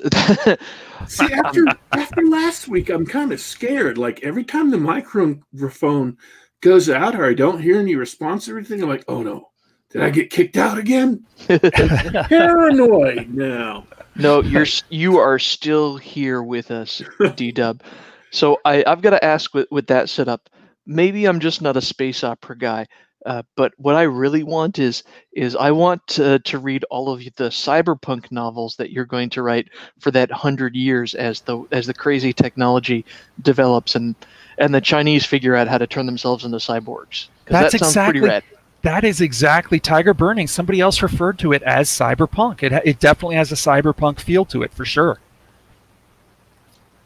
see 1.07 1.33
after 1.33 1.65
after 1.93 2.27
last 2.27 2.67
week, 2.67 2.89
I'm 2.89 3.05
kind 3.05 3.31
of 3.31 3.39
scared. 3.39 3.97
Like 3.97 4.21
every 4.23 4.43
time 4.43 4.71
the 4.71 4.77
microphone 4.77 6.17
goes 6.59 6.89
out 6.89 7.15
or 7.15 7.23
I 7.25 7.33
don't 7.33 7.61
hear 7.61 7.79
any 7.79 7.95
response 7.95 8.49
or 8.49 8.57
anything, 8.57 8.83
I'm 8.83 8.89
like, 8.89 9.05
oh 9.07 9.23
no, 9.23 9.51
did 9.95 10.03
I 10.03 10.09
get 10.09 10.29
kicked 10.29 10.57
out 10.57 10.77
again? 10.77 11.25
paranoid 11.47 13.29
now. 13.29 13.87
No, 14.17 14.41
you're 14.41 14.65
you 14.89 15.19
are 15.19 15.39
still 15.39 15.95
here 15.95 16.43
with 16.43 16.69
us, 16.69 17.01
D 17.37 17.53
Dub. 17.53 17.81
So 18.29 18.59
I 18.65 18.83
I've 18.85 19.01
got 19.01 19.11
to 19.11 19.23
ask 19.23 19.53
with 19.53 19.71
with 19.71 19.87
that 19.87 20.09
setup. 20.09 20.49
Maybe 20.85 21.25
I'm 21.25 21.39
just 21.39 21.61
not 21.61 21.77
a 21.77 21.81
space 21.81 22.25
opera 22.25 22.57
guy, 22.57 22.87
uh, 23.25 23.43
but 23.55 23.71
what 23.77 23.95
I 23.95 24.01
really 24.01 24.43
want 24.43 24.79
is 24.79 25.01
is 25.31 25.55
I 25.55 25.71
want 25.71 26.05
to, 26.07 26.39
to 26.39 26.59
read 26.59 26.83
all 26.89 27.07
of 27.07 27.21
the 27.37 27.47
cyberpunk 27.47 28.33
novels 28.33 28.75
that 28.75 28.91
you're 28.91 29.05
going 29.05 29.29
to 29.29 29.43
write 29.43 29.69
for 30.01 30.11
that 30.11 30.29
hundred 30.29 30.75
years 30.75 31.13
as 31.15 31.39
the 31.39 31.63
as 31.71 31.87
the 31.87 31.93
crazy 31.93 32.33
technology 32.33 33.05
develops 33.43 33.95
and 33.95 34.13
and 34.57 34.75
the 34.75 34.81
Chinese 34.81 35.25
figure 35.25 35.55
out 35.55 35.69
how 35.69 35.77
to 35.77 35.87
turn 35.87 36.05
themselves 36.05 36.43
into 36.43 36.57
cyborgs. 36.57 37.29
That's 37.45 37.71
that 37.71 37.79
sounds 37.79 37.91
exactly, 37.91 38.19
pretty 38.19 38.33
rad 38.33 38.43
that 38.85 39.03
is 39.03 39.19
exactly 39.19 39.79
Tiger 39.79 40.13
Burning. 40.13 40.45
Somebody 40.45 40.79
else 40.79 41.01
referred 41.01 41.39
to 41.39 41.53
it 41.53 41.63
as 41.63 41.89
cyberpunk. 41.89 42.61
It, 42.61 42.71
it 42.85 42.99
definitely 42.99 43.35
has 43.35 43.51
a 43.51 43.55
cyberpunk 43.55 44.19
feel 44.19 44.45
to 44.45 44.61
it 44.61 44.71
for 44.71 44.85
sure. 44.85 45.19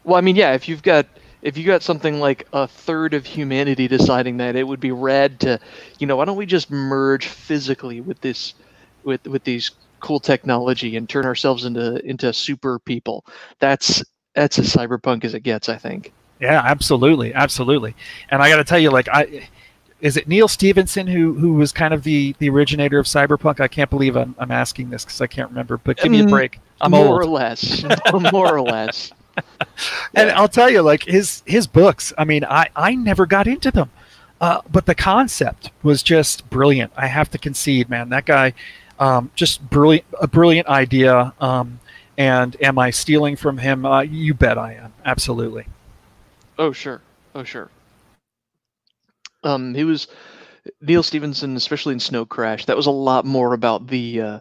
Well, 0.04 0.16
I 0.16 0.20
mean, 0.20 0.36
yeah, 0.36 0.52
if 0.52 0.68
you've 0.68 0.82
got 0.82 1.06
if 1.40 1.56
you 1.56 1.64
got 1.64 1.82
something 1.82 2.20
like 2.20 2.46
a 2.52 2.68
third 2.68 3.14
of 3.14 3.24
humanity 3.24 3.88
deciding 3.88 4.36
that, 4.36 4.56
it 4.56 4.68
would 4.68 4.80
be 4.80 4.92
rad 4.92 5.40
to, 5.40 5.58
you 5.98 6.06
know, 6.06 6.16
why 6.16 6.26
don't 6.26 6.36
we 6.36 6.44
just 6.44 6.70
merge 6.70 7.28
physically 7.28 8.02
with 8.02 8.20
this, 8.20 8.52
with 9.04 9.26
with 9.26 9.44
these 9.44 9.70
cool 10.00 10.20
technology 10.20 10.96
and 10.96 11.08
turn 11.08 11.24
ourselves 11.24 11.64
into 11.64 12.04
into 12.04 12.30
super 12.34 12.78
people? 12.78 13.24
That's 13.58 14.04
that's 14.34 14.58
as 14.58 14.70
cyberpunk 14.74 15.24
as 15.24 15.32
it 15.32 15.40
gets, 15.40 15.70
I 15.70 15.78
think. 15.78 16.12
Yeah, 16.40 16.60
absolutely, 16.62 17.32
absolutely. 17.32 17.94
And 18.28 18.42
I 18.42 18.50
got 18.50 18.56
to 18.56 18.64
tell 18.64 18.78
you, 18.78 18.90
like 18.90 19.08
I 19.10 19.48
is 20.00 20.16
it 20.16 20.28
Neal 20.28 20.48
Stephenson 20.48 21.06
who 21.06 21.34
who 21.34 21.54
was 21.54 21.72
kind 21.72 21.92
of 21.92 22.02
the 22.02 22.34
the 22.38 22.48
originator 22.48 22.98
of 22.98 23.06
cyberpunk? 23.06 23.60
I 23.60 23.68
can't 23.68 23.90
believe 23.90 24.16
I'm 24.16 24.34
I'm 24.38 24.50
asking 24.50 24.90
this 24.90 25.04
because 25.04 25.20
I 25.20 25.26
can't 25.26 25.50
remember. 25.50 25.78
But 25.78 25.98
give 25.98 26.10
me 26.10 26.20
a 26.20 26.24
mm, 26.24 26.30
break. 26.30 26.60
I'm 26.80 26.92
more 26.92 27.06
old. 27.06 27.20
or 27.20 27.26
less, 27.26 27.84
more 28.32 28.54
or 28.54 28.62
less. 28.62 29.12
and 30.14 30.28
yeah. 30.28 30.40
I'll 30.40 30.48
tell 30.48 30.70
you, 30.70 30.82
like 30.82 31.04
his 31.04 31.42
his 31.46 31.66
books. 31.66 32.12
I 32.16 32.24
mean, 32.24 32.44
I 32.44 32.68
I 32.74 32.94
never 32.94 33.26
got 33.26 33.46
into 33.46 33.70
them, 33.70 33.90
uh, 34.40 34.60
but 34.70 34.86
the 34.86 34.94
concept 34.94 35.70
was 35.82 36.02
just 36.02 36.48
brilliant. 36.50 36.92
I 36.96 37.06
have 37.06 37.30
to 37.30 37.38
concede, 37.38 37.88
man. 37.88 38.08
That 38.08 38.24
guy, 38.24 38.54
um, 38.98 39.30
just 39.34 39.68
brilliant, 39.68 40.06
a 40.20 40.26
brilliant 40.26 40.68
idea. 40.68 41.32
Um, 41.40 41.80
and 42.18 42.56
am 42.62 42.78
I 42.78 42.90
stealing 42.90 43.36
from 43.36 43.58
him? 43.58 43.86
Uh, 43.86 44.02
you 44.02 44.34
bet 44.34 44.58
I 44.58 44.74
am. 44.74 44.92
Absolutely. 45.04 45.66
Oh 46.58 46.72
sure. 46.72 47.00
Oh 47.34 47.44
sure. 47.44 47.70
Um, 49.42 49.74
he 49.74 49.84
was 49.84 50.08
Neal 50.80 51.02
Stephenson, 51.02 51.56
especially 51.56 51.94
in 51.94 52.00
Snow 52.00 52.24
Crash. 52.24 52.66
That 52.66 52.76
was 52.76 52.86
a 52.86 52.90
lot 52.90 53.24
more 53.24 53.54
about 53.54 53.86
the 53.86 54.20
uh, 54.20 54.40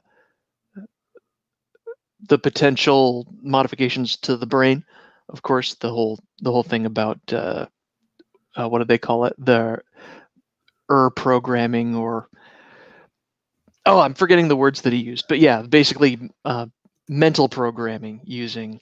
the 2.27 2.37
potential 2.37 3.27
modifications 3.41 4.17
to 4.17 4.37
the 4.37 4.45
brain. 4.45 4.83
Of 5.29 5.41
course, 5.41 5.75
the 5.75 5.89
whole 5.89 6.19
the 6.41 6.51
whole 6.51 6.63
thing 6.63 6.85
about 6.85 7.19
uh, 7.31 7.67
uh, 8.55 8.67
what 8.67 8.79
do 8.79 8.85
they 8.85 8.97
call 8.97 9.25
it? 9.25 9.33
The 9.37 9.81
er 10.91 11.09
programming 11.11 11.95
or 11.95 12.27
oh, 13.85 13.99
I'm 13.99 14.13
forgetting 14.13 14.47
the 14.47 14.55
words 14.55 14.81
that 14.81 14.93
he 14.93 14.99
used. 14.99 15.25
But 15.27 15.39
yeah, 15.39 15.61
basically 15.61 16.31
uh, 16.45 16.67
mental 17.07 17.47
programming 17.47 18.21
using 18.23 18.81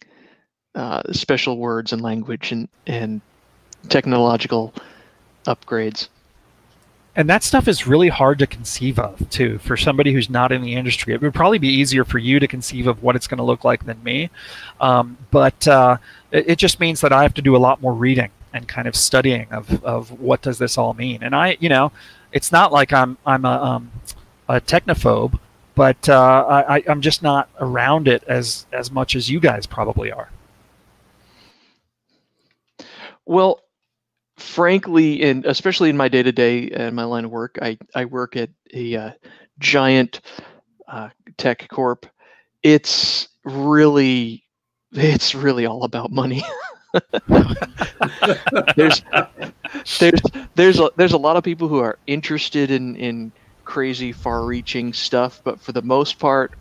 uh, 0.76 1.04
special 1.12 1.58
words 1.58 1.94
and 1.94 2.02
language 2.02 2.52
and 2.52 2.70
and 2.86 3.22
technological 3.90 4.74
upgrades. 5.48 6.10
And 7.16 7.28
that 7.30 7.42
stuff 7.42 7.68
is 7.68 7.88
really 7.88 8.10
hard 8.10 8.38
to 8.40 8.46
conceive 8.46 9.00
of, 9.00 9.28
too, 9.32 9.58
for 9.58 9.76
somebody 9.76 10.14
who's 10.14 10.30
not 10.30 10.52
in 10.52 10.62
the 10.62 10.76
industry. 10.76 11.16
It 11.16 11.22
would 11.22 11.34
probably 11.34 11.58
be 11.58 11.70
easier 11.70 12.06
for 12.06 12.20
you 12.20 12.40
to 12.40 12.48
conceive 12.48 12.86
of 12.86 13.02
what 13.02 13.16
it's 13.16 13.26
going 13.26 13.40
to 13.40 13.44
look 13.44 13.64
like 13.64 13.86
than 13.86 14.04
me. 14.04 14.30
Um, 14.80 15.18
but 15.32 15.68
uh, 15.68 15.98
it, 16.32 16.50
it, 16.52 16.60
just 16.60 16.80
means 16.80 17.02
that 17.02 17.12
I 17.12 17.24
have 17.24 17.34
to 17.34 17.42
do 17.42 17.56
a 17.56 17.58
lot 17.58 17.82
more 17.82 17.96
reading. 17.96 18.30
and 18.54 18.68
kind 18.68 18.88
of 18.88 18.96
studying 18.96 19.48
of, 19.52 19.84
of 19.84 20.12
what 20.20 20.42
does 20.42 20.58
this 20.58 20.78
all 20.78 20.94
mean. 20.94 21.24
And 21.24 21.36
I, 21.36 21.58
you 21.60 21.70
know, 21.70 21.92
it's 22.32 22.52
not 22.52 22.72
like 22.72 22.94
I'm 22.94 23.18
I'm 23.26 23.46
a, 23.46 23.64
um, 23.64 23.92
a 24.48 24.62
technophobe, 24.62 25.40
but 25.76 26.10
uh, 26.10 26.64
I, 26.68 26.84
I'm 26.88 27.02
just 27.02 27.22
not 27.22 27.50
around 27.60 28.08
it 28.08 28.24
as 28.28 28.66
as 28.72 28.92
much 28.92 29.16
as 29.16 29.30
you 29.30 29.40
guys 29.40 29.66
probably 29.66 30.12
are. 30.12 30.30
Well, 33.26 33.62
frankly, 34.38 35.24
and 35.24 35.46
especially 35.46 35.90
in 35.90 35.98
my 35.98 36.08
day 36.08 36.24
to 36.24 36.32
day 36.32 36.70
and 36.70 36.96
my 36.96 37.04
line 37.04 37.26
of 37.26 37.32
work, 37.32 37.58
I 37.62 37.78
I 37.96 38.06
work 38.06 38.36
at 38.36 38.50
a 38.74 38.96
uh, 38.96 39.12
giant 39.60 40.22
uh, 40.88 41.10
tech 41.38 41.68
corp. 41.70 42.06
It's 42.64 43.28
really 43.44 44.44
it's 44.94 45.36
really 45.36 45.66
all 45.66 45.84
about 45.84 46.12
money. 46.12 46.44
there's 48.76 49.02
there's 50.00 50.22
there's 50.56 50.80
a, 50.80 50.90
there's 50.96 51.14
a 51.14 51.18
lot 51.18 51.36
of 51.36 51.44
people 51.44 51.68
who 51.68 51.80
are 51.80 51.98
interested 52.08 52.72
in 52.72 52.96
in 52.96 53.32
crazy 53.66 54.14
far-reaching 54.14 54.94
stuff, 54.94 55.42
but 55.44 55.60
for 55.60 55.74
the 55.74 55.82
most 55.82 56.20
part, 56.20 56.54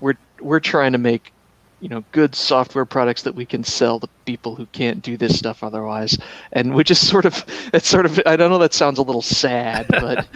we're 0.00 0.16
we're 0.40 0.60
trying 0.60 0.92
to 0.92 0.98
make 0.98 1.32
you 1.80 1.88
know 1.88 2.02
good 2.12 2.34
software 2.34 2.84
products 2.84 3.22
that 3.22 3.34
we 3.34 3.44
can 3.44 3.62
sell 3.62 4.00
to 4.00 4.08
people 4.24 4.54
who 4.54 4.66
can't 4.66 5.02
do 5.02 5.16
this 5.16 5.38
stuff 5.38 5.62
otherwise 5.62 6.18
and 6.52 6.74
which 6.74 6.90
is 6.90 6.98
sort 6.98 7.26
of 7.26 7.44
it's 7.74 7.88
sort 7.88 8.06
of 8.06 8.20
i 8.26 8.34
don't 8.34 8.50
know 8.50 8.58
that 8.58 8.72
sounds 8.72 8.98
a 8.98 9.02
little 9.02 9.22
sad 9.22 9.86
but 9.88 10.26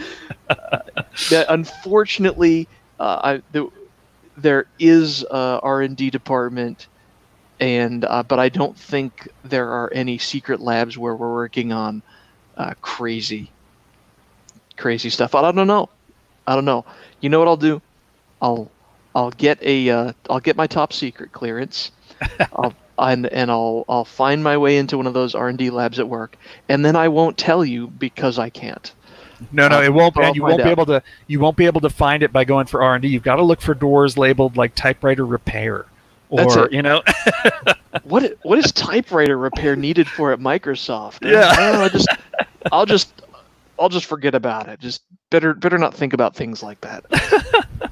uh, 0.49 1.45
unfortunately 1.49 2.67
uh, 2.99 3.19
I, 3.23 3.41
the, 3.51 3.69
there 4.37 4.67
is 4.79 5.23
a 5.23 5.59
r&d 5.63 6.09
department 6.11 6.87
and 7.61 8.03
uh, 8.05 8.23
but 8.23 8.39
I 8.39 8.49
don't 8.49 8.75
think 8.75 9.29
there 9.43 9.69
are 9.69 9.89
any 9.93 10.17
secret 10.17 10.59
labs 10.59 10.97
where 10.97 11.15
we're 11.15 11.31
working 11.31 11.71
on 11.71 12.01
uh, 12.57 12.73
crazy, 12.81 13.51
crazy 14.77 15.11
stuff. 15.11 15.35
I 15.35 15.51
don't 15.51 15.67
know. 15.67 15.87
I 16.47 16.55
don't 16.55 16.65
know. 16.65 16.85
You 17.21 17.29
know 17.29 17.37
what 17.37 17.47
I'll 17.47 17.57
do? 17.57 17.81
I'll 18.41 18.71
I'll 19.15 19.31
get 19.31 19.61
a 19.61 19.89
uh, 19.89 20.13
I'll 20.29 20.39
get 20.39 20.55
my 20.55 20.67
top 20.67 20.93
secret 20.93 21.31
clearance. 21.31 21.91
I'll 22.53 22.73
and 22.97 23.25
and 23.27 23.49
I'll 23.49 23.85
I'll 23.89 24.05
find 24.05 24.43
my 24.43 24.57
way 24.57 24.77
into 24.77 24.97
one 24.97 25.07
of 25.07 25.13
those 25.13 25.35
R 25.35 25.49
and 25.49 25.57
D 25.57 25.69
labs 25.69 25.99
at 25.99 26.07
work, 26.07 26.37
and 26.69 26.85
then 26.85 26.95
I 26.95 27.07
won't 27.07 27.37
tell 27.37 27.65
you 27.65 27.87
because 27.87 28.37
I 28.39 28.49
can't. 28.49 28.91
No, 29.51 29.67
no, 29.67 29.81
it 29.81 29.91
won't. 29.91 30.15
And 30.17 30.35
you 30.35 30.43
won't 30.43 30.61
out. 30.61 30.65
be 30.65 30.69
able 30.69 30.85
to. 30.87 31.03
You 31.27 31.39
won't 31.39 31.57
be 31.57 31.65
able 31.65 31.81
to 31.81 31.89
find 31.89 32.21
it 32.21 32.31
by 32.31 32.43
going 32.43 32.67
for 32.67 32.83
R 32.83 32.95
and 32.95 33.01
D. 33.01 33.07
You've 33.07 33.23
got 33.23 33.37
to 33.37 33.43
look 33.43 33.61
for 33.61 33.73
doors 33.73 34.17
labeled 34.17 34.55
like 34.55 34.75
typewriter 34.75 35.25
repair 35.25 35.85
or 36.31 36.69
you 36.71 36.81
know 36.81 37.03
what 38.03 38.37
what 38.43 38.57
is 38.57 38.71
typewriter 38.71 39.37
repair 39.37 39.75
needed 39.75 40.07
for 40.07 40.31
at 40.31 40.39
Microsoft? 40.39 41.19
Yeah, 41.31 41.51
I 41.57 41.89
just 41.89 42.07
I'll 42.71 42.85
just 42.85 43.21
I'll 43.79 43.89
just 43.89 44.05
forget 44.05 44.35
about 44.35 44.69
it. 44.69 44.79
Just 44.79 45.03
better 45.29 45.53
better 45.53 45.77
not 45.77 45.93
think 45.93 46.13
about 46.13 46.35
things 46.35 46.63
like 46.63 46.81
that. 46.81 47.91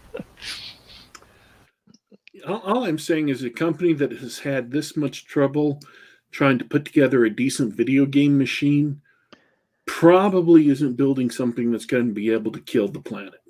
All 2.50 2.86
I'm 2.86 3.00
saying 3.00 3.30
is 3.30 3.44
a 3.44 3.50
company 3.50 3.94
that 3.94 4.12
has 4.12 4.40
had 4.40 4.72
this 4.72 4.96
much 4.98 5.26
trouble 5.26 5.80
trying 6.32 6.60
to 6.60 6.66
put 6.66 6.86
together 6.86 7.26
a 7.26 7.30
decent 7.30 7.74
video 7.74 8.06
game 8.06 8.38
machine 8.38 9.02
probably 9.86 10.70
isn't 10.70 10.96
building 10.96 11.32
something 11.32 11.72
that's 11.72 11.86
going 11.86 12.08
to 12.08 12.14
be 12.14 12.32
able 12.32 12.52
to 12.52 12.60
kill 12.60 12.88
the 12.88 13.00
planet. 13.00 13.42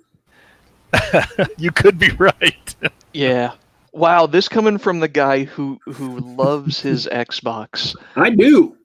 you 1.57 1.71
could 1.71 1.99
be 1.99 2.09
right. 2.11 2.75
yeah. 3.13 3.53
Wow, 3.91 4.27
this 4.27 4.47
coming 4.47 4.77
from 4.77 4.99
the 4.99 5.07
guy 5.07 5.43
who 5.43 5.79
who 5.85 6.19
loves 6.19 6.79
his 6.79 7.07
Xbox. 7.11 7.95
I 8.15 8.29
do. 8.29 8.77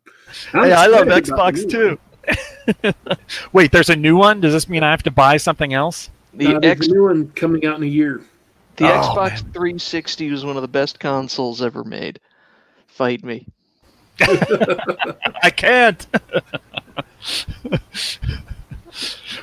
hey, 0.53 0.73
I 0.73 0.87
love 0.87 1.07
Xbox 1.09 1.69
too. 1.71 1.99
Wait, 3.53 3.71
there's 3.71 3.91
a 3.91 3.97
new 3.97 4.17
one. 4.17 4.41
Does 4.41 4.53
this 4.53 4.69
mean 4.69 4.83
I 4.83 4.91
have 4.91 5.03
to 5.05 5.11
buy 5.11 5.37
something 5.37 5.75
else? 5.75 6.11
The 6.33 6.57
uh, 6.57 6.61
X- 6.61 6.89
new 6.89 7.05
one 7.05 7.31
coming 7.33 7.65
out 7.67 7.77
in 7.77 7.85
a 7.85 7.87
year. 7.87 8.23
The 8.77 8.87
oh, 8.87 9.01
Xbox 9.01 9.43
man. 9.43 9.53
360 9.53 10.31
was 10.31 10.45
one 10.45 10.57
of 10.57 10.63
the 10.63 10.69
best 10.69 10.99
consoles 10.99 11.63
ever 11.63 11.85
made. 11.85 12.21
Fight 12.87 13.25
me. 13.25 13.47
I 14.21 15.51
can't. 15.51 16.07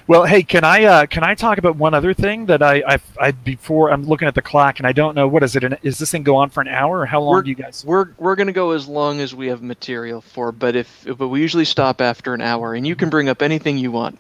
Well, 0.08 0.26
hey, 0.26 0.44
can 0.44 0.64
I 0.64 0.84
uh, 0.84 1.06
can 1.06 1.24
I 1.24 1.36
talk 1.36 1.58
about 1.58 1.76
one 1.76 1.94
other 1.94 2.14
thing 2.14 2.46
that 2.48 2.62
I, 2.62 2.84
I, 2.88 3.00
I 3.20 3.32
before 3.32 3.92
I'm 3.92 4.04
looking 4.04 4.28
at 4.28 4.36
the 4.36 4.42
clock 4.42 4.80
and 4.80 4.88
I 4.88 4.92
don't 4.92 5.16
know 5.16 5.28
what 5.28 5.44
is 5.44 5.56
it? 5.56 5.64
Is 5.84 6.00
this 6.00 6.12
thing 6.12 6.24
go 6.24 6.36
on 6.36 6.50
for 6.50 6.62
an 6.62 6.68
hour 6.68 7.00
or 7.00 7.06
how 7.06 7.22
long 7.22 7.36
we're, 7.36 7.42
do 7.44 7.50
you 7.50 7.56
guys? 7.56 7.86
We're 7.86 8.10
we're 8.18 8.36
gonna 8.36 8.52
go 8.52 8.72
as 8.72 8.88
long 8.88 9.20
as 9.20 9.36
we 9.36 9.48
have 9.48 9.62
material 9.62 10.22
for, 10.22 10.52
but 10.52 10.76
if 10.76 11.06
but 11.18 11.28
we 11.28 11.42
usually 11.42 11.66
stop 11.66 12.02
after 12.02 12.34
an 12.34 12.42
hour, 12.42 12.74
and 12.74 12.86
you 12.86 12.96
can 12.96 13.10
bring 13.10 13.30
up 13.30 13.42
anything 13.42 13.78
you 13.78 13.92
want. 13.92 14.20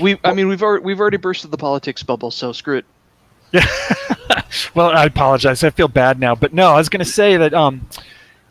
We 0.00 0.18
I 0.24 0.32
mean 0.32 0.48
we've 0.48 0.62
already 0.62 0.84
we've 0.84 1.00
already 1.00 1.18
bursted 1.18 1.50
the 1.50 1.58
politics 1.58 2.02
bubble, 2.02 2.30
so 2.30 2.52
screw 2.52 2.78
it. 2.78 2.84
Yeah. 3.52 3.66
well, 4.74 4.90
I 4.90 5.04
apologize. 5.04 5.64
I 5.64 5.70
feel 5.70 5.88
bad 5.88 6.18
now, 6.18 6.34
but 6.34 6.52
no, 6.52 6.72
I 6.72 6.76
was 6.76 6.88
going 6.88 7.04
to 7.04 7.10
say 7.10 7.36
that 7.36 7.54
um, 7.54 7.86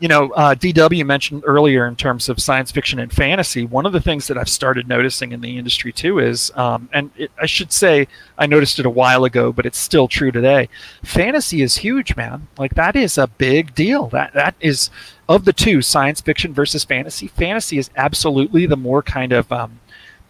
you 0.00 0.06
know, 0.06 0.30
uh, 0.32 0.54
DW 0.54 1.04
mentioned 1.04 1.42
earlier 1.44 1.86
in 1.86 1.96
terms 1.96 2.28
of 2.28 2.40
science 2.40 2.70
fiction 2.70 3.00
and 3.00 3.12
fantasy. 3.12 3.64
One 3.64 3.84
of 3.84 3.92
the 3.92 4.00
things 4.00 4.28
that 4.28 4.38
I've 4.38 4.48
started 4.48 4.86
noticing 4.86 5.32
in 5.32 5.40
the 5.40 5.58
industry 5.58 5.92
too 5.92 6.20
is, 6.20 6.52
um, 6.54 6.88
and 6.92 7.10
it, 7.16 7.32
I 7.40 7.46
should 7.46 7.72
say 7.72 8.06
I 8.36 8.46
noticed 8.46 8.78
it 8.78 8.86
a 8.86 8.90
while 8.90 9.24
ago, 9.24 9.52
but 9.52 9.66
it's 9.66 9.78
still 9.78 10.06
true 10.06 10.30
today. 10.30 10.68
Fantasy 11.02 11.62
is 11.62 11.78
huge, 11.78 12.14
man. 12.14 12.46
Like 12.58 12.74
that 12.76 12.94
is 12.94 13.18
a 13.18 13.26
big 13.26 13.74
deal. 13.74 14.06
That 14.08 14.32
that 14.34 14.54
is 14.60 14.90
of 15.28 15.44
the 15.44 15.52
two, 15.52 15.82
science 15.82 16.20
fiction 16.20 16.54
versus 16.54 16.84
fantasy. 16.84 17.26
Fantasy 17.26 17.78
is 17.78 17.90
absolutely 17.96 18.66
the 18.66 18.76
more 18.76 19.02
kind 19.02 19.32
of 19.32 19.50
um, 19.50 19.80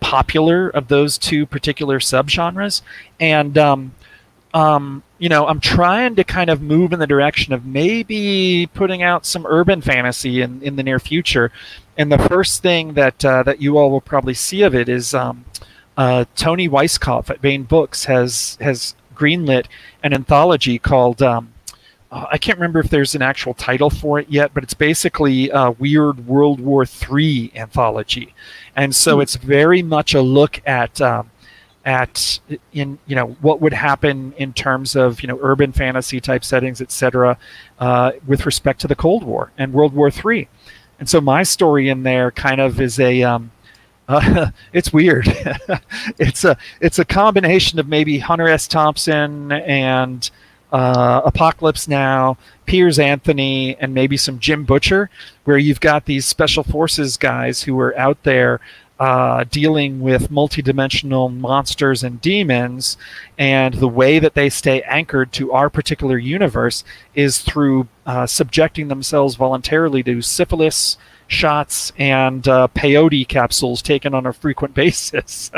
popular 0.00 0.70
of 0.70 0.88
those 0.88 1.18
two 1.18 1.44
particular 1.44 1.98
subgenres, 1.98 2.80
and 3.20 3.58
um, 3.58 3.94
um, 4.58 5.04
you 5.18 5.28
know, 5.28 5.46
I'm 5.46 5.60
trying 5.60 6.16
to 6.16 6.24
kind 6.24 6.50
of 6.50 6.60
move 6.60 6.92
in 6.92 6.98
the 6.98 7.06
direction 7.06 7.52
of 7.52 7.64
maybe 7.64 8.68
putting 8.74 9.04
out 9.04 9.24
some 9.24 9.46
urban 9.46 9.80
fantasy 9.80 10.42
in, 10.42 10.60
in 10.62 10.74
the 10.74 10.82
near 10.82 10.98
future. 10.98 11.52
And 11.96 12.10
the 12.10 12.18
first 12.18 12.60
thing 12.60 12.94
that 12.94 13.24
uh, 13.24 13.44
that 13.44 13.62
you 13.62 13.78
all 13.78 13.88
will 13.88 14.00
probably 14.00 14.34
see 14.34 14.62
of 14.62 14.74
it 14.74 14.88
is 14.88 15.14
um, 15.14 15.44
uh, 15.96 16.24
Toni 16.34 16.68
Weisskopf 16.68 17.30
at 17.30 17.40
Baen 17.40 17.62
Books 17.62 18.06
has 18.06 18.58
has 18.60 18.96
greenlit 19.14 19.66
an 20.02 20.12
anthology 20.12 20.78
called. 20.78 21.22
Um, 21.22 21.52
uh, 22.10 22.26
I 22.32 22.38
can't 22.38 22.58
remember 22.58 22.80
if 22.80 22.88
there's 22.88 23.14
an 23.14 23.22
actual 23.22 23.52
title 23.52 23.90
for 23.90 24.18
it 24.18 24.30
yet, 24.30 24.54
but 24.54 24.62
it's 24.64 24.74
basically 24.74 25.50
a 25.50 25.72
weird 25.72 26.26
World 26.26 26.58
War 26.58 26.84
III 26.84 27.52
anthology, 27.54 28.34
and 28.74 28.96
so 28.96 29.16
hmm. 29.16 29.22
it's 29.22 29.36
very 29.36 29.82
much 29.82 30.14
a 30.14 30.22
look 30.22 30.60
at 30.66 31.00
um, 31.00 31.30
at 31.84 32.40
in 32.72 32.98
you 33.06 33.16
know 33.16 33.28
what 33.40 33.60
would 33.60 33.72
happen 33.72 34.34
in 34.36 34.52
terms 34.52 34.96
of 34.96 35.22
you 35.22 35.28
know 35.28 35.38
urban 35.42 35.72
fantasy 35.72 36.20
type 36.20 36.44
settings, 36.44 36.80
etc., 36.80 37.38
uh, 37.78 38.12
with 38.26 38.46
respect 38.46 38.80
to 38.80 38.88
the 38.88 38.96
Cold 38.96 39.24
War 39.24 39.52
and 39.58 39.72
World 39.72 39.94
War 39.94 40.10
III. 40.10 40.48
And 40.98 41.08
so 41.08 41.20
my 41.20 41.42
story 41.44 41.88
in 41.88 42.02
there 42.02 42.30
kind 42.30 42.60
of 42.60 42.80
is 42.80 42.98
a 42.98 43.22
um, 43.22 43.52
uh, 44.08 44.50
it's 44.72 44.92
weird. 44.92 45.26
it's 46.18 46.44
a 46.44 46.56
it's 46.80 46.98
a 46.98 47.04
combination 47.04 47.78
of 47.78 47.88
maybe 47.88 48.18
Hunter 48.18 48.48
S. 48.48 48.66
Thompson 48.66 49.52
and 49.52 50.30
uh, 50.72 51.22
Apocalypse 51.24 51.88
Now, 51.88 52.36
Piers 52.66 52.98
Anthony, 52.98 53.76
and 53.76 53.94
maybe 53.94 54.16
some 54.16 54.38
Jim 54.38 54.64
Butcher, 54.64 55.10
where 55.44 55.58
you've 55.58 55.80
got 55.80 56.04
these 56.04 56.26
special 56.26 56.62
forces 56.62 57.16
guys 57.16 57.62
who 57.62 57.78
are 57.80 57.96
out 57.98 58.22
there 58.22 58.60
uh, 58.98 59.44
dealing 59.44 60.00
with 60.00 60.30
multidimensional 60.30 61.34
monsters 61.34 62.02
and 62.02 62.20
demons, 62.20 62.96
and 63.38 63.74
the 63.74 63.88
way 63.88 64.18
that 64.18 64.34
they 64.34 64.50
stay 64.50 64.82
anchored 64.82 65.32
to 65.32 65.52
our 65.52 65.70
particular 65.70 66.18
universe 66.18 66.84
is 67.14 67.38
through 67.38 67.86
uh, 68.06 68.26
subjecting 68.26 68.88
themselves 68.88 69.36
voluntarily 69.36 70.02
to 70.02 70.20
syphilis 70.20 70.96
shots 71.28 71.92
and 71.98 72.48
uh, 72.48 72.66
peyote 72.74 73.28
capsules 73.28 73.82
taken 73.82 74.14
on 74.14 74.26
a 74.26 74.32
frequent 74.32 74.74
basis. 74.74 75.52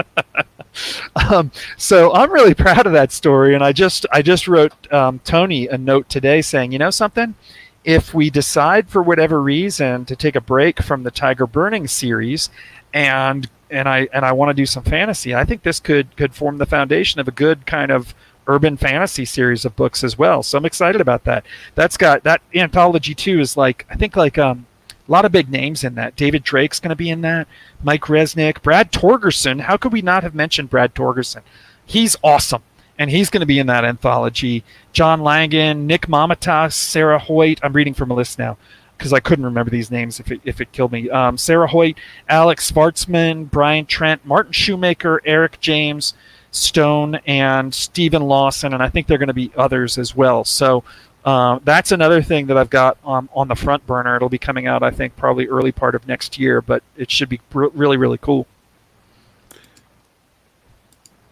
um, 1.31 1.51
so 1.79 2.13
I'm 2.13 2.31
really 2.31 2.55
proud 2.55 2.87
of 2.87 2.93
that 2.93 3.13
story, 3.13 3.55
and 3.55 3.65
I 3.65 3.73
just 3.73 4.05
I 4.13 4.21
just 4.21 4.47
wrote 4.47 4.93
um, 4.93 5.19
Toni 5.21 5.69
a 5.69 5.79
note 5.79 6.09
today 6.09 6.43
saying, 6.43 6.73
you 6.73 6.79
know 6.79 6.91
something. 6.91 7.35
If 7.83 8.13
we 8.13 8.29
decide 8.29 8.91
for 8.91 9.03
whatever 9.03 9.41
reason 9.41 10.05
to 10.05 10.15
take 10.15 10.37
a 10.37 10.41
break 10.43 10.83
from 10.83 11.03
the 11.03 11.11
Tiger 11.11 11.47
Burning 11.47 11.89
series 11.89 12.51
and 12.93 13.49
and 13.71 13.89
I 13.89 14.09
and 14.13 14.25
I 14.25 14.33
want 14.33 14.51
to 14.51 14.55
do 14.55 14.67
some 14.67 14.83
fantasy. 14.83 15.35
I 15.35 15.45
think 15.45 15.63
this 15.63 15.81
could 15.81 16.17
could 16.17 16.35
form 16.35 16.59
the 16.59 16.67
foundation 16.67 17.21
of 17.21 17.29
a 17.29 17.33
good 17.33 17.67
kind 17.67 17.91
of 17.91 18.15
urban 18.47 18.77
fantasy 18.77 19.25
series 19.25 19.65
of 19.65 19.77
books 19.77 20.03
as 20.03 20.19
well. 20.19 20.43
So 20.43 20.59
I'm 20.59 20.65
excited 20.65 21.01
about 21.01 21.25
that. 21.25 21.45
That's 21.75 21.97
got 21.97 22.25
that 22.25 22.43
anthology 22.55 23.15
too 23.15 23.41
is 23.41 23.57
like 23.57 23.87
I 23.91 23.97
think 23.97 24.17
like 24.17 24.39
um 24.39 24.67
a 25.09 25.11
lot 25.11 25.25
of 25.25 25.33
big 25.33 25.51
names 25.51 25.83
in 25.83 25.97
that. 25.97 26.15
David 26.15 26.45
Drake's 26.45 26.79
going 26.79 26.91
to 26.91 26.97
be 26.97 27.11
in 27.11 27.23
that. 27.23 27.49
Mike 27.83 28.03
Resnick, 28.03 28.63
Brad 28.63 28.93
Torgersen. 28.93 29.63
How 29.63 29.77
could 29.77 29.93
we 29.93 30.03
not 30.03 30.23
have 30.23 30.37
mentioned 30.37 30.71
Brad 30.71 30.95
Torgersen? 30.95 31.43
He's 31.85 32.17
awesome. 32.23 32.63
And 32.97 33.11
he's 33.11 33.29
going 33.29 33.41
to 33.41 33.47
be 33.47 33.59
in 33.59 33.67
that 33.67 33.85
anthology. 33.85 34.63
John 34.93 35.21
Langan, 35.23 35.89
Nick 35.89 36.03
Mamatas, 36.03 36.75
Sarah 36.75 37.19
Hoyt. 37.19 37.59
I'm 37.65 37.73
reading 37.73 37.95
from 37.95 38.13
a 38.13 38.15
list 38.15 38.39
now. 38.39 38.57
Because 39.01 39.15
I 39.15 39.21
couldn't 39.21 39.47
remember 39.47 39.71
these 39.71 39.91
names 39.91 40.21
if 40.21 40.31
it, 40.31 40.43
if 40.45 40.61
it 40.61 40.73
killed 40.73 40.93
me. 40.93 41.09
Um, 41.09 41.39
Sarah 41.39 41.67
Hoyt, 41.67 41.97
Alex 42.29 42.71
Shvartsman, 42.71 43.51
Brian 43.51 43.87
Trent, 43.87 44.27
Martin 44.27 44.53
Shoemaker, 44.53 45.23
Eric 45.25 45.59
James, 45.59 46.13
Stone, 46.51 47.15
and 47.27 47.73
Stephen 47.73 48.21
Lawson, 48.21 48.75
and 48.75 48.83
I 48.83 48.91
think 48.91 49.07
there 49.07 49.15
are 49.15 49.19
going 49.19 49.29
to 49.29 49.33
be 49.33 49.51
others 49.57 49.97
as 49.97 50.15
well. 50.15 50.45
So 50.45 50.85
uh, 51.25 51.61
that's 51.65 51.93
another 51.93 52.21
thing 52.21 52.49
that 52.49 52.59
I've 52.59 52.69
got 52.69 52.99
um, 53.03 53.31
on 53.33 53.49
the 53.49 53.55
front 53.55 53.87
burner. 53.87 54.17
It'll 54.17 54.29
be 54.29 54.37
coming 54.37 54.67
out, 54.67 54.83
I 54.83 54.91
think, 54.91 55.17
probably 55.17 55.49
early 55.49 55.73
part 55.73 55.95
of 55.95 56.07
next 56.07 56.39
year, 56.39 56.61
but 56.61 56.83
it 56.95 57.11
should 57.11 57.31
be 57.31 57.41
really, 57.55 57.97
really 57.97 58.19
cool. 58.19 58.47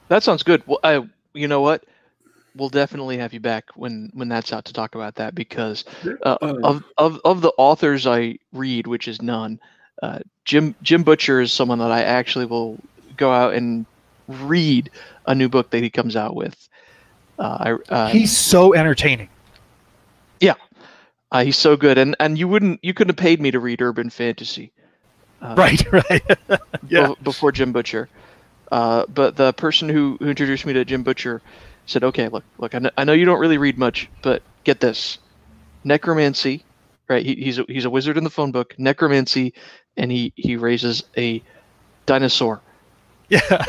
That 0.08 0.22
sounds 0.22 0.42
good. 0.42 0.62
Well, 0.66 0.80
I, 0.82 1.06
you 1.34 1.48
know 1.48 1.60
what? 1.60 1.84
We'll 2.58 2.68
definitely 2.68 3.18
have 3.18 3.32
you 3.32 3.40
back 3.40 3.70
when 3.74 4.10
when 4.12 4.28
that's 4.28 4.52
out 4.52 4.64
to 4.66 4.72
talk 4.72 4.94
about 4.94 5.14
that 5.14 5.34
because 5.34 5.84
uh, 6.24 6.36
uh, 6.42 6.54
of 6.62 6.84
of 6.98 7.20
of 7.24 7.40
the 7.40 7.52
authors 7.56 8.06
I 8.06 8.38
read, 8.52 8.86
which 8.86 9.08
is 9.08 9.22
none. 9.22 9.60
Uh, 10.02 10.18
Jim 10.44 10.74
Jim 10.82 11.02
Butcher 11.02 11.40
is 11.40 11.52
someone 11.52 11.78
that 11.78 11.90
I 11.90 12.02
actually 12.02 12.46
will 12.46 12.78
go 13.16 13.32
out 13.32 13.54
and 13.54 13.86
read 14.26 14.90
a 15.26 15.34
new 15.34 15.48
book 15.48 15.70
that 15.70 15.82
he 15.82 15.90
comes 15.90 16.16
out 16.16 16.34
with. 16.34 16.68
Uh, 17.38 17.76
I, 17.88 17.94
uh, 17.94 18.08
he's 18.08 18.36
so 18.36 18.74
entertaining. 18.74 19.28
Yeah, 20.40 20.54
uh, 21.30 21.44
he's 21.44 21.56
so 21.56 21.76
good, 21.76 21.96
and 21.96 22.16
and 22.20 22.36
you 22.36 22.48
wouldn't 22.48 22.80
you 22.82 22.92
couldn't 22.92 23.10
have 23.10 23.22
paid 23.22 23.40
me 23.40 23.50
to 23.52 23.60
read 23.60 23.80
urban 23.80 24.10
fantasy. 24.10 24.72
right, 25.40 25.92
right. 25.92 26.22
yeah. 26.88 27.14
Before 27.22 27.52
Jim 27.52 27.72
Butcher, 27.72 28.08
but 28.70 29.36
the 29.36 29.52
person 29.52 29.88
who, 29.88 30.16
who 30.20 30.28
introduced 30.28 30.66
me 30.66 30.72
to 30.72 30.84
Jim 30.84 31.04
Butcher 31.04 31.40
said, 31.88 32.04
okay, 32.04 32.28
look, 32.28 32.44
look, 32.58 32.74
I 32.74 32.78
know, 32.78 32.90
I 32.96 33.04
know 33.04 33.12
you 33.12 33.24
don't 33.24 33.40
really 33.40 33.58
read 33.58 33.78
much, 33.78 34.08
but 34.22 34.42
get 34.64 34.80
this, 34.80 35.18
necromancy, 35.84 36.64
right? 37.08 37.24
He, 37.24 37.34
he's 37.34 37.58
a, 37.58 37.64
he's 37.68 37.84
a 37.84 37.90
wizard 37.90 38.16
in 38.16 38.24
the 38.24 38.30
phone 38.30 38.52
book, 38.52 38.74
necromancy, 38.78 39.54
and 39.96 40.12
he 40.12 40.32
he 40.36 40.56
raises 40.56 41.02
a 41.16 41.42
dinosaur. 42.06 42.60
Yeah. 43.28 43.40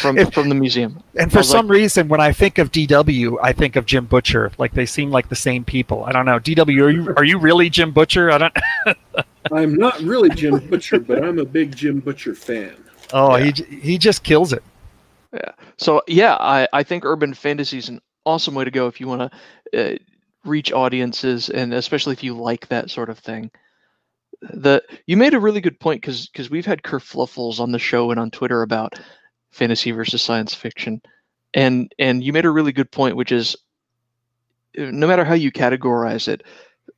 from 0.00 0.16
if, 0.18 0.32
from 0.32 0.48
the 0.48 0.54
museum. 0.54 1.02
And 1.16 1.32
for 1.32 1.42
some 1.42 1.66
like, 1.66 1.74
reason, 1.74 2.08
when 2.08 2.20
I 2.20 2.32
think 2.32 2.58
of 2.58 2.70
DW, 2.70 3.36
I 3.42 3.52
think 3.52 3.76
of 3.76 3.84
Jim 3.86 4.06
Butcher. 4.06 4.52
Like 4.58 4.72
they 4.72 4.86
seem 4.86 5.10
like 5.10 5.28
the 5.28 5.36
same 5.36 5.64
people. 5.64 6.04
I 6.04 6.12
don't 6.12 6.24
know. 6.26 6.38
DW, 6.38 6.82
are 6.82 6.90
you 6.90 7.14
are 7.16 7.24
you 7.24 7.38
really 7.38 7.70
Jim 7.70 7.92
Butcher? 7.92 8.30
I 8.30 8.38
don't. 8.38 8.56
I'm 9.52 9.74
not 9.74 10.00
really 10.00 10.30
Jim 10.30 10.58
Butcher, 10.68 11.00
but 11.00 11.22
I'm 11.22 11.38
a 11.38 11.44
big 11.44 11.76
Jim 11.76 12.00
Butcher 12.00 12.34
fan. 12.34 12.74
Oh, 13.12 13.36
yeah. 13.36 13.52
he 13.52 13.76
he 13.76 13.98
just 13.98 14.22
kills 14.22 14.52
it. 14.52 14.62
Yeah. 15.34 15.52
So 15.78 16.02
yeah, 16.06 16.36
I, 16.38 16.68
I 16.72 16.82
think 16.84 17.04
urban 17.04 17.34
fantasy 17.34 17.78
is 17.78 17.88
an 17.88 18.00
awesome 18.24 18.54
way 18.54 18.64
to 18.64 18.70
go 18.70 18.86
if 18.86 19.00
you 19.00 19.08
want 19.08 19.32
to 19.72 19.94
uh, 19.94 19.98
reach 20.44 20.72
audiences 20.72 21.48
and 21.50 21.74
especially 21.74 22.12
if 22.12 22.22
you 22.22 22.34
like 22.34 22.68
that 22.68 22.90
sort 22.90 23.10
of 23.10 23.18
thing. 23.18 23.50
The 24.42 24.82
you 25.06 25.16
made 25.16 25.34
a 25.34 25.40
really 25.40 25.60
good 25.60 25.80
point 25.80 26.02
because 26.02 26.28
because 26.28 26.50
we've 26.50 26.66
had 26.66 26.82
kerfluffles 26.82 27.60
on 27.60 27.72
the 27.72 27.78
show 27.78 28.10
and 28.10 28.20
on 28.20 28.30
Twitter 28.30 28.62
about 28.62 29.00
fantasy 29.50 29.90
versus 29.90 30.22
science 30.22 30.54
fiction, 30.54 31.00
and 31.54 31.90
and 31.98 32.22
you 32.22 32.32
made 32.32 32.44
a 32.44 32.50
really 32.50 32.72
good 32.72 32.90
point, 32.90 33.16
which 33.16 33.32
is 33.32 33.56
uh, 34.78 34.90
no 34.92 35.06
matter 35.06 35.24
how 35.24 35.34
you 35.34 35.50
categorize 35.50 36.28
it, 36.28 36.42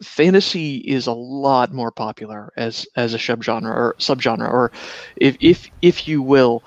fantasy 0.02 0.76
is 0.78 1.06
a 1.06 1.12
lot 1.12 1.72
more 1.72 1.90
popular 1.90 2.52
as 2.56 2.86
as 2.96 3.14
a 3.14 3.18
subgenre 3.18 3.70
or 3.70 3.94
subgenre 3.98 4.50
or 4.50 4.72
if 5.16 5.36
if 5.40 5.70
if 5.82 6.08
you 6.08 6.22
will 6.22 6.62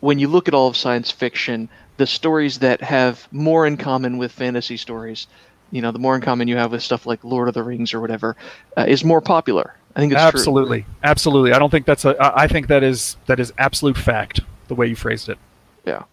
when 0.00 0.18
you 0.18 0.28
look 0.28 0.48
at 0.48 0.54
all 0.54 0.68
of 0.68 0.76
science 0.76 1.10
fiction, 1.10 1.68
the 1.96 2.06
stories 2.06 2.58
that 2.58 2.80
have 2.80 3.28
more 3.30 3.66
in 3.66 3.76
common 3.76 4.18
with 4.18 4.32
fantasy 4.32 4.76
stories, 4.76 5.26
you 5.70 5.82
know, 5.82 5.92
the 5.92 5.98
more 5.98 6.16
in 6.16 6.22
common 6.22 6.48
you 6.48 6.56
have 6.56 6.72
with 6.72 6.82
stuff 6.82 7.06
like 7.06 7.22
Lord 7.22 7.48
of 7.48 7.54
the 7.54 7.62
Rings 7.62 7.94
or 7.94 8.00
whatever, 8.00 8.36
uh, 8.76 8.86
is 8.88 9.04
more 9.04 9.20
popular. 9.20 9.74
I 9.94 10.00
think 10.00 10.12
it's 10.12 10.20
absolutely, 10.20 10.82
true. 10.82 10.90
absolutely. 11.02 11.52
I 11.52 11.58
don't 11.58 11.70
think 11.70 11.86
that's 11.86 12.04
a. 12.04 12.16
I 12.20 12.46
think 12.46 12.68
that 12.68 12.82
is 12.82 13.16
that 13.26 13.40
is 13.40 13.52
absolute 13.58 13.96
fact. 13.96 14.40
The 14.68 14.74
way 14.74 14.86
you 14.86 14.94
phrased 14.96 15.28
it. 15.28 15.38
Yeah. 15.84 16.04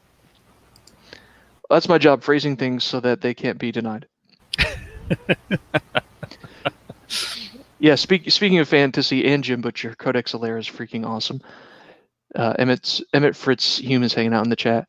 That's 1.70 1.88
my 1.88 1.98
job, 1.98 2.24
phrasing 2.24 2.58
things 2.58 2.84
so 2.84 3.00
that 3.02 3.22
they 3.22 3.34
can't 3.34 3.60
be 3.60 3.72
denied. 3.72 4.08
yeah. 7.80 7.96
Speak, 7.96 8.32
speaking 8.32 8.58
of 8.60 8.68
fantasy 8.68 9.26
and 9.26 9.44
Jim 9.44 9.62
Butcher, 9.62 9.94
Codex 9.96 10.32
Alera 10.32 10.60
is 10.60 10.68
freaking 10.68 11.06
awesome. 11.06 11.42
Uh, 12.38 12.54
Emmett's 12.60 13.02
Emmett 13.14 13.36
Fritz 13.36 13.80
Humans 13.80 14.14
hanging 14.14 14.34
out 14.34 14.44
in 14.44 14.50
the 14.50 14.56
chat. 14.56 14.88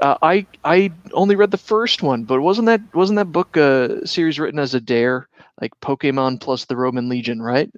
Uh, 0.00 0.16
I 0.22 0.46
I 0.64 0.90
only 1.12 1.36
read 1.36 1.50
the 1.50 1.58
first 1.58 2.02
one, 2.02 2.24
but 2.24 2.40
wasn't 2.40 2.66
that 2.66 2.80
wasn't 2.94 3.16
that 3.16 3.26
book 3.26 3.56
a 3.56 4.02
uh, 4.02 4.06
series 4.06 4.38
written 4.38 4.58
as 4.58 4.74
a 4.74 4.80
dare, 4.80 5.28
like 5.60 5.78
Pokemon 5.80 6.40
plus 6.40 6.64
the 6.64 6.76
Roman 6.76 7.08
Legion, 7.08 7.40
right? 7.40 7.70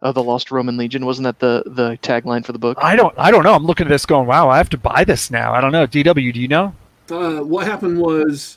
Uh, 0.00 0.10
the 0.10 0.22
Lost 0.22 0.50
Roman 0.50 0.76
Legion 0.76 1.04
wasn't 1.04 1.24
that 1.24 1.38
the 1.38 1.62
the 1.66 1.98
tagline 2.02 2.44
for 2.44 2.52
the 2.52 2.58
book? 2.58 2.78
I 2.80 2.96
don't 2.96 3.14
I 3.18 3.30
don't 3.30 3.44
know. 3.44 3.54
I'm 3.54 3.64
looking 3.64 3.86
at 3.86 3.90
this 3.90 4.06
going, 4.06 4.26
wow, 4.26 4.48
I 4.48 4.56
have 4.56 4.70
to 4.70 4.78
buy 4.78 5.04
this 5.04 5.30
now. 5.30 5.52
I 5.52 5.60
don't 5.60 5.72
know. 5.72 5.86
DW, 5.86 6.32
do 6.32 6.40
you 6.40 6.48
know? 6.48 6.74
Uh, 7.10 7.40
what 7.40 7.66
happened 7.66 7.98
was 7.98 8.56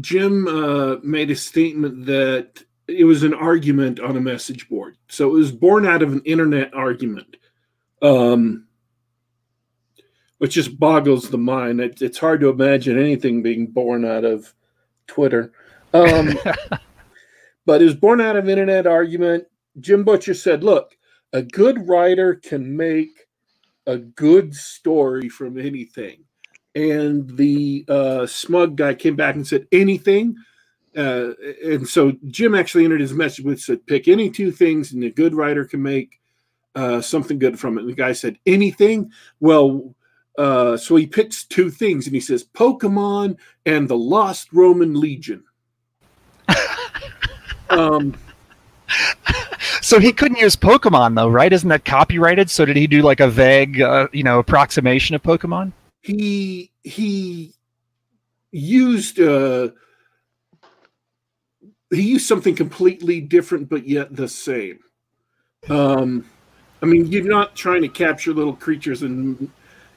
Jim 0.00 0.46
uh, 0.46 0.96
made 1.02 1.30
a 1.30 1.36
statement 1.36 2.06
that 2.06 2.62
it 2.86 3.04
was 3.04 3.22
an 3.22 3.34
argument 3.34 3.98
on 4.00 4.16
a 4.16 4.20
message 4.20 4.68
board. 4.68 4.96
So 5.08 5.28
it 5.28 5.32
was 5.32 5.52
born 5.52 5.84
out 5.84 6.02
of 6.02 6.12
an 6.12 6.22
internet 6.24 6.72
argument. 6.74 7.36
Um, 8.00 8.67
which 10.38 10.54
just 10.54 10.78
boggles 10.78 11.28
the 11.28 11.38
mind. 11.38 11.80
It, 11.80 12.00
it's 12.00 12.18
hard 12.18 12.40
to 12.40 12.48
imagine 12.48 12.98
anything 12.98 13.42
being 13.42 13.66
born 13.66 14.04
out 14.04 14.24
of 14.24 14.54
Twitter. 15.06 15.52
Um, 15.92 16.38
but 17.66 17.82
it 17.82 17.84
was 17.84 17.96
born 17.96 18.20
out 18.20 18.36
of 18.36 18.48
internet 18.48 18.86
argument. 18.86 19.44
Jim 19.80 20.04
Butcher 20.04 20.34
said, 20.34 20.64
"Look, 20.64 20.96
a 21.32 21.42
good 21.42 21.88
writer 21.88 22.36
can 22.36 22.76
make 22.76 23.26
a 23.86 23.98
good 23.98 24.54
story 24.54 25.28
from 25.28 25.58
anything." 25.58 26.24
And 26.74 27.36
the 27.36 27.84
uh, 27.88 28.26
smug 28.26 28.76
guy 28.76 28.94
came 28.94 29.16
back 29.16 29.34
and 29.34 29.46
said, 29.46 29.66
"Anything." 29.72 30.36
Uh, 30.96 31.32
and 31.64 31.86
so 31.86 32.12
Jim 32.28 32.54
actually 32.54 32.84
entered 32.84 33.00
his 33.00 33.12
message 33.12 33.44
with 33.44 33.60
said, 33.60 33.86
"Pick 33.86 34.08
any 34.08 34.30
two 34.30 34.52
things, 34.52 34.92
and 34.92 35.02
a 35.04 35.10
good 35.10 35.34
writer 35.34 35.64
can 35.64 35.82
make." 35.82 36.20
Uh, 36.74 37.00
something 37.00 37.40
good 37.40 37.58
from 37.58 37.76
it. 37.76 37.80
And 37.80 37.90
the 37.90 37.94
guy 37.94 38.12
said, 38.12 38.38
anything? 38.46 39.10
Well, 39.40 39.96
uh, 40.38 40.76
so 40.76 40.94
he 40.94 41.04
picks 41.04 41.44
two 41.44 41.68
things 41.68 42.06
and 42.06 42.14
he 42.14 42.20
says 42.20 42.44
Pokemon 42.44 43.36
and 43.66 43.88
the 43.88 43.98
Lost 43.98 44.52
Roman 44.52 44.98
Legion. 44.98 45.42
um, 47.70 48.14
so 49.82 49.98
he 49.98 50.12
couldn't 50.12 50.38
use 50.38 50.54
Pokemon 50.54 51.16
though, 51.16 51.28
right? 51.28 51.52
Isn't 51.52 51.68
that 51.70 51.84
copyrighted? 51.84 52.50
So 52.50 52.64
did 52.64 52.76
he 52.76 52.86
do 52.86 53.02
like 53.02 53.18
a 53.18 53.28
vague, 53.28 53.80
uh, 53.80 54.06
you 54.12 54.22
know, 54.22 54.38
approximation 54.38 55.16
of 55.16 55.24
Pokemon? 55.24 55.72
He 56.02 56.70
he 56.84 57.52
used 58.52 59.18
uh, 59.18 59.70
he 61.90 62.02
used 62.02 62.28
something 62.28 62.54
completely 62.54 63.20
different 63.20 63.68
but 63.68 63.88
yet 63.88 64.14
the 64.14 64.28
same. 64.28 64.78
Um, 65.68 66.24
I 66.80 66.86
mean, 66.86 67.06
you're 67.06 67.24
not 67.24 67.56
trying 67.56 67.82
to 67.82 67.88
capture 67.88 68.32
little 68.32 68.54
creatures 68.54 69.02
and 69.02 69.50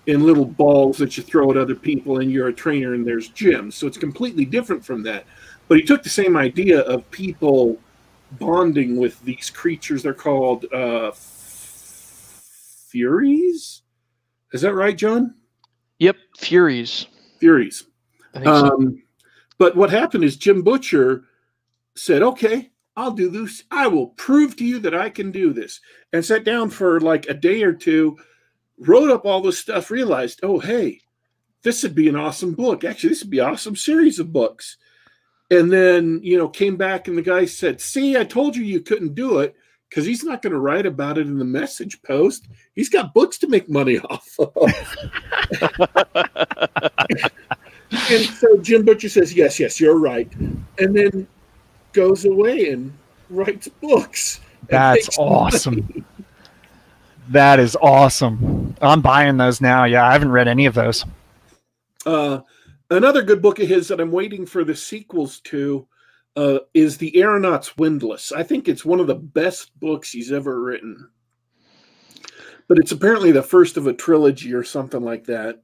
in 0.08 0.24
little 0.26 0.45
balls 0.45 0.97
that 0.97 1.16
you 1.18 1.24
throw 1.24 1.52
at 1.52 1.58
other 1.58 1.76
people, 1.76 2.20
and 2.20 2.32
you're 2.32 2.47
a 2.47 2.54
trainer, 2.54 2.93
and 2.93 3.06
there's 3.06 3.30
gyms. 3.30 3.74
So 3.74 3.88
it's 3.88 3.97
completely 3.97 4.45
different 4.45 4.84
from 4.84 5.04
that. 5.04 5.26
But 5.68 5.78
he 5.78 5.84
took 5.84 6.04
the 6.04 6.10
same 6.10 6.36
idea 6.36 6.82
of 6.82 7.10
people 7.12 7.80
bonding 8.39 8.97
with 8.97 9.22
these 9.24 9.49
creatures. 9.49 10.04
They're 10.04 10.14
called 10.14 10.66
uh, 10.74 11.12
furies. 12.89 13.84
Is 14.54 14.62
that 14.62 14.74
right, 14.74 14.97
John? 14.97 15.36
Yep, 15.99 16.18
furies. 16.38 17.08
Furies. 17.39 17.86
Um, 18.34 18.43
so. 18.45 18.93
But 19.58 19.76
what 19.76 19.91
happened 19.91 20.24
is 20.24 20.36
Jim 20.36 20.64
Butcher 20.64 21.26
said, 21.95 22.24
"Okay, 22.24 22.72
I'll 22.97 23.12
do 23.12 23.30
this. 23.30 23.64
I 23.70 23.88
will 23.88 24.08
prove 24.08 24.56
to 24.58 24.66
you 24.66 24.80
that 24.80 24.95
I 24.95 25.10
can 25.10 25.32
do 25.32 25.54
this," 25.54 25.80
and 26.12 26.26
sat 26.26 26.43
down 26.43 26.70
for 26.70 26.99
like 26.99 27.28
a 27.30 27.34
day 27.34 27.62
or 27.64 27.74
two 27.74 28.18
wrote 28.82 29.12
up 29.12 29.26
all 29.26 29.42
this 29.42 29.60
stuff, 29.60 29.92
realized, 29.92 30.40
oh, 30.44 30.60
hey, 30.60 31.02
this 31.64 31.84
would 31.84 31.96
be 31.96 32.10
an 32.10 32.16
awesome 32.16 32.54
book. 32.54 32.84
Actually, 32.84 33.10
this 33.10 33.24
would 33.24 33.30
be 33.30 33.40
an 33.40 33.50
awesome 33.50 33.76
series 33.76 34.20
of 34.20 34.34
books. 34.34 34.78
And 35.50 35.72
then, 35.72 36.20
you 36.24 36.38
know, 36.38 36.48
came 36.48 36.78
back 36.78 37.08
and 37.08 37.18
the 37.18 37.22
guy 37.22 37.46
said, 37.46 37.82
see, 37.82 38.18
I 38.18 38.24
told 38.24 38.56
you 38.56 38.64
you 38.64 38.80
couldn't 38.80 39.16
do 39.16 39.40
it 39.40 39.56
because 39.90 40.06
he's 40.06 40.24
not 40.24 40.42
going 40.42 40.54
to 40.54 40.60
write 40.60 40.86
about 40.86 41.18
it 41.18 41.28
in 41.28 41.38
the 41.38 41.46
message 41.46 42.02
post. 42.02 42.48
He's 42.74 42.90
got 42.90 43.14
books 43.14 43.38
to 43.40 43.48
make 43.48 43.70
money 43.70 44.00
off 44.00 44.40
of. 44.40 44.56
and 47.92 48.26
so 48.26 48.58
Jim 48.58 48.86
Butcher 48.86 49.10
says, 49.10 49.34
yes, 49.34 49.60
yes, 49.60 49.80
you're 49.80 50.00
right. 50.00 50.32
And 50.80 50.96
then 50.96 51.28
goes 51.94 52.26
away 52.26 52.70
and 52.70 52.94
writes 53.30 53.68
books. 53.68 54.40
That's 54.70 55.18
awesome. 55.18 56.06
That 57.30 57.60
is 57.60 57.78
awesome. 57.82 58.76
I'm 58.82 59.02
buying 59.02 59.38
those 59.38 59.62
now. 59.62 59.86
Yeah, 59.86 60.06
I 60.08 60.14
haven't 60.14 60.32
read 60.32 60.48
any 60.48 60.66
of 60.66 60.74
those. 60.74 61.06
Uh, 62.06 62.40
another 62.90 63.22
good 63.22 63.42
book 63.42 63.60
of 63.60 63.68
his 63.68 63.88
that 63.88 64.02
I'm 64.02 64.12
waiting 64.12 64.46
for 64.46 64.64
the 64.64 64.76
sequels 64.76 65.40
to 65.42 65.88
uh, 66.36 66.60
is 66.74 66.98
The 66.98 67.16
Aeronaut's 67.18 67.78
Windlass. 67.78 68.32
I 68.32 68.44
think 68.44 68.68
it's 68.68 68.86
one 68.86 69.00
of 69.00 69.08
the 69.08 69.16
best 69.16 69.78
books 69.80 70.12
he's 70.12 70.32
ever 70.32 70.62
written. 70.62 71.10
But 72.68 72.80
it's 72.80 72.92
apparently 72.92 73.32
the 73.32 73.44
first 73.44 73.78
of 73.78 73.88
a 73.88 73.94
trilogy 73.94 74.54
or 74.54 74.64
something 74.64 75.02
like 75.02 75.26
that. 75.26 75.62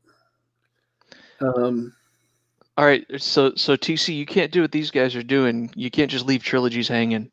Um, 1.39 1.93
All 2.78 2.86
right, 2.86 3.05
so 3.18 3.53
so 3.55 3.78
TC, 3.78 4.16
you 4.16 4.26
can't 4.26 4.51
do 4.51 4.62
what 4.62 4.72
these 4.72 4.91
guys 4.91 5.16
are 5.16 5.24
doing. 5.24 5.72
You 5.76 5.89
can't 5.89 6.12
just 6.12 6.26
leave 6.26 6.43
trilogies 6.43 6.88
hanging. 6.88 7.32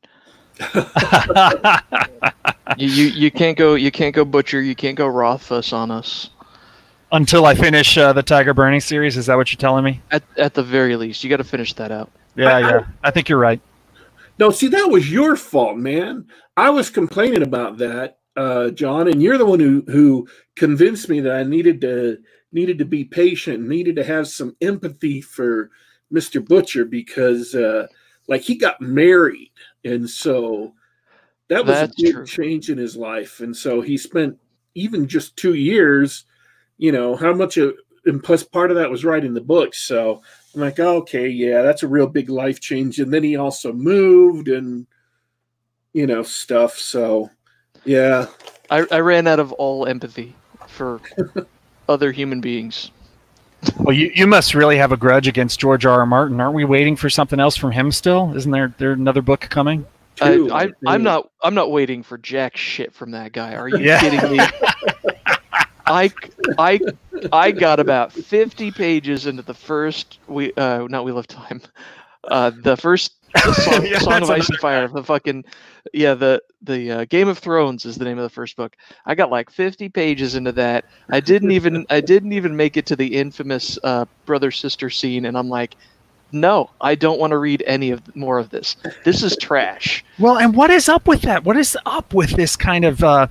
You 2.77 2.89
you, 2.89 3.07
you 3.07 3.31
can't 3.31 3.57
go 3.57 3.75
you 3.75 3.91
can't 3.91 4.15
go 4.15 4.25
butcher. 4.25 4.61
You 4.61 4.75
can't 4.75 4.97
go 4.97 5.07
Rothfuss 5.07 5.73
on 5.73 5.91
us. 5.91 6.31
Until 7.13 7.47
I 7.47 7.55
finish 7.55 7.97
uh, 7.97 8.13
the 8.13 8.23
Tiger 8.23 8.55
Burning 8.55 8.81
series, 8.81 9.17
is 9.17 9.27
that 9.27 9.37
what 9.37 9.53
you're 9.53 9.59
telling 9.59 9.85
me? 9.85 10.01
At 10.11 10.23
at 10.37 10.55
the 10.55 10.63
very 10.63 10.97
least, 10.97 11.23
you 11.23 11.31
got 11.31 11.37
to 11.37 11.45
finish 11.45 11.75
that 11.75 11.93
out. 11.93 12.11
Yeah, 12.37 12.57
I- 12.57 12.61
yeah. 12.61 12.87
I 13.03 13.11
think 13.11 13.29
you're 13.29 13.39
right. 13.39 13.61
No, 14.39 14.51
see, 14.51 14.67
that 14.69 14.91
was 14.91 15.11
your 15.13 15.37
fault, 15.37 15.77
man. 15.77 16.27
I 16.57 16.71
was 16.71 16.91
complaining 16.91 17.43
about 17.43 17.79
that, 17.79 18.19
uh, 18.37 18.71
John, 18.71 19.07
and 19.07 19.23
you're 19.23 19.39
the 19.39 19.47
one 19.47 19.61
who 19.61 19.85
who 19.87 20.27
convinced 20.57 21.09
me 21.09 21.21
that 21.21 21.37
I 21.37 21.45
needed 21.45 21.81
to 21.83 22.19
needed 22.51 22.79
to 22.79 22.85
be 22.85 23.05
patient, 23.05 23.69
needed 23.69 23.95
to 23.97 24.05
have 24.05 24.27
some 24.27 24.57
empathy 24.61 25.21
for 25.21 25.71
Mister 26.11 26.41
Butcher 26.41 26.85
because, 26.85 27.55
uh, 27.55 27.87
like, 28.27 28.41
he 28.41 28.57
got 28.57 28.81
married, 28.81 29.51
and 29.85 30.09
so 30.09 30.73
that 31.49 31.65
was 31.65 31.77
That's 31.77 32.01
a 32.01 32.03
big 32.03 32.15
true. 32.15 32.27
change 32.27 32.71
in 32.71 32.79
his 32.79 32.97
life, 32.97 33.41
and 33.41 33.57
so 33.57 33.81
he 33.81 33.97
spent 33.97 34.39
even 34.75 35.07
just 35.07 35.37
two 35.37 35.55
years. 35.55 36.25
You 36.79 36.93
know 36.93 37.15
how 37.15 37.33
much, 37.33 37.57
of, 37.57 37.75
and 38.05 38.23
plus 38.23 38.43
part 38.43 38.71
of 38.71 38.77
that 38.77 38.91
was 38.91 39.05
writing 39.05 39.35
the 39.35 39.41
book, 39.41 39.75
so. 39.75 40.23
I'm 40.55 40.61
like, 40.61 40.79
oh, 40.79 40.99
okay, 40.99 41.29
yeah, 41.29 41.63
that's 41.63 41.83
a 41.83 41.89
real 41.89 42.07
big 42.07 42.31
life 42.31 42.61
change. 42.61 43.01
And 43.01 43.13
then 43.13 43.25
he 43.25 43.35
also 43.35 43.73
moved 43.73 44.47
and, 44.47 44.87
you 45.93 46.07
know, 46.07 46.23
stuff. 46.23 46.79
So, 46.79 47.29
yeah. 47.85 48.27
I 48.71 48.87
I 48.93 49.01
ran 49.01 49.27
out 49.27 49.41
of 49.41 49.51
all 49.55 49.85
empathy 49.87 50.33
for 50.69 51.01
other 51.89 52.13
human 52.13 52.41
beings. 52.41 52.93
Well, 53.79 53.95
you, 53.95 54.11
you 54.15 54.27
must 54.27 54.55
really 54.55 54.77
have 54.77 54.93
a 54.93 54.97
grudge 54.97 55.27
against 55.29 55.59
George 55.61 55.85
R. 55.87 56.01
R. 56.01 56.07
Martin. 56.07 56.41
Aren't 56.41 56.55
we 56.55 56.65
waiting 56.65 56.97
for 56.97 57.11
something 57.11 57.39
else 57.41 57.57
from 57.57 57.73
him 57.73 57.93
still? 57.93 58.35
Isn't 58.37 58.51
there 58.53 58.75
there 58.79 58.93
another 58.93 59.23
book 59.23 59.41
coming? 59.41 59.87
Two, 60.17 60.51
I, 60.53 60.65
I, 60.65 60.73
I'm 60.87 61.03
not. 61.03 61.31
I'm 61.43 61.55
not 61.55 61.71
waiting 61.73 62.03
for 62.03 62.17
jack 62.19 62.57
shit 62.57 62.95
from 62.95 63.11
that 63.13 63.33
guy. 63.33 63.55
Are 63.55 63.69
you 63.69 63.79
Yeah. 63.79 64.01
kidding 64.01 64.37
me? 64.37 64.39
I, 65.87 66.11
I, 66.57 66.81
I 67.33 67.51
got 67.51 67.79
about 67.79 68.11
50 68.13 68.71
pages 68.71 69.27
into 69.27 69.43
the 69.43 69.53
first 69.55 70.19
we 70.29 70.53
uh 70.55 70.87
not 70.89 71.05
Wheel 71.05 71.19
of 71.19 71.27
Time, 71.27 71.61
uh 72.29 72.51
the 72.63 72.77
first 72.77 73.13
Song, 73.55 73.87
Yeah, 73.87 73.99
Song 73.99 74.23
of 74.23 74.31
Ice 74.31 74.49
and 74.49 74.59
Fire. 74.59 74.89
The 74.89 75.03
fucking 75.03 75.45
yeah 75.93 76.15
the 76.15 76.43
the 76.63 76.91
uh, 76.91 77.05
Game 77.07 77.29
of 77.29 77.39
Thrones 77.39 77.85
is 77.85 77.97
the 77.97 78.05
name 78.05 78.19
of 78.19 78.23
the 78.23 78.31
first 78.31 78.57
book. 78.57 78.77
I 79.07 79.15
got 79.15 79.31
like 79.31 79.51
50 79.51 79.89
pages 79.89 80.35
into 80.35 80.53
that. 80.53 80.85
I 81.11 81.21
didn't 81.21 81.51
even 81.51 81.87
I 81.91 82.01
didn't 82.01 82.33
even 82.33 82.57
make 82.57 82.77
it 82.77 82.87
to 82.87 82.97
the 82.97 83.17
infamous 83.17 83.79
uh, 83.83 84.07
brother 84.27 84.51
sister 84.51 84.91
scene, 84.91 85.25
and 85.27 85.37
I'm 85.37 85.49
like. 85.49 85.77
No, 86.33 86.71
I 86.81 86.97
don't 86.97 87.21
want 87.21 87.31
to 87.31 87.39
read 87.39 87.63
any 87.65 87.93
of 87.93 88.17
more 88.17 88.41
of 88.41 88.51
this. 88.51 88.75
This 89.05 89.23
is 89.23 89.37
trash. 89.37 90.05
Well, 90.19 90.37
and 90.37 90.57
what 90.57 90.69
is 90.69 90.89
up 90.89 91.07
with 91.07 91.23
that? 91.23 91.45
What 91.45 91.57
is 91.57 91.79
up 91.87 92.13
with 92.13 92.31
this 92.31 92.57
kind 92.57 92.85
of 92.85 93.05
uh, 93.05 93.29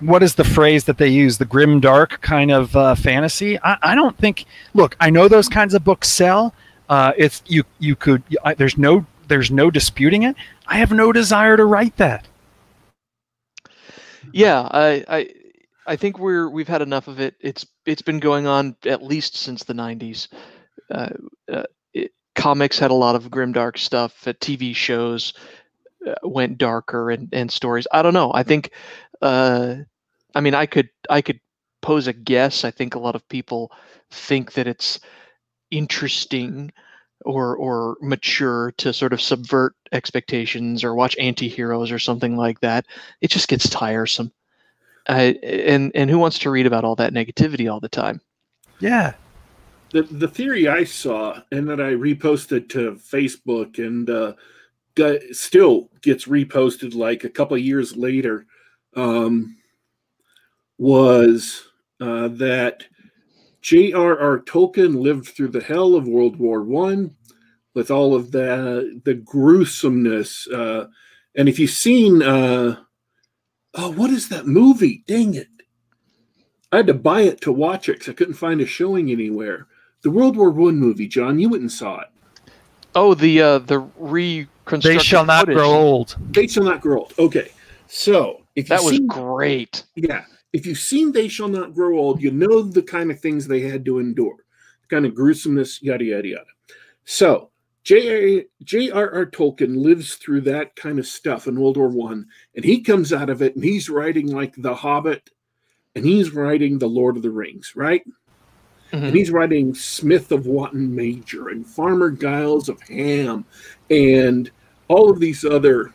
what 0.00 0.22
is 0.22 0.34
the 0.34 0.44
phrase 0.44 0.84
that 0.84 0.98
they 0.98 1.08
use? 1.08 1.38
The 1.38 1.44
grim 1.44 1.80
dark 1.80 2.20
kind 2.20 2.50
of 2.50 2.74
uh, 2.76 2.94
fantasy. 2.94 3.58
I, 3.62 3.78
I 3.82 3.94
don't 3.94 4.16
think. 4.18 4.44
Look, 4.74 4.96
I 5.00 5.10
know 5.10 5.28
those 5.28 5.48
kinds 5.48 5.74
of 5.74 5.84
books 5.84 6.08
sell. 6.08 6.54
Uh, 6.88 7.12
it's 7.16 7.42
you. 7.46 7.64
You 7.78 7.96
could. 7.96 8.22
I, 8.44 8.54
there's 8.54 8.76
no. 8.76 9.06
There's 9.28 9.50
no 9.50 9.70
disputing 9.70 10.22
it. 10.22 10.36
I 10.66 10.78
have 10.78 10.92
no 10.92 11.12
desire 11.12 11.56
to 11.56 11.64
write 11.64 11.96
that. 11.96 12.26
Yeah, 14.32 14.68
I, 14.70 15.04
I 15.08 15.28
I 15.86 15.96
think 15.96 16.18
we're 16.18 16.48
we've 16.48 16.68
had 16.68 16.82
enough 16.82 17.08
of 17.08 17.20
it. 17.20 17.34
It's 17.40 17.66
it's 17.86 18.02
been 18.02 18.20
going 18.20 18.46
on 18.46 18.76
at 18.84 19.02
least 19.02 19.36
since 19.36 19.64
the 19.64 19.74
'90s. 19.74 20.28
Uh, 20.90 21.10
uh, 21.52 21.62
it, 21.92 22.12
comics 22.34 22.78
had 22.78 22.90
a 22.90 22.94
lot 22.94 23.16
of 23.16 23.30
grimdark 23.30 23.78
stuff. 23.78 24.26
Uh, 24.26 24.32
TV 24.34 24.74
shows 24.74 25.34
uh, 26.06 26.14
went 26.22 26.58
darker 26.58 27.10
and, 27.10 27.28
and 27.32 27.50
stories. 27.50 27.86
I 27.92 28.02
don't 28.02 28.14
know. 28.14 28.32
I 28.34 28.42
think. 28.42 28.70
Uh, 29.20 29.76
I 30.34 30.40
mean, 30.40 30.54
I 30.54 30.66
could 30.66 30.88
I 31.08 31.20
could 31.22 31.40
pose 31.80 32.06
a 32.06 32.12
guess. 32.12 32.64
I 32.64 32.70
think 32.70 32.94
a 32.94 33.00
lot 33.00 33.14
of 33.14 33.28
people 33.28 33.70
think 34.10 34.54
that 34.54 34.66
it's 34.66 35.00
interesting 35.70 36.72
or 37.24 37.56
or 37.56 37.96
mature 38.00 38.72
to 38.76 38.92
sort 38.92 39.12
of 39.12 39.20
subvert 39.20 39.74
expectations 39.92 40.84
or 40.84 40.94
watch 40.94 41.16
anti-heroes 41.18 41.90
or 41.90 41.98
something 41.98 42.36
like 42.36 42.60
that 42.60 42.86
it 43.20 43.30
just 43.30 43.48
gets 43.48 43.68
tiresome. 43.68 44.32
Uh, 45.08 45.32
and 45.42 45.92
and 45.94 46.10
who 46.10 46.18
wants 46.18 46.38
to 46.38 46.50
read 46.50 46.66
about 46.66 46.84
all 46.84 46.96
that 46.96 47.12
negativity 47.12 47.70
all 47.70 47.80
the 47.80 47.88
time? 47.88 48.20
Yeah. 48.80 49.14
The, 49.90 50.02
the 50.02 50.28
theory 50.28 50.66
I 50.66 50.84
saw 50.84 51.40
and 51.52 51.68
that 51.68 51.80
I 51.80 51.92
reposted 51.92 52.68
to 52.70 52.92
Facebook 52.94 53.78
and 53.78 54.08
uh, 54.10 54.32
got, 54.94 55.20
still 55.32 55.90
gets 56.00 56.24
reposted 56.24 56.94
like 56.94 57.24
a 57.24 57.30
couple 57.30 57.56
of 57.56 57.62
years 57.62 57.96
later 57.96 58.46
um, 58.96 59.56
was 60.78 61.64
uh, 62.00 62.28
that 62.28 62.84
J.R.R. 63.64 64.40
Tolkien 64.40 65.00
lived 65.00 65.26
through 65.28 65.48
the 65.48 65.62
hell 65.62 65.94
of 65.94 66.06
World 66.06 66.36
War 66.36 66.62
One 66.62 67.16
with 67.72 67.90
all 67.90 68.14
of 68.14 68.30
the 68.30 69.00
the 69.06 69.14
gruesomeness. 69.14 70.46
Uh, 70.48 70.88
and 71.34 71.48
if 71.48 71.58
you've 71.58 71.70
seen, 71.70 72.22
uh, 72.22 72.76
oh, 73.72 73.90
what 73.92 74.10
is 74.10 74.28
that 74.28 74.46
movie? 74.46 75.02
Dang 75.06 75.32
it! 75.34 75.48
I 76.72 76.76
had 76.76 76.86
to 76.88 76.94
buy 76.94 77.22
it 77.22 77.40
to 77.40 77.52
watch 77.52 77.88
it 77.88 77.94
because 77.94 78.10
I 78.10 78.12
couldn't 78.12 78.34
find 78.34 78.60
a 78.60 78.66
showing 78.66 79.10
anywhere. 79.10 79.66
The 80.02 80.10
World 80.10 80.36
War 80.36 80.50
One 80.50 80.76
movie, 80.76 81.08
John. 81.08 81.38
You 81.38 81.48
went 81.48 81.62
and 81.62 81.72
saw 81.72 82.00
it. 82.00 82.08
Oh, 82.94 83.14
the 83.14 83.40
uh, 83.40 83.58
the 83.60 83.78
reconstructed. 83.96 85.00
They 85.00 85.02
shall 85.02 85.24
not 85.24 85.46
footage. 85.46 85.56
grow 85.56 85.70
old. 85.70 86.16
They 86.32 86.46
shall 86.48 86.64
not 86.64 86.82
grow 86.82 86.98
old. 86.98 87.14
Okay, 87.18 87.50
so 87.88 88.42
if 88.56 88.68
That 88.68 88.80
you've 88.80 88.84
was 88.84 88.96
seen, 88.98 89.06
great. 89.06 89.84
yeah, 89.94 90.26
if 90.54 90.64
you've 90.64 90.78
seen 90.78 91.10
They 91.10 91.26
Shall 91.26 91.48
Not 91.48 91.74
Grow 91.74 91.98
Old, 91.98 92.22
you 92.22 92.30
know 92.30 92.62
the 92.62 92.80
kind 92.80 93.10
of 93.10 93.18
things 93.18 93.46
they 93.46 93.60
had 93.60 93.84
to 93.86 93.98
endure, 93.98 94.36
the 94.82 94.94
kind 94.94 95.04
of 95.04 95.12
gruesomeness, 95.12 95.82
yada 95.82 96.04
yada 96.04 96.28
yada. 96.28 96.44
So 97.04 97.50
J. 97.82 98.46
J.R.R. 98.62 99.26
Tolkien 99.26 99.76
lives 99.76 100.14
through 100.14 100.42
that 100.42 100.74
kind 100.76 101.00
of 101.00 101.06
stuff 101.08 101.48
in 101.48 101.60
World 101.60 101.76
War 101.76 101.88
One, 101.88 102.26
and 102.54 102.64
he 102.64 102.80
comes 102.80 103.12
out 103.12 103.28
of 103.28 103.42
it, 103.42 103.56
and 103.56 103.64
he's 103.64 103.90
writing 103.90 104.28
like 104.28 104.54
The 104.56 104.74
Hobbit, 104.74 105.28
and 105.96 106.04
he's 106.04 106.32
writing 106.32 106.78
The 106.78 106.86
Lord 106.88 107.16
of 107.16 107.22
the 107.22 107.30
Rings, 107.30 107.72
right? 107.74 108.02
Mhm. 108.92 109.08
and 109.08 109.16
he's 109.16 109.32
writing 109.32 109.74
Smith 109.74 110.30
of 110.30 110.46
Wootton 110.46 110.94
Major 110.94 111.48
and 111.48 111.66
Farmer 111.66 112.12
Giles 112.12 112.68
of 112.68 112.80
Ham 112.82 113.44
and 113.90 114.52
all 114.86 115.10
of 115.10 115.18
these 115.18 115.44
other 115.44 115.92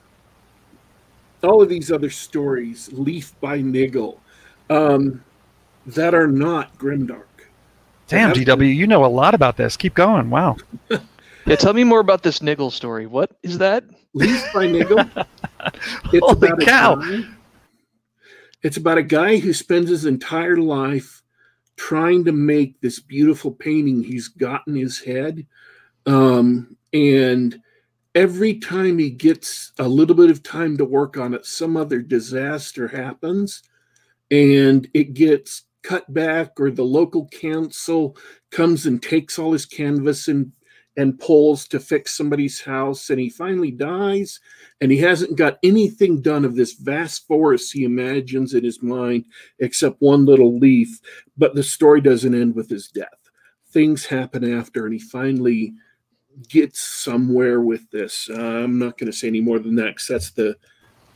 all 1.42 1.62
of 1.62 1.70
these 1.70 1.94
other 1.94 2.10
stories, 2.10 2.90
Leaf 2.92 3.40
by 3.40 3.62
Niggle, 3.62 4.20
um, 4.70 5.24
that 5.88 6.14
are 6.14 6.28
not 6.28 6.78
grimdark. 6.78 7.24
Damn, 8.08 8.30
Have- 8.30 8.38
GW, 8.38 8.76
you 8.76 8.88
know 8.88 9.06
a 9.06 9.08
lot 9.08 9.34
about 9.34 9.58
this. 9.58 9.78
Keep 9.78 9.96
going. 9.96 10.30
Wow. 10.30 10.58
Yeah, 11.46 11.56
tell 11.56 11.74
me 11.74 11.84
more 11.84 12.02
about 12.02 12.22
this 12.22 12.40
Niggle 12.44 12.70
story. 12.72 13.08
What 13.08 13.32
is 13.42 13.58
that? 13.58 13.84
Leaf 14.14 14.46
by 14.54 14.68
Niggle. 14.68 15.10
It's 16.14 16.20
Holy 16.26 16.48
about 16.50 16.62
a 16.62 16.66
cow. 16.66 16.96
guy- 16.96 17.24
it's 18.62 18.78
about 18.78 18.98
a 19.00 19.04
guy 19.04 19.38
who 19.38 19.52
spends 19.54 19.90
his 19.90 20.06
entire 20.06 20.58
life 20.58 21.24
trying 21.76 22.26
to 22.26 22.32
make 22.34 22.80
this 22.82 23.00
beautiful 23.00 23.52
painting 23.52 24.04
he's 24.04 24.28
got 24.28 24.62
in 24.68 24.76
his 24.76 25.00
head. 25.00 25.48
Um, 26.06 26.76
and 26.94 27.60
every 28.14 28.56
time 28.60 29.00
he 29.00 29.10
gets 29.10 29.72
a 29.80 29.88
little 29.88 30.16
bit 30.16 30.30
of 30.30 30.44
time 30.44 30.78
to 30.78 30.86
work 30.86 31.18
on 31.18 31.34
it, 31.34 31.46
some 31.48 31.76
other 31.78 32.00
disaster 32.02 32.88
happens 32.90 33.64
and 34.32 34.88
it 34.94 35.14
gets 35.14 35.64
cut 35.84 36.12
back, 36.14 36.60
or 36.60 36.72
the 36.72 36.84
local 36.84 37.28
council 37.30 38.18
comes 38.52 38.86
and 38.86 39.02
takes 39.02 39.40
all 39.40 39.54
his 39.54 39.66
canvas 39.66 40.28
and 40.28 40.52
and 40.98 41.18
pulls 41.18 41.66
to 41.66 41.80
fix 41.80 42.18
somebody's 42.18 42.60
house, 42.60 43.10
and 43.10 43.22
he 43.22 43.30
finally 43.30 43.72
dies, 43.72 44.40
and 44.82 44.92
he 44.92 44.98
hasn't 44.98 45.38
got 45.38 45.58
anything 45.64 46.22
done 46.22 46.44
of 46.44 46.56
this 46.56 46.74
vast 46.74 47.26
forest 47.26 47.72
he 47.72 47.86
imagines 47.86 48.54
in 48.54 48.66
his 48.66 48.84
mind 48.84 49.24
except 49.60 50.02
one 50.02 50.26
little 50.26 50.60
leaf. 50.60 51.00
But 51.38 51.56
the 51.56 51.64
story 51.64 52.02
doesn't 52.02 52.36
end 52.36 52.54
with 52.54 52.70
his 52.70 52.90
death. 52.90 53.08
Things 53.70 54.06
happen 54.06 54.44
after, 54.54 54.86
and 54.86 54.94
he 54.94 55.00
finally 55.00 55.74
gets 56.50 56.82
somewhere 56.82 57.62
with 57.62 57.90
this. 57.92 58.30
Uh, 58.30 58.64
I'm 58.64 58.78
not 58.78 58.98
going 58.98 59.12
to 59.12 59.18
say 59.18 59.28
any 59.28 59.42
more 59.42 59.60
than 59.60 59.76
that 59.76 59.96
because 59.96 60.08
that's 60.08 60.32
the 60.32 60.58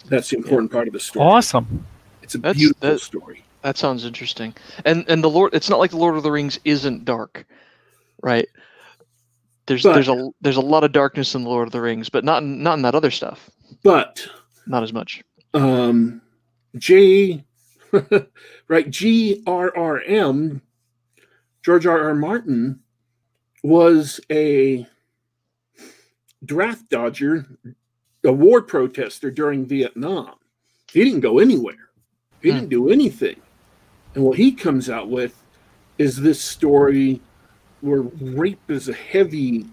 that's 0.06 0.30
the 0.30 0.38
important 0.38 0.72
part 0.72 0.88
of 0.88 0.94
the 0.94 1.00
story. 1.00 1.26
Awesome. 1.26 1.86
It's 2.24 2.36
a 2.36 2.38
That's- 2.40 2.58
beautiful 2.58 2.90
that- 2.90 3.00
story. 3.00 3.44
That 3.62 3.78
sounds 3.78 4.04
interesting. 4.04 4.54
And 4.84 5.06
and 5.08 5.24
the 5.24 5.30
Lord, 5.30 5.54
it's 5.54 5.70
not 5.70 5.80
like 5.80 5.92
the 5.92 5.98
Lord 5.98 6.18
of 6.18 6.24
the 6.24 6.32
Rings 6.32 6.60
isn't 6.66 7.06
dark, 7.06 7.46
right? 8.22 8.48
There's 9.68 9.84
But- 9.84 9.94
there's 9.94 10.10
a 10.10 10.30
there's 10.42 10.58
a 10.58 10.62
lot 10.62 10.84
of 10.84 10.92
darkness 10.92 11.34
in 11.36 11.44
the 11.44 11.50
Lord 11.50 11.68
of 11.68 11.72
the 11.72 11.80
Rings, 11.82 12.10
but 12.10 12.26
not 12.26 12.44
in, 12.44 12.62
not 12.62 12.74
in 12.74 12.82
that 12.82 12.96
other 12.96 13.12
stuff. 13.12 13.50
But 13.84 14.28
Not 14.68 14.84
as 14.84 14.92
much. 14.92 15.24
um, 15.54 16.22
J, 16.78 17.46
right, 17.92 18.90
GRRM, 18.90 20.62
George 21.64 21.86
R. 21.86 22.00
R. 22.10 22.16
Martin, 22.16 22.80
was 23.64 24.20
a 24.30 24.86
draft 26.44 26.90
dodger, 26.90 27.46
a 28.26 28.32
war 28.34 28.62
protester 28.62 29.32
during 29.32 29.66
Vietnam. 29.66 30.36
He 30.92 31.04
didn't 31.06 31.22
go 31.22 31.40
anywhere. 31.40 31.76
He 32.44 32.50
Hmm. 32.50 32.56
didn't 32.58 32.70
do 32.70 32.90
anything. 32.90 33.38
And 34.14 34.24
what 34.24 34.38
he 34.38 34.52
comes 34.52 34.90
out 34.90 35.10
with 35.10 35.34
is 35.98 36.18
this 36.18 36.40
story 36.42 37.22
where 37.82 38.02
rape 38.02 38.70
is 38.70 38.90
a 38.90 38.94
heavy, 38.94 39.66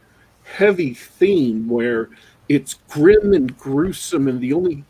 heavy 0.45 0.95
theme 0.95 1.69
where 1.69 2.09
it's 2.49 2.75
grim 2.89 3.35
and 3.35 3.57
gruesome, 3.59 4.29
and 4.29 4.41
the 4.41 4.53
only 4.53 4.85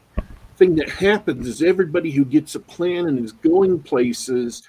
thing 0.57 0.76
that 0.76 0.89
happens 0.89 1.49
is 1.49 1.62
everybody 1.62 2.11
who 2.11 2.24
gets 2.24 2.55
a 2.55 2.61
plan 2.61 3.07
and 3.07 3.18
is 3.18 3.33
going 3.33 3.81
places 3.81 4.62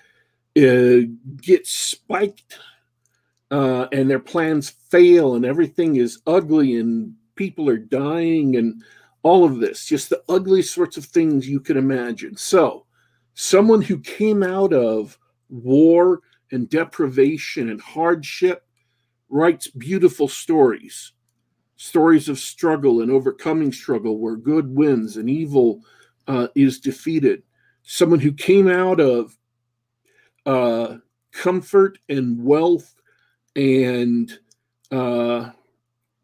uh, 0.57 1.07
gets 1.41 1.69
spiked, 1.69 2.59
uh, 3.51 3.87
and 3.93 4.09
their 4.09 4.19
plans 4.19 4.69
fail, 4.69 5.35
and 5.35 5.45
everything 5.45 5.95
is 5.95 6.21
ugly, 6.27 6.75
and 6.77 7.13
people 7.35 7.69
are 7.69 7.77
dying, 7.77 8.57
and 8.57 8.83
all 9.23 9.45
of 9.45 9.59
this 9.59 9.85
just 9.85 10.09
the 10.09 10.21
ugly 10.27 10.61
sorts 10.61 10.97
of 10.97 11.05
things 11.05 11.47
you 11.47 11.59
can 11.59 11.77
imagine. 11.77 12.35
So, 12.35 12.85
someone 13.33 13.81
who 13.81 13.99
came 13.99 14.43
out 14.43 14.73
of 14.73 15.17
war 15.49 16.21
and 16.51 16.69
deprivation 16.69 17.69
and 17.69 17.81
hardship 17.81 18.65
writes 19.29 19.67
beautiful 19.67 20.27
stories 20.27 21.13
stories 21.81 22.29
of 22.29 22.37
struggle 22.37 23.01
and 23.01 23.09
overcoming 23.09 23.71
struggle 23.71 24.19
where 24.19 24.35
good 24.35 24.75
wins 24.75 25.17
and 25.17 25.27
evil 25.27 25.81
uh, 26.27 26.47
is 26.53 26.79
defeated. 26.79 27.41
Someone 27.81 28.19
who 28.19 28.31
came 28.31 28.67
out 28.67 28.99
of 28.99 29.35
uh, 30.45 30.97
comfort 31.31 31.97
and 32.07 32.43
wealth 32.43 32.93
and, 33.55 34.31
uh, 34.91 35.49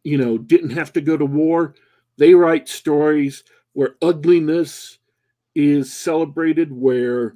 you 0.03 0.19
know, 0.19 0.37
didn't 0.37 0.69
have 0.69 0.93
to 0.93 1.01
go 1.01 1.17
to 1.17 1.25
war. 1.25 1.73
They 2.17 2.35
write 2.35 2.69
stories 2.69 3.43
where 3.73 3.95
ugliness 4.03 4.96
is 5.57 5.91
celebrated, 5.91 6.71
where 6.71 7.33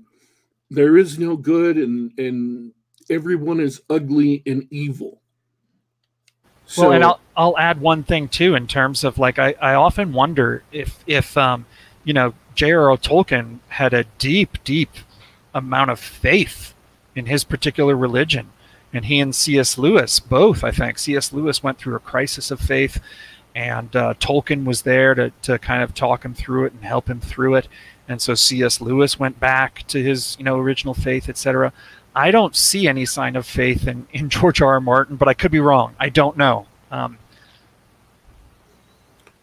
there 0.70 0.96
is 0.96 1.18
no 1.18 1.36
good 1.36 1.76
and, 1.76 2.12
and 2.20 2.72
everyone 3.10 3.60
is 3.60 3.82
ugly 3.90 4.44
and 4.46 4.68
evil. 4.70 5.22
well, 6.78 6.92
and 6.94 7.04
I'll 7.04 7.20
I'll 7.36 7.58
add 7.58 7.82
one 7.82 8.04
thing 8.04 8.30
too 8.30 8.54
in 8.56 8.68
terms 8.68 9.04
of 9.04 9.18
like 9.18 9.40
I, 9.40 9.56
I 9.60 9.74
often 9.74 10.14
wonder 10.14 10.64
if 10.72 11.04
if 11.08 11.36
um 11.36 11.66
you 12.04 12.14
know 12.14 12.34
J.R.R. 12.54 12.98
Tolkien 12.98 13.60
had 13.70 13.94
a 13.94 14.04
deep 14.20 14.64
deep 14.64 14.92
amount 15.54 15.90
of 15.90 16.00
faith 16.00 16.74
in 17.16 17.26
his 17.26 17.44
particular 17.44 17.96
religion, 17.96 18.52
and 18.94 19.06
he 19.06 19.20
and 19.20 19.36
C.S. 19.36 19.78
Lewis 19.78 20.20
both 20.20 20.64
I 20.64 20.72
think 20.72 21.00
C.S. 21.00 21.34
Lewis 21.34 21.64
went 21.64 21.80
through 21.80 21.96
a 21.96 22.00
crisis 22.00 22.52
of 22.52 22.60
faith, 22.60 23.02
and 23.56 23.94
uh, 23.96 24.14
Tolkien 24.20 24.64
was 24.64 24.84
there 24.84 25.14
to 25.16 25.32
to 25.42 25.60
kind 25.60 25.84
of 25.84 25.94
talk 25.94 26.24
him 26.24 26.34
through 26.34 26.66
it 26.66 26.74
and 26.74 26.86
help 26.86 27.10
him 27.10 27.20
through 27.20 27.56
it, 27.56 27.68
and 28.12 28.22
so 28.22 28.36
C.S. 28.36 28.82
Lewis 28.82 29.20
went 29.20 29.40
back 29.40 29.88
to 29.88 30.02
his 30.02 30.36
you 30.38 30.46
know 30.46 30.58
original 30.58 30.94
faith, 30.94 31.30
etc. 31.30 31.74
I 32.16 32.32
don't 32.32 32.56
see 32.56 32.88
any 32.88 33.06
sign 33.06 33.36
of 33.36 33.46
faith 33.46 33.88
in, 33.88 34.08
in 34.12 34.30
George 34.36 34.62
R. 34.62 34.74
R. 34.74 34.82
Martin, 34.82 35.16
but 35.16 35.28
I 35.28 35.34
could 35.34 35.52
be 35.52 35.60
wrong. 35.60 35.96
I 36.00 36.10
don't 36.10 36.38
know. 36.38 36.68
Um, 36.92 37.18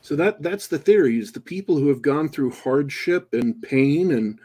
So 0.08 0.16
that 0.16 0.42
that's 0.42 0.68
the 0.68 0.78
theory 0.78 1.18
is 1.18 1.32
the 1.32 1.40
people 1.40 1.76
who 1.76 1.88
have 1.88 2.00
gone 2.00 2.30
through 2.30 2.52
hardship 2.52 3.28
and 3.34 3.60
pain 3.60 4.12
and 4.12 4.38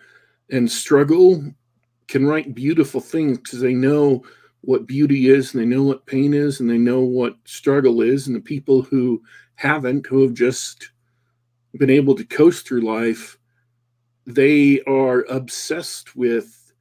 and 0.52 0.70
struggle 0.70 1.42
can 2.10 2.26
write 2.26 2.54
beautiful 2.54 3.00
things 3.00 3.38
because 3.38 3.62
they 3.62 3.74
know 3.74 4.26
what 4.60 4.88
beauty 4.88 5.30
is 5.30 5.54
and 5.54 5.64
they 5.64 5.66
know 5.66 5.84
what 5.84 6.06
pain 6.06 6.34
is 6.34 6.60
and 6.60 6.70
they 6.70 6.78
know 6.78 7.00
what 7.00 7.38
struggle 7.46 8.02
is 8.02 8.28
and 8.28 8.36
the 8.36 8.42
people 8.42 8.82
who 8.82 9.24
haven't 9.56 10.06
who 10.06 10.22
have 10.22 10.34
just 10.34 10.92
been 11.78 11.90
able 11.90 12.14
to 12.16 12.26
coast 12.26 12.68
through 12.68 12.82
life 12.82 13.38
they 14.26 14.82
are 14.82 15.26
obsessed 15.30 16.16
with 16.16 16.74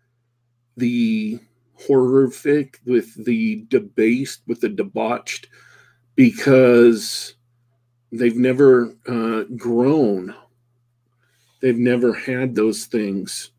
the 0.76 1.38
horrific 1.86 2.78
with 2.86 3.24
the 3.24 3.64
debased 3.68 4.43
with 4.47 4.61
the 4.61 4.68
debauched 4.68 5.49
because 6.14 7.34
they've 8.12 8.36
never 8.36 8.95
uh, 9.09 9.45
grown. 9.57 10.34
They've 11.61 11.78
never 11.78 12.12
had 12.12 12.55
those 12.55 12.84
things. 12.86 13.51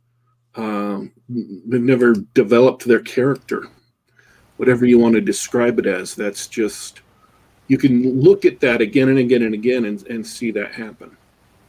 Um, 0.55 1.11
they've 1.29 1.81
never 1.81 2.13
developed 2.33 2.85
their 2.85 2.99
character. 2.99 3.67
Whatever 4.57 4.85
you 4.85 4.99
want 4.99 5.15
to 5.15 5.21
describe 5.21 5.79
it 5.79 5.87
as, 5.87 6.13
that's 6.13 6.47
just, 6.47 7.01
you 7.67 7.77
can 7.77 8.21
look 8.21 8.45
at 8.45 8.59
that 8.59 8.81
again 8.81 9.09
and 9.09 9.17
again 9.17 9.41
and 9.41 9.53
again 9.53 9.85
and, 9.85 10.05
and 10.07 10.25
see 10.25 10.51
that 10.51 10.73
happen. 10.73 11.17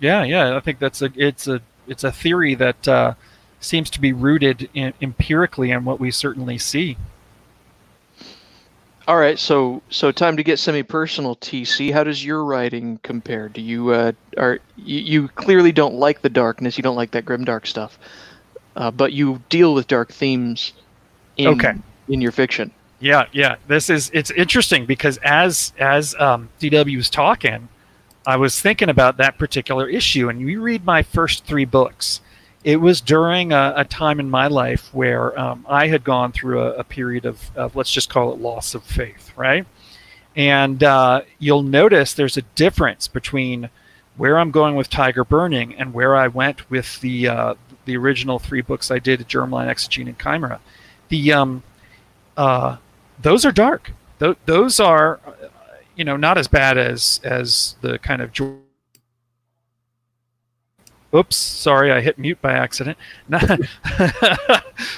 yeah, 0.00 0.22
yeah, 0.22 0.54
I 0.56 0.60
think 0.60 0.78
that's 0.78 1.00
a 1.00 1.10
it's 1.16 1.48
a 1.48 1.62
it's 1.86 2.04
a 2.04 2.12
theory 2.12 2.54
that 2.54 2.88
uh, 2.88 3.14
seems 3.60 3.90
to 3.90 4.00
be 4.00 4.12
rooted 4.12 4.68
in, 4.74 4.92
empirically 5.00 5.70
in 5.70 5.84
what 5.84 6.00
we 6.00 6.10
certainly 6.10 6.58
see. 6.58 6.96
All 9.06 9.18
right, 9.18 9.38
so 9.38 9.82
so 9.90 10.10
time 10.10 10.38
to 10.38 10.42
get 10.42 10.58
semi-personal. 10.58 11.36
TC, 11.36 11.92
how 11.92 12.04
does 12.04 12.24
your 12.24 12.42
writing 12.42 12.98
compare? 13.02 13.50
Do 13.50 13.60
you 13.60 13.90
uh, 13.90 14.12
are 14.38 14.60
you, 14.76 14.98
you 15.00 15.28
clearly 15.28 15.72
don't 15.72 15.94
like 15.96 16.22
the 16.22 16.30
darkness? 16.30 16.78
You 16.78 16.82
don't 16.82 16.96
like 16.96 17.10
that 17.10 17.26
grim 17.26 17.44
dark 17.44 17.66
stuff, 17.66 17.98
uh, 18.76 18.90
but 18.90 19.12
you 19.12 19.42
deal 19.50 19.74
with 19.74 19.88
dark 19.88 20.10
themes 20.10 20.72
in 21.36 21.48
Okay. 21.48 21.74
in 22.08 22.22
your 22.22 22.32
fiction. 22.32 22.70
Yeah, 22.98 23.26
yeah. 23.32 23.56
This 23.66 23.90
is 23.90 24.10
it's 24.14 24.30
interesting 24.30 24.86
because 24.86 25.18
as 25.18 25.74
as 25.78 26.14
um, 26.14 26.48
DW 26.58 26.96
was 26.96 27.10
talking, 27.10 27.68
I 28.26 28.36
was 28.36 28.60
thinking 28.60 28.88
about 28.88 29.18
that 29.18 29.38
particular 29.38 29.88
issue, 29.88 30.28
and 30.28 30.40
you 30.40 30.60
read 30.60 30.84
my 30.84 31.02
first 31.02 31.44
three 31.44 31.64
books. 31.64 32.20
It 32.62 32.76
was 32.76 33.00
during 33.00 33.52
a, 33.52 33.74
a 33.76 33.84
time 33.84 34.20
in 34.20 34.30
my 34.30 34.46
life 34.46 34.88
where 34.94 35.38
um, 35.38 35.66
I 35.68 35.88
had 35.88 36.02
gone 36.02 36.32
through 36.32 36.62
a, 36.62 36.72
a 36.74 36.84
period 36.84 37.26
of, 37.26 37.50
of 37.56 37.76
let's 37.76 37.92
just 37.92 38.08
call 38.08 38.32
it 38.32 38.40
loss 38.40 38.74
of 38.74 38.82
faith, 38.82 39.32
right? 39.36 39.66
And 40.34 40.82
uh, 40.82 41.22
you'll 41.38 41.62
notice 41.62 42.14
there's 42.14 42.38
a 42.38 42.42
difference 42.42 43.06
between 43.06 43.68
where 44.16 44.38
I'm 44.38 44.50
going 44.50 44.74
with 44.76 44.88
Tiger 44.88 45.24
Burning 45.24 45.74
and 45.74 45.92
where 45.92 46.16
I 46.16 46.28
went 46.28 46.70
with 46.70 47.00
the 47.00 47.28
uh, 47.28 47.54
the 47.84 47.96
original 47.96 48.38
three 48.38 48.62
books 48.62 48.90
I 48.90 48.98
did, 48.98 49.20
Germline, 49.28 49.68
Exogene, 49.68 50.06
and 50.06 50.18
Chimera. 50.18 50.60
The 51.08 51.32
um, 51.32 51.62
uh, 52.36 52.76
those 53.20 53.44
are 53.44 53.52
dark. 53.52 53.92
Th- 54.18 54.36
those 54.46 54.80
are, 54.80 55.20
you 55.96 56.04
know, 56.04 56.16
not 56.16 56.38
as 56.38 56.48
bad 56.48 56.78
as 56.78 57.20
as 57.24 57.76
the 57.80 57.98
kind 57.98 58.22
of. 58.22 58.32
Oops, 61.14 61.36
sorry, 61.36 61.92
I 61.92 62.00
hit 62.00 62.18
mute 62.18 62.42
by 62.42 62.52
accident. 62.52 62.98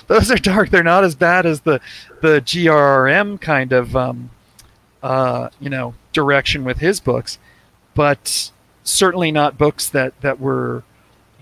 those 0.07 0.31
are 0.31 0.37
dark. 0.37 0.71
They're 0.71 0.83
not 0.83 1.05
as 1.05 1.15
bad 1.15 1.45
as 1.45 1.61
the 1.61 1.81
the 2.23 2.41
GRRM 2.41 3.39
kind 3.41 3.73
of, 3.73 3.95
um, 3.95 4.31
uh, 5.03 5.51
you 5.61 5.69
know, 5.69 5.95
direction 6.15 6.65
with 6.65 6.79
his 6.79 7.01
books, 7.01 7.39
but 7.95 8.51
certainly 8.83 9.31
not 9.31 9.59
books 9.59 9.91
that 9.91 10.19
that 10.23 10.41
were, 10.41 10.85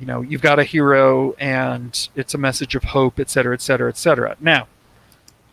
you 0.00 0.06
know, 0.06 0.22
you've 0.22 0.42
got 0.42 0.58
a 0.58 0.64
hero 0.64 1.34
and 1.34 2.08
it's 2.16 2.34
a 2.34 2.38
message 2.38 2.74
of 2.74 2.82
hope, 2.82 3.20
et 3.20 3.30
cetera, 3.30 3.54
et 3.54 3.62
cetera, 3.62 3.88
et 3.88 3.96
cetera. 3.96 4.36
Now, 4.40 4.66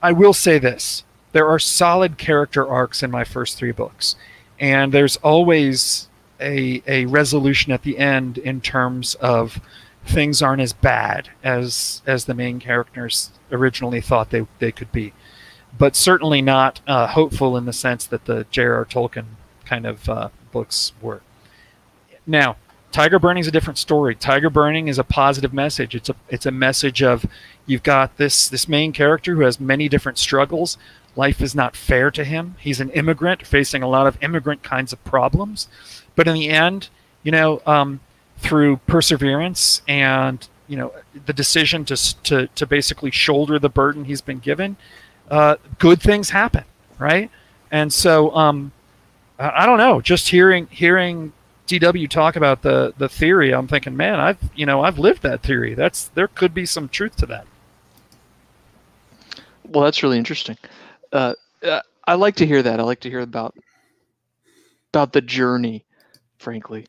I 0.02 0.14
will 0.14 0.34
say 0.34 0.58
this: 0.58 1.04
there 1.32 1.47
are 1.47 1.59
solid 1.59 2.17
character 2.17 2.67
arcs 2.67 3.03
in 3.03 3.11
my 3.11 3.23
first 3.23 3.57
three 3.57 3.71
books, 3.71 4.15
and 4.59 4.91
there's 4.91 5.17
always 5.17 6.07
a 6.39 6.82
a 6.88 7.05
resolution 7.05 7.71
at 7.71 7.84
the 7.84 7.97
end 7.97 8.38
in 8.38 8.61
terms 8.61 9.15
of 9.15 9.61
things 10.05 10.41
aren't 10.41 10.61
as 10.61 10.73
bad 10.73 11.29
as 11.43 12.01
as 12.05 12.25
the 12.25 12.34
main 12.34 12.59
characters 12.59 13.32
originally 13.51 14.01
thought 14.01 14.29
they 14.29 14.45
they 14.59 14.71
could 14.71 14.91
be, 14.91 15.13
but 15.77 15.95
certainly 15.95 16.41
not 16.41 16.82
uh, 16.88 17.07
hopeful 17.07 17.55
in 17.55 17.65
the 17.65 17.73
sense 17.73 18.05
that 18.05 18.25
the 18.25 18.45
J.R.R. 18.51 18.86
Tolkien 18.86 19.25
kind 19.65 19.86
of 19.86 20.09
uh, 20.09 20.29
books 20.51 20.93
were. 21.01 21.21
Now, 22.27 22.57
Tiger 22.91 23.19
Burning 23.19 23.41
is 23.41 23.47
a 23.47 23.51
different 23.51 23.77
story. 23.77 24.15
Tiger 24.15 24.49
Burning 24.49 24.88
is 24.89 24.99
a 24.99 25.03
positive 25.03 25.53
message. 25.53 25.95
It's 25.95 26.09
a 26.09 26.15
it's 26.29 26.45
a 26.45 26.51
message 26.51 27.01
of 27.01 27.25
you've 27.65 27.84
got 27.84 28.17
this 28.17 28.49
this 28.49 28.67
main 28.67 28.91
character 28.91 29.36
who 29.36 29.41
has 29.41 29.59
many 29.59 29.88
different 29.88 30.17
struggles. 30.17 30.77
Life 31.16 31.41
is 31.41 31.53
not 31.53 31.76
fair 31.76 32.09
to 32.12 32.24
him. 32.24 32.55
He's 32.59 32.80
an 32.80 32.89
immigrant 32.91 33.45
facing 33.45 33.84
a 33.84 33.88
lot 33.88 34.07
of 34.07 34.18
immigrant 34.22 34.64
kinds 34.64 34.93
of 34.93 35.03
problems, 35.03 35.68
but 36.16 36.28
in 36.28 36.34
the 36.34 36.49
end, 36.49 36.89
you 37.24 37.32
know, 37.32 37.62
um, 37.66 37.99
through 38.38 38.78
perseverance 38.88 39.82
and 39.88 40.47
you 40.68 40.78
know 40.78 40.93
the 41.26 41.34
decision 41.34 41.84
to 41.86 42.24
to 42.24 42.47
to 42.47 42.66
basically 42.66 43.12
shoulder 43.12 43.59
the 43.59 43.70
burden 43.70 44.05
he's 44.05 44.22
been 44.22 44.39
given, 44.39 44.78
uh, 45.30 45.57
good 45.80 46.01
things 46.01 46.30
happen, 46.30 46.64
right? 46.97 47.30
And 47.72 47.91
so, 47.91 48.36
um, 48.36 48.72
I, 49.39 49.66
don't 49.66 49.78
know. 49.78 50.01
Just 50.01 50.30
hearing 50.30 50.68
hearing 50.70 51.32
DW 51.68 52.09
talk 52.09 52.36
about 52.36 52.62
the 52.62 52.93
the 52.97 53.09
theory, 53.09 53.53
I'm 53.53 53.68
thinking, 53.68 53.95
man, 53.95 54.20
I've 54.20 54.38
you 54.55 54.66
know 54.66 54.82
I've 54.82 54.99
lived 54.99 55.24
that 55.24 55.41
theory. 55.41 55.74
That's 55.74 56.07
there 56.09 56.28
could 56.28 56.53
be 56.53 56.66
some 56.66 56.89
truth 56.89 57.16
to 57.18 57.26
that. 57.28 57.45
Well, 59.68 59.84
that's 59.86 60.03
really 60.03 60.18
interesting. 60.18 60.57
Uh, 61.12 61.34
uh, 61.64 61.82
I 62.07 62.16
like 62.16 62.36
to 62.38 62.45
hear 62.45 62.62
that. 62.64 62.80
I 62.80 62.84
like 62.84 63.01
to 63.01 63.09
hear 63.09 63.20
about 63.20 63.55
about 64.93 65.14
the 65.14 65.22
journey, 65.22 65.86
frankly, 66.38 66.88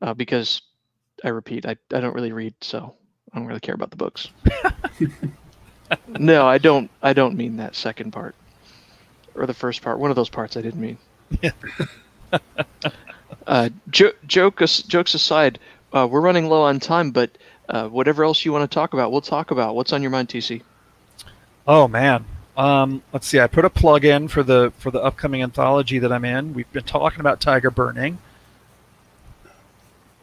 uh, 0.00 0.14
because 0.14 0.62
I 1.24 1.28
repeat, 1.30 1.66
I, 1.66 1.76
I 1.92 2.00
don't 2.00 2.14
really 2.14 2.32
read, 2.32 2.54
so 2.60 2.94
I 3.32 3.38
don't 3.38 3.46
really 3.46 3.60
care 3.60 3.74
about 3.74 3.90
the 3.90 3.96
books. 3.96 4.28
no, 6.08 6.46
I 6.46 6.58
don't. 6.58 6.90
I 7.02 7.12
don't 7.12 7.36
mean 7.36 7.56
that 7.56 7.74
second 7.74 8.12
part 8.12 8.34
or 9.34 9.46
the 9.46 9.54
first 9.54 9.82
part. 9.82 9.98
One 9.98 10.10
of 10.10 10.16
those 10.16 10.28
parts 10.28 10.56
I 10.56 10.62
didn't 10.62 10.80
mean. 10.80 10.98
Yeah. 11.42 11.50
uh, 13.46 13.68
jo- 13.90 14.12
joke 14.26 14.62
as- 14.62 14.82
jokes 14.82 15.14
aside, 15.14 15.58
uh, 15.92 16.06
we're 16.10 16.20
running 16.20 16.48
low 16.48 16.62
on 16.62 16.80
time, 16.80 17.10
but 17.10 17.36
uh, 17.68 17.88
whatever 17.88 18.24
else 18.24 18.44
you 18.44 18.52
want 18.52 18.68
to 18.68 18.74
talk 18.74 18.94
about, 18.94 19.12
we'll 19.12 19.20
talk 19.20 19.50
about. 19.50 19.74
What's 19.74 19.92
on 19.92 20.02
your 20.02 20.10
mind, 20.10 20.28
TC? 20.28 20.62
Oh 21.66 21.88
man. 21.88 22.24
Um, 22.56 23.02
let's 23.12 23.26
see. 23.26 23.38
I 23.40 23.46
put 23.46 23.64
a 23.64 23.70
plug 23.70 24.04
in 24.04 24.28
for 24.28 24.42
the 24.42 24.72
for 24.78 24.90
the 24.90 25.00
upcoming 25.02 25.42
anthology 25.42 25.98
that 25.98 26.10
I'm 26.12 26.24
in. 26.24 26.54
We've 26.54 26.70
been 26.72 26.84
talking 26.84 27.20
about 27.20 27.40
Tiger 27.40 27.70
Burning. 27.70 28.18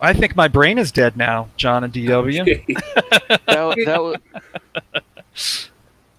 I 0.02 0.14
think 0.14 0.36
my 0.36 0.48
brain 0.48 0.78
is 0.80 0.92
dead 0.92 1.16
now, 1.16 1.50
John 1.58 1.84
and 1.84 1.94
DW. 1.94 2.66
That, 3.48 3.76
that 3.86 4.02
was 4.04 5.70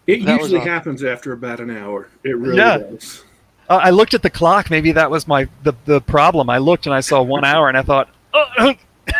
It 0.06 0.24
That 0.24 0.40
usually 0.40 0.58
awesome. 0.58 0.68
happens 0.68 1.04
after 1.04 1.32
about 1.32 1.60
an 1.60 1.70
hour. 1.76 2.08
It 2.24 2.36
really 2.36 2.56
Yeah. 2.58 2.78
does. 2.78 3.24
Uh, 3.68 3.80
I 3.82 3.90
looked 3.90 4.14
at 4.14 4.22
the 4.22 4.30
clock. 4.30 4.70
Maybe 4.70 4.92
that 4.92 5.10
was 5.10 5.26
my 5.26 5.48
the, 5.62 5.72
the 5.86 6.00
problem. 6.00 6.48
I 6.50 6.58
looked 6.58 6.86
and 6.86 6.94
I 6.94 7.00
saw 7.00 7.22
one 7.22 7.44
hour, 7.44 7.68
and 7.68 7.76
I 7.78 7.82
thought, 7.82 8.08
oh, 8.34 8.74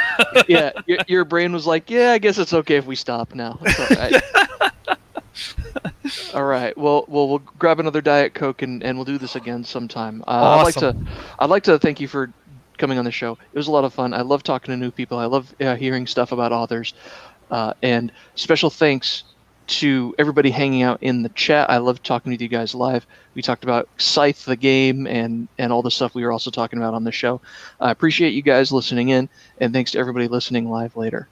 yeah. 0.49 0.71
Your, 0.87 0.99
your 1.09 1.25
brain 1.25 1.53
was 1.53 1.67
like, 1.67 1.91
yeah, 1.91 2.13
I 2.13 2.19
guess 2.19 2.39
it's 2.39 2.53
okay 2.53 2.77
if 2.77 2.85
we 2.87 2.95
stop 2.97 3.35
now. 3.35 3.59
It's 3.63 3.81
all 3.81 3.97
right. 3.97 4.23
all 6.35 6.45
right. 6.45 6.77
Well, 6.77 7.05
well, 7.09 7.29
we'll 7.29 7.39
grab 7.39 7.81
another 7.81 8.01
diet 8.01 8.35
coke 8.35 8.63
and, 8.63 8.83
and 8.83 8.97
we'll 8.97 9.05
do 9.05 9.19
this 9.19 9.37
again 9.37 9.65
sometime. 9.65 10.23
Uh, 10.27 10.59
I'd 10.59 10.63
like 10.63 10.75
to 10.77 10.97
I'd 11.39 11.51
like 11.51 11.63
to 11.65 11.79
thank 11.79 12.01
you 12.01 12.09
for 12.09 12.33
coming 12.79 12.99
on 12.99 13.05
the 13.05 13.13
show. 13.13 13.33
It 13.53 13.57
was 13.57 13.69
a 13.69 13.73
lot 13.73 13.85
of 13.85 13.95
fun. 13.95 14.13
I 14.15 14.23
love 14.23 14.43
talking 14.43 14.73
to 14.73 14.77
new 14.77 14.91
people. 14.91 15.19
I 15.19 15.27
love 15.27 15.55
uh, 15.61 15.77
hearing 15.77 16.07
stuff 16.07 16.33
about 16.33 16.53
authors. 16.53 16.95
Uh, 17.51 17.73
and 17.83 18.11
special 18.35 18.71
thanks 18.71 19.25
to 19.67 20.15
everybody 20.19 20.51
hanging 20.51 20.83
out 20.83 21.03
in 21.03 21.23
the 21.23 21.29
chat. 21.31 21.71
I 21.71 21.79
love 21.79 22.03
talking 22.03 22.33
with 22.33 22.41
you 22.41 22.49
guys 22.49 22.75
live. 22.75 23.07
We 23.35 23.43
talked 23.43 23.65
about 23.65 23.89
Scythe 23.99 24.45
the 24.45 24.57
game 24.57 25.07
and 25.07 25.49
and 25.59 25.73
all 25.73 25.83
the 25.83 25.91
stuff 25.91 26.15
we 26.15 26.25
were 26.25 26.33
also 26.33 26.51
talking 26.51 26.79
about 26.79 26.95
on 26.95 27.05
the 27.05 27.13
show. 27.13 27.41
I 27.81 27.91
appreciate 27.91 28.35
you 28.35 28.43
guys 28.43 28.73
listening 28.73 29.09
in, 29.11 29.29
and 29.59 29.73
thanks 29.73 29.93
to 29.93 29.99
everybody 29.99 30.29
listening 30.29 30.69
live 30.69 30.97
later. 30.97 31.29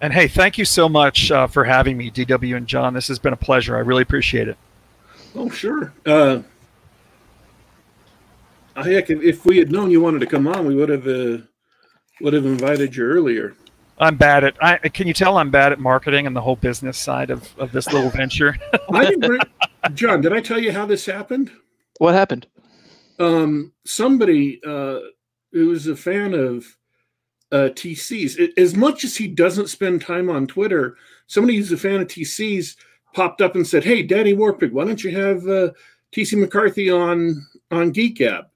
And 0.00 0.12
hey, 0.12 0.28
thank 0.28 0.58
you 0.58 0.64
so 0.64 0.88
much 0.88 1.30
uh, 1.30 1.46
for 1.46 1.64
having 1.64 1.96
me, 1.96 2.10
DW 2.10 2.56
and 2.56 2.66
John. 2.66 2.94
This 2.94 3.08
has 3.08 3.18
been 3.18 3.32
a 3.32 3.36
pleasure. 3.36 3.76
I 3.76 3.80
really 3.80 4.02
appreciate 4.02 4.48
it. 4.48 4.56
Oh, 5.34 5.50
sure. 5.50 5.92
Uh, 6.04 6.42
heck, 8.74 9.10
if, 9.10 9.22
if 9.22 9.44
we 9.44 9.58
had 9.58 9.70
known 9.70 9.90
you 9.90 10.00
wanted 10.00 10.20
to 10.20 10.26
come 10.26 10.46
on, 10.46 10.66
we 10.66 10.74
would 10.74 10.88
have 10.88 11.06
uh, 11.06 11.38
would 12.20 12.32
have 12.32 12.46
invited 12.46 12.96
you 12.96 13.04
earlier. 13.04 13.54
I'm 13.98 14.16
bad 14.16 14.44
at. 14.44 14.56
I 14.62 14.76
can 14.76 15.06
you 15.06 15.14
tell 15.14 15.38
I'm 15.38 15.50
bad 15.50 15.72
at 15.72 15.80
marketing 15.80 16.26
and 16.26 16.36
the 16.36 16.40
whole 16.40 16.56
business 16.56 16.98
side 16.98 17.30
of, 17.30 17.56
of 17.58 17.72
this 17.72 17.92
little 17.92 18.10
venture. 18.10 18.56
I 18.92 19.06
didn't 19.06 19.20
bring, 19.20 19.40
John, 19.94 20.20
did 20.20 20.32
I 20.32 20.40
tell 20.40 20.58
you 20.58 20.72
how 20.72 20.84
this 20.84 21.06
happened? 21.06 21.50
What 21.98 22.14
happened? 22.14 22.46
Um, 23.18 23.72
somebody 23.86 24.60
uh, 24.66 24.98
who 25.52 25.68
was 25.68 25.86
a 25.86 25.96
fan 25.96 26.34
of 26.34 26.66
uh, 27.52 27.68
TC's, 27.74 28.38
as 28.56 28.74
much 28.74 29.04
as 29.04 29.16
he 29.16 29.28
doesn't 29.28 29.68
spend 29.68 30.02
time 30.02 30.28
on 30.28 30.46
Twitter, 30.46 30.96
somebody 31.26 31.56
who's 31.56 31.72
a 31.72 31.76
fan 31.76 32.00
of 32.00 32.08
TC's 32.08 32.76
popped 33.14 33.40
up 33.40 33.54
and 33.54 33.66
said, 33.66 33.84
"Hey, 33.84 34.02
Daddy 34.02 34.34
Warpig, 34.34 34.72
why 34.72 34.84
don't 34.84 35.02
you 35.02 35.10
have 35.16 35.46
uh, 35.46 35.70
TC 36.12 36.38
McCarthy 36.38 36.90
on 36.90 37.46
on 37.70 37.90
Geek 37.90 38.16
Gab?" 38.16 38.46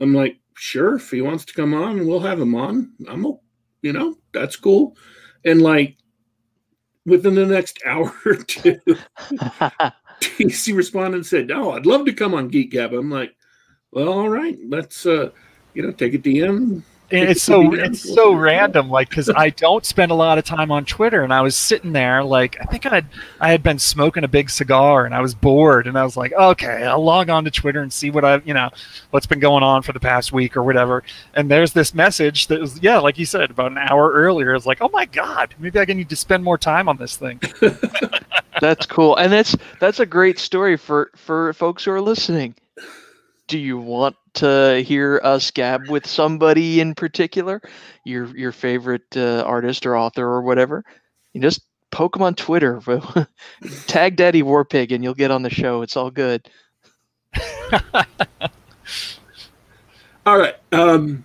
I'm 0.00 0.12
like, 0.12 0.38
"Sure, 0.54 0.96
if 0.96 1.10
he 1.10 1.22
wants 1.22 1.44
to 1.46 1.54
come 1.54 1.72
on, 1.72 2.06
we'll 2.06 2.20
have 2.20 2.40
him 2.40 2.54
on. 2.54 2.92
I'm, 3.08 3.24
you 3.82 3.92
know, 3.92 4.16
that's 4.32 4.56
cool." 4.56 4.96
And 5.44 5.62
like 5.62 5.96
within 7.06 7.34
the 7.34 7.46
next 7.46 7.80
hour 7.86 8.12
or 8.26 8.34
two, 8.36 8.78
TC 10.20 10.76
responded 10.76 11.18
and 11.18 11.26
said, 11.26 11.50
"Oh, 11.50 11.72
I'd 11.72 11.86
love 11.86 12.06
to 12.06 12.12
come 12.12 12.34
on 12.34 12.48
Geek 12.48 12.72
Gab." 12.72 12.92
I'm 12.92 13.10
like, 13.10 13.34
"Well, 13.92 14.12
all 14.12 14.28
right, 14.28 14.58
let's 14.66 15.06
uh, 15.06 15.30
you 15.74 15.82
know, 15.82 15.92
take 15.92 16.14
a 16.14 16.18
DM." 16.18 16.82
It's 17.12 17.42
so 17.42 17.74
it's 17.74 18.00
so 18.00 18.32
random, 18.32 18.88
like 18.88 19.10
because 19.10 19.28
I 19.28 19.50
don't 19.50 19.84
spend 19.84 20.10
a 20.10 20.14
lot 20.14 20.38
of 20.38 20.44
time 20.44 20.72
on 20.72 20.84
Twitter, 20.84 21.22
and 21.22 21.32
I 21.32 21.42
was 21.42 21.56
sitting 21.56 21.92
there, 21.92 22.24
like 22.24 22.56
I 22.60 22.64
think 22.64 22.86
I 22.86 22.94
had 22.94 23.06
I 23.40 23.50
had 23.50 23.62
been 23.62 23.78
smoking 23.78 24.24
a 24.24 24.28
big 24.28 24.48
cigar, 24.48 25.04
and 25.04 25.14
I 25.14 25.20
was 25.20 25.34
bored, 25.34 25.86
and 25.86 25.98
I 25.98 26.04
was 26.04 26.16
like, 26.16 26.32
okay, 26.32 26.84
I'll 26.84 27.04
log 27.04 27.28
on 27.28 27.44
to 27.44 27.50
Twitter 27.50 27.82
and 27.82 27.92
see 27.92 28.10
what 28.10 28.24
i've 28.24 28.46
you 28.46 28.54
know, 28.54 28.70
what's 29.10 29.26
been 29.26 29.40
going 29.40 29.62
on 29.62 29.82
for 29.82 29.92
the 29.92 30.00
past 30.00 30.32
week 30.32 30.56
or 30.56 30.62
whatever. 30.62 31.02
And 31.34 31.50
there's 31.50 31.72
this 31.72 31.94
message 31.94 32.46
that 32.48 32.60
was, 32.60 32.82
yeah, 32.82 32.98
like 32.98 33.18
you 33.18 33.26
said, 33.26 33.50
about 33.50 33.72
an 33.72 33.78
hour 33.78 34.10
earlier. 34.10 34.54
It's 34.54 34.66
like, 34.66 34.80
oh 34.80 34.90
my 34.92 35.04
god, 35.04 35.54
maybe 35.58 35.78
I 35.78 35.84
need 35.84 36.08
to 36.08 36.16
spend 36.16 36.42
more 36.42 36.58
time 36.58 36.88
on 36.88 36.96
this 36.96 37.16
thing. 37.16 37.40
That's 38.60 38.86
cool, 38.86 39.16
and 39.16 39.32
that's 39.32 39.56
that's 39.80 39.98
a 39.98 40.06
great 40.06 40.38
story 40.38 40.76
for 40.76 41.10
for 41.16 41.52
folks 41.54 41.84
who 41.84 41.90
are 41.90 42.00
listening. 42.00 42.54
Do 43.52 43.58
you 43.58 43.76
want 43.76 44.16
to 44.36 44.82
hear 44.82 45.20
us 45.22 45.50
gab 45.50 45.90
with 45.90 46.06
somebody 46.06 46.80
in 46.80 46.94
particular, 46.94 47.60
your 48.02 48.34
your 48.34 48.50
favorite 48.50 49.14
uh, 49.14 49.42
artist 49.42 49.84
or 49.84 49.94
author 49.94 50.24
or 50.24 50.40
whatever? 50.40 50.82
You 51.34 51.42
just 51.42 51.60
poke 51.90 52.14
them 52.14 52.22
on 52.22 52.34
Twitter, 52.34 52.80
tag 53.86 54.16
Daddy 54.16 54.42
Warpig, 54.42 54.90
and 54.90 55.04
you'll 55.04 55.12
get 55.12 55.30
on 55.30 55.42
the 55.42 55.50
show. 55.50 55.82
It's 55.82 55.98
all 55.98 56.10
good. 56.10 56.48
All 60.24 60.38
right. 60.38 60.56
Um, 60.72 61.22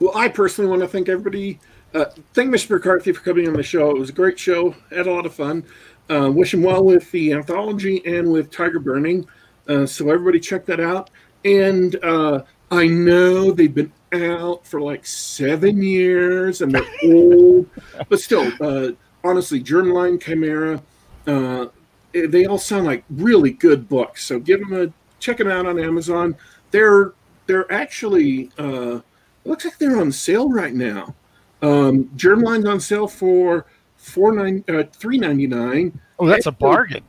well, 0.00 0.12
I 0.14 0.28
personally 0.28 0.68
want 0.68 0.82
to 0.82 0.88
thank 0.88 1.08
everybody. 1.08 1.58
Uh, 1.94 2.04
thank 2.34 2.54
Mr. 2.54 2.72
McCarthy 2.72 3.12
for 3.12 3.22
coming 3.22 3.48
on 3.48 3.54
the 3.54 3.62
show. 3.62 3.88
It 3.88 3.98
was 3.98 4.10
a 4.10 4.12
great 4.12 4.38
show. 4.38 4.74
Had 4.90 5.06
a 5.06 5.10
lot 5.10 5.24
of 5.24 5.32
fun. 5.32 5.64
Uh, 6.10 6.30
wish 6.30 6.52
him 6.52 6.62
well 6.62 6.84
with 6.84 7.10
the 7.10 7.32
anthology 7.32 8.02
and 8.04 8.30
with 8.30 8.50
Tiger 8.50 8.80
Burning. 8.80 9.26
Uh, 9.68 9.86
so 9.86 10.10
everybody 10.10 10.40
check 10.40 10.66
that 10.66 10.80
out. 10.80 11.10
And 11.44 11.96
uh, 12.04 12.42
I 12.70 12.86
know 12.86 13.52
they've 13.52 13.74
been 13.74 13.92
out 14.12 14.66
for 14.66 14.80
like 14.80 15.06
seven 15.06 15.82
years 15.82 16.60
and 16.60 16.72
they're 16.72 16.86
old, 17.04 17.68
but 18.08 18.20
still, 18.20 18.52
uh, 18.60 18.92
honestly, 19.24 19.62
Germline 19.62 20.20
Chimera, 20.20 20.82
uh, 21.26 21.66
they 22.12 22.46
all 22.46 22.58
sound 22.58 22.84
like 22.86 23.04
really 23.10 23.50
good 23.50 23.88
books. 23.88 24.24
So 24.24 24.38
give 24.38 24.60
them 24.60 24.72
a 24.72 24.92
check 25.18 25.38
them 25.38 25.48
out 25.48 25.66
on 25.66 25.78
Amazon. 25.78 26.36
They're 26.70 27.12
they're 27.46 27.70
actually 27.72 28.50
uh, 28.58 28.96
it 28.96 29.48
looks 29.48 29.64
like 29.64 29.78
they're 29.78 29.98
on 29.98 30.12
sale 30.12 30.50
right 30.50 30.74
now. 30.74 31.14
Um, 31.62 32.04
Germline's 32.16 32.66
on 32.66 32.80
sale 32.80 33.08
for 33.08 33.66
four 33.96 34.32
nine 34.34 34.64
uh, 34.68 34.84
three 34.92 35.18
ninety 35.18 35.46
nine. 35.46 35.98
Oh, 36.18 36.26
that's 36.26 36.46
a 36.46 36.52
bargain. 36.52 37.04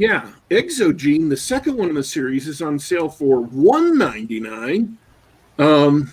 Yeah, 0.00 0.32
Exogene, 0.50 1.28
the 1.28 1.36
second 1.36 1.76
one 1.76 1.90
in 1.90 1.94
the 1.94 2.02
series, 2.02 2.48
is 2.48 2.62
on 2.62 2.78
sale 2.78 3.10
for 3.10 3.38
one 3.42 3.98
ninety 3.98 4.40
nine. 4.40 4.96
Um, 5.58 6.10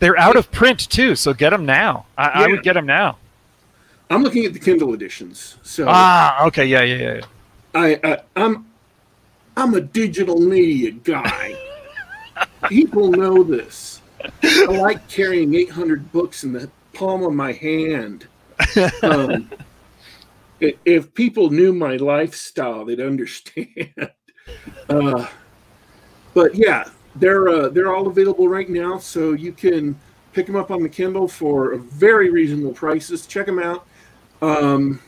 They're 0.00 0.18
out 0.18 0.34
of 0.34 0.50
print 0.50 0.90
too, 0.90 1.14
so 1.14 1.32
get 1.32 1.50
them 1.50 1.64
now. 1.64 2.06
I, 2.16 2.30
I 2.30 2.46
would 2.48 2.64
get 2.64 2.72
them 2.72 2.86
now. 2.86 3.16
I'm 4.10 4.24
looking 4.24 4.44
at 4.44 4.54
the 4.54 4.58
Kindle 4.58 4.92
editions. 4.92 5.56
So 5.62 5.84
Ah, 5.86 6.46
okay, 6.46 6.66
yeah, 6.66 6.82
yeah, 6.82 6.96
yeah. 6.96 7.14
yeah. 7.14 7.22
I, 7.76 8.00
I 8.02 8.18
I'm 8.34 8.66
I'm 9.56 9.72
a 9.74 9.82
digital 9.82 10.40
media 10.40 10.90
guy. 10.90 11.54
People 12.68 13.12
know 13.12 13.44
this. 13.44 14.02
I 14.42 14.64
like 14.64 15.06
carrying 15.08 15.54
800 15.54 16.10
books 16.10 16.42
in 16.42 16.52
the 16.52 16.68
palm 16.92 17.22
of 17.22 17.34
my 17.34 17.52
hand. 17.52 18.26
Um, 19.04 19.48
if 20.60 21.14
people 21.14 21.50
knew 21.50 21.72
my 21.72 21.96
lifestyle, 21.96 22.84
they'd 22.84 23.00
understand. 23.00 23.68
Uh, 24.88 25.26
but 26.32 26.54
yeah, 26.54 26.88
they're 27.16 27.50
uh, 27.50 27.68
they're 27.68 27.94
all 27.94 28.06
available 28.06 28.48
right 28.48 28.70
now, 28.70 28.96
so 28.96 29.32
you 29.32 29.52
can 29.52 29.94
pick 30.32 30.46
them 30.46 30.56
up 30.56 30.70
on 30.70 30.82
the 30.82 30.88
Kindle 30.88 31.28
for 31.28 31.76
very 31.76 32.30
reasonable 32.30 32.72
prices. 32.72 33.26
Check 33.26 33.44
them 33.44 33.58
out. 33.58 33.86
Um, 34.40 35.00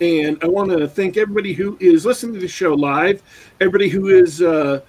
and 0.00 0.38
I 0.42 0.48
want 0.48 0.70
to 0.70 0.88
thank 0.88 1.16
everybody 1.16 1.52
who 1.52 1.76
is 1.80 2.06
listening 2.06 2.34
to 2.34 2.40
the 2.40 2.48
show 2.48 2.72
live, 2.74 3.22
everybody 3.60 3.88
who 3.88 4.08
is 4.08 4.40
uh, 4.40 4.80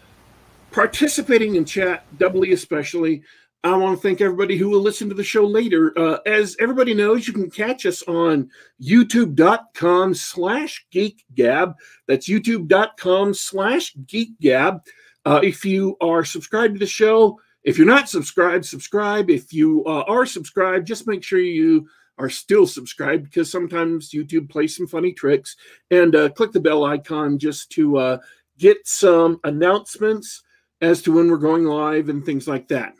participating 0.71 1.55
in 1.55 1.65
chat, 1.65 2.05
doubly 2.17 2.53
especially. 2.53 3.21
I 3.63 3.77
want 3.77 3.95
to 3.95 4.01
thank 4.01 4.21
everybody 4.21 4.57
who 4.57 4.69
will 4.69 4.81
listen 4.81 5.07
to 5.09 5.15
the 5.15 5.23
show 5.23 5.45
later. 5.45 5.93
Uh, 5.95 6.17
as 6.25 6.57
everybody 6.59 6.95
knows, 6.95 7.27
you 7.27 7.33
can 7.33 7.49
catch 7.51 7.85
us 7.85 8.01
on 8.03 8.49
youtube.com 8.81 10.15
slash 10.15 10.83
geekgab. 10.91 11.75
That's 12.07 12.27
youtube.com 12.27 13.35
slash 13.35 13.95
geekgab. 14.05 14.81
Uh, 15.25 15.41
if 15.43 15.63
you 15.63 15.95
are 16.01 16.25
subscribed 16.25 16.73
to 16.73 16.79
the 16.79 16.87
show, 16.87 17.39
if 17.63 17.77
you're 17.77 17.85
not 17.85 18.09
subscribed, 18.09 18.65
subscribe. 18.65 19.29
If 19.29 19.53
you 19.53 19.85
uh, 19.85 20.05
are 20.07 20.25
subscribed, 20.25 20.87
just 20.87 21.05
make 21.05 21.23
sure 21.23 21.39
you 21.39 21.87
are 22.17 22.31
still 22.31 22.65
subscribed 22.65 23.25
because 23.25 23.51
sometimes 23.51 24.09
YouTube 24.09 24.49
plays 24.49 24.75
some 24.75 24.87
funny 24.87 25.13
tricks. 25.13 25.55
And 25.91 26.15
uh, 26.15 26.29
click 26.29 26.51
the 26.51 26.59
bell 26.59 26.83
icon 26.83 27.37
just 27.37 27.69
to 27.73 27.97
uh, 27.97 28.17
get 28.57 28.87
some 28.87 29.39
announcements 29.43 30.41
as 30.81 31.03
to 31.03 31.11
when 31.11 31.29
we're 31.29 31.37
going 31.37 31.65
live 31.65 32.09
and 32.09 32.25
things 32.25 32.47
like 32.47 32.67
that. 32.69 32.95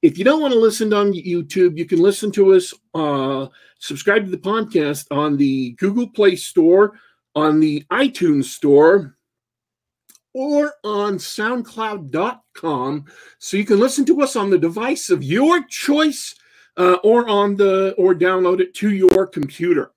If 0.00 0.16
you 0.16 0.24
don't 0.24 0.40
want 0.40 0.52
to 0.54 0.60
listen 0.60 0.92
on 0.92 1.12
YouTube, 1.12 1.76
you 1.76 1.84
can 1.84 1.98
listen 1.98 2.30
to 2.32 2.54
us, 2.54 2.72
uh, 2.94 3.48
subscribe 3.80 4.24
to 4.24 4.30
the 4.30 4.38
podcast 4.38 5.06
on 5.10 5.36
the 5.36 5.72
Google 5.72 6.08
Play 6.08 6.36
Store, 6.36 6.98
on 7.34 7.58
the 7.58 7.84
iTunes 7.90 8.44
Store, 8.44 9.16
or 10.34 10.74
on 10.84 11.14
SoundCloud.com. 11.18 13.04
So 13.38 13.56
you 13.56 13.64
can 13.64 13.80
listen 13.80 14.04
to 14.06 14.22
us 14.22 14.36
on 14.36 14.50
the 14.50 14.58
device 14.58 15.10
of 15.10 15.24
your 15.24 15.64
choice, 15.64 16.34
uh, 16.76 16.98
or 17.02 17.28
on 17.28 17.56
the 17.56 17.94
or 17.98 18.14
download 18.14 18.60
it 18.60 18.74
to 18.74 18.90
your 18.90 19.26
computer. 19.26 19.90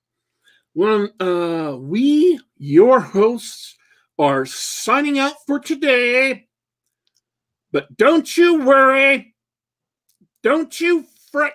When 0.74 1.12
uh, 1.20 1.76
we, 1.80 2.40
your 2.58 3.00
hosts, 3.00 3.78
are 4.18 4.46
signing 4.46 5.20
out 5.20 5.34
for 5.46 5.60
today. 5.60 6.48
But 7.72 7.96
don't 7.98 8.38
you 8.38 8.64
worry. 8.64 9.31
Don't 10.44 10.80
you 10.80 11.06
fret. 11.32 11.54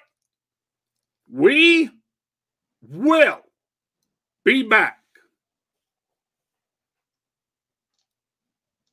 We 1.30 1.91
will 2.82 3.41
be 4.45 4.62
back. 4.62 5.01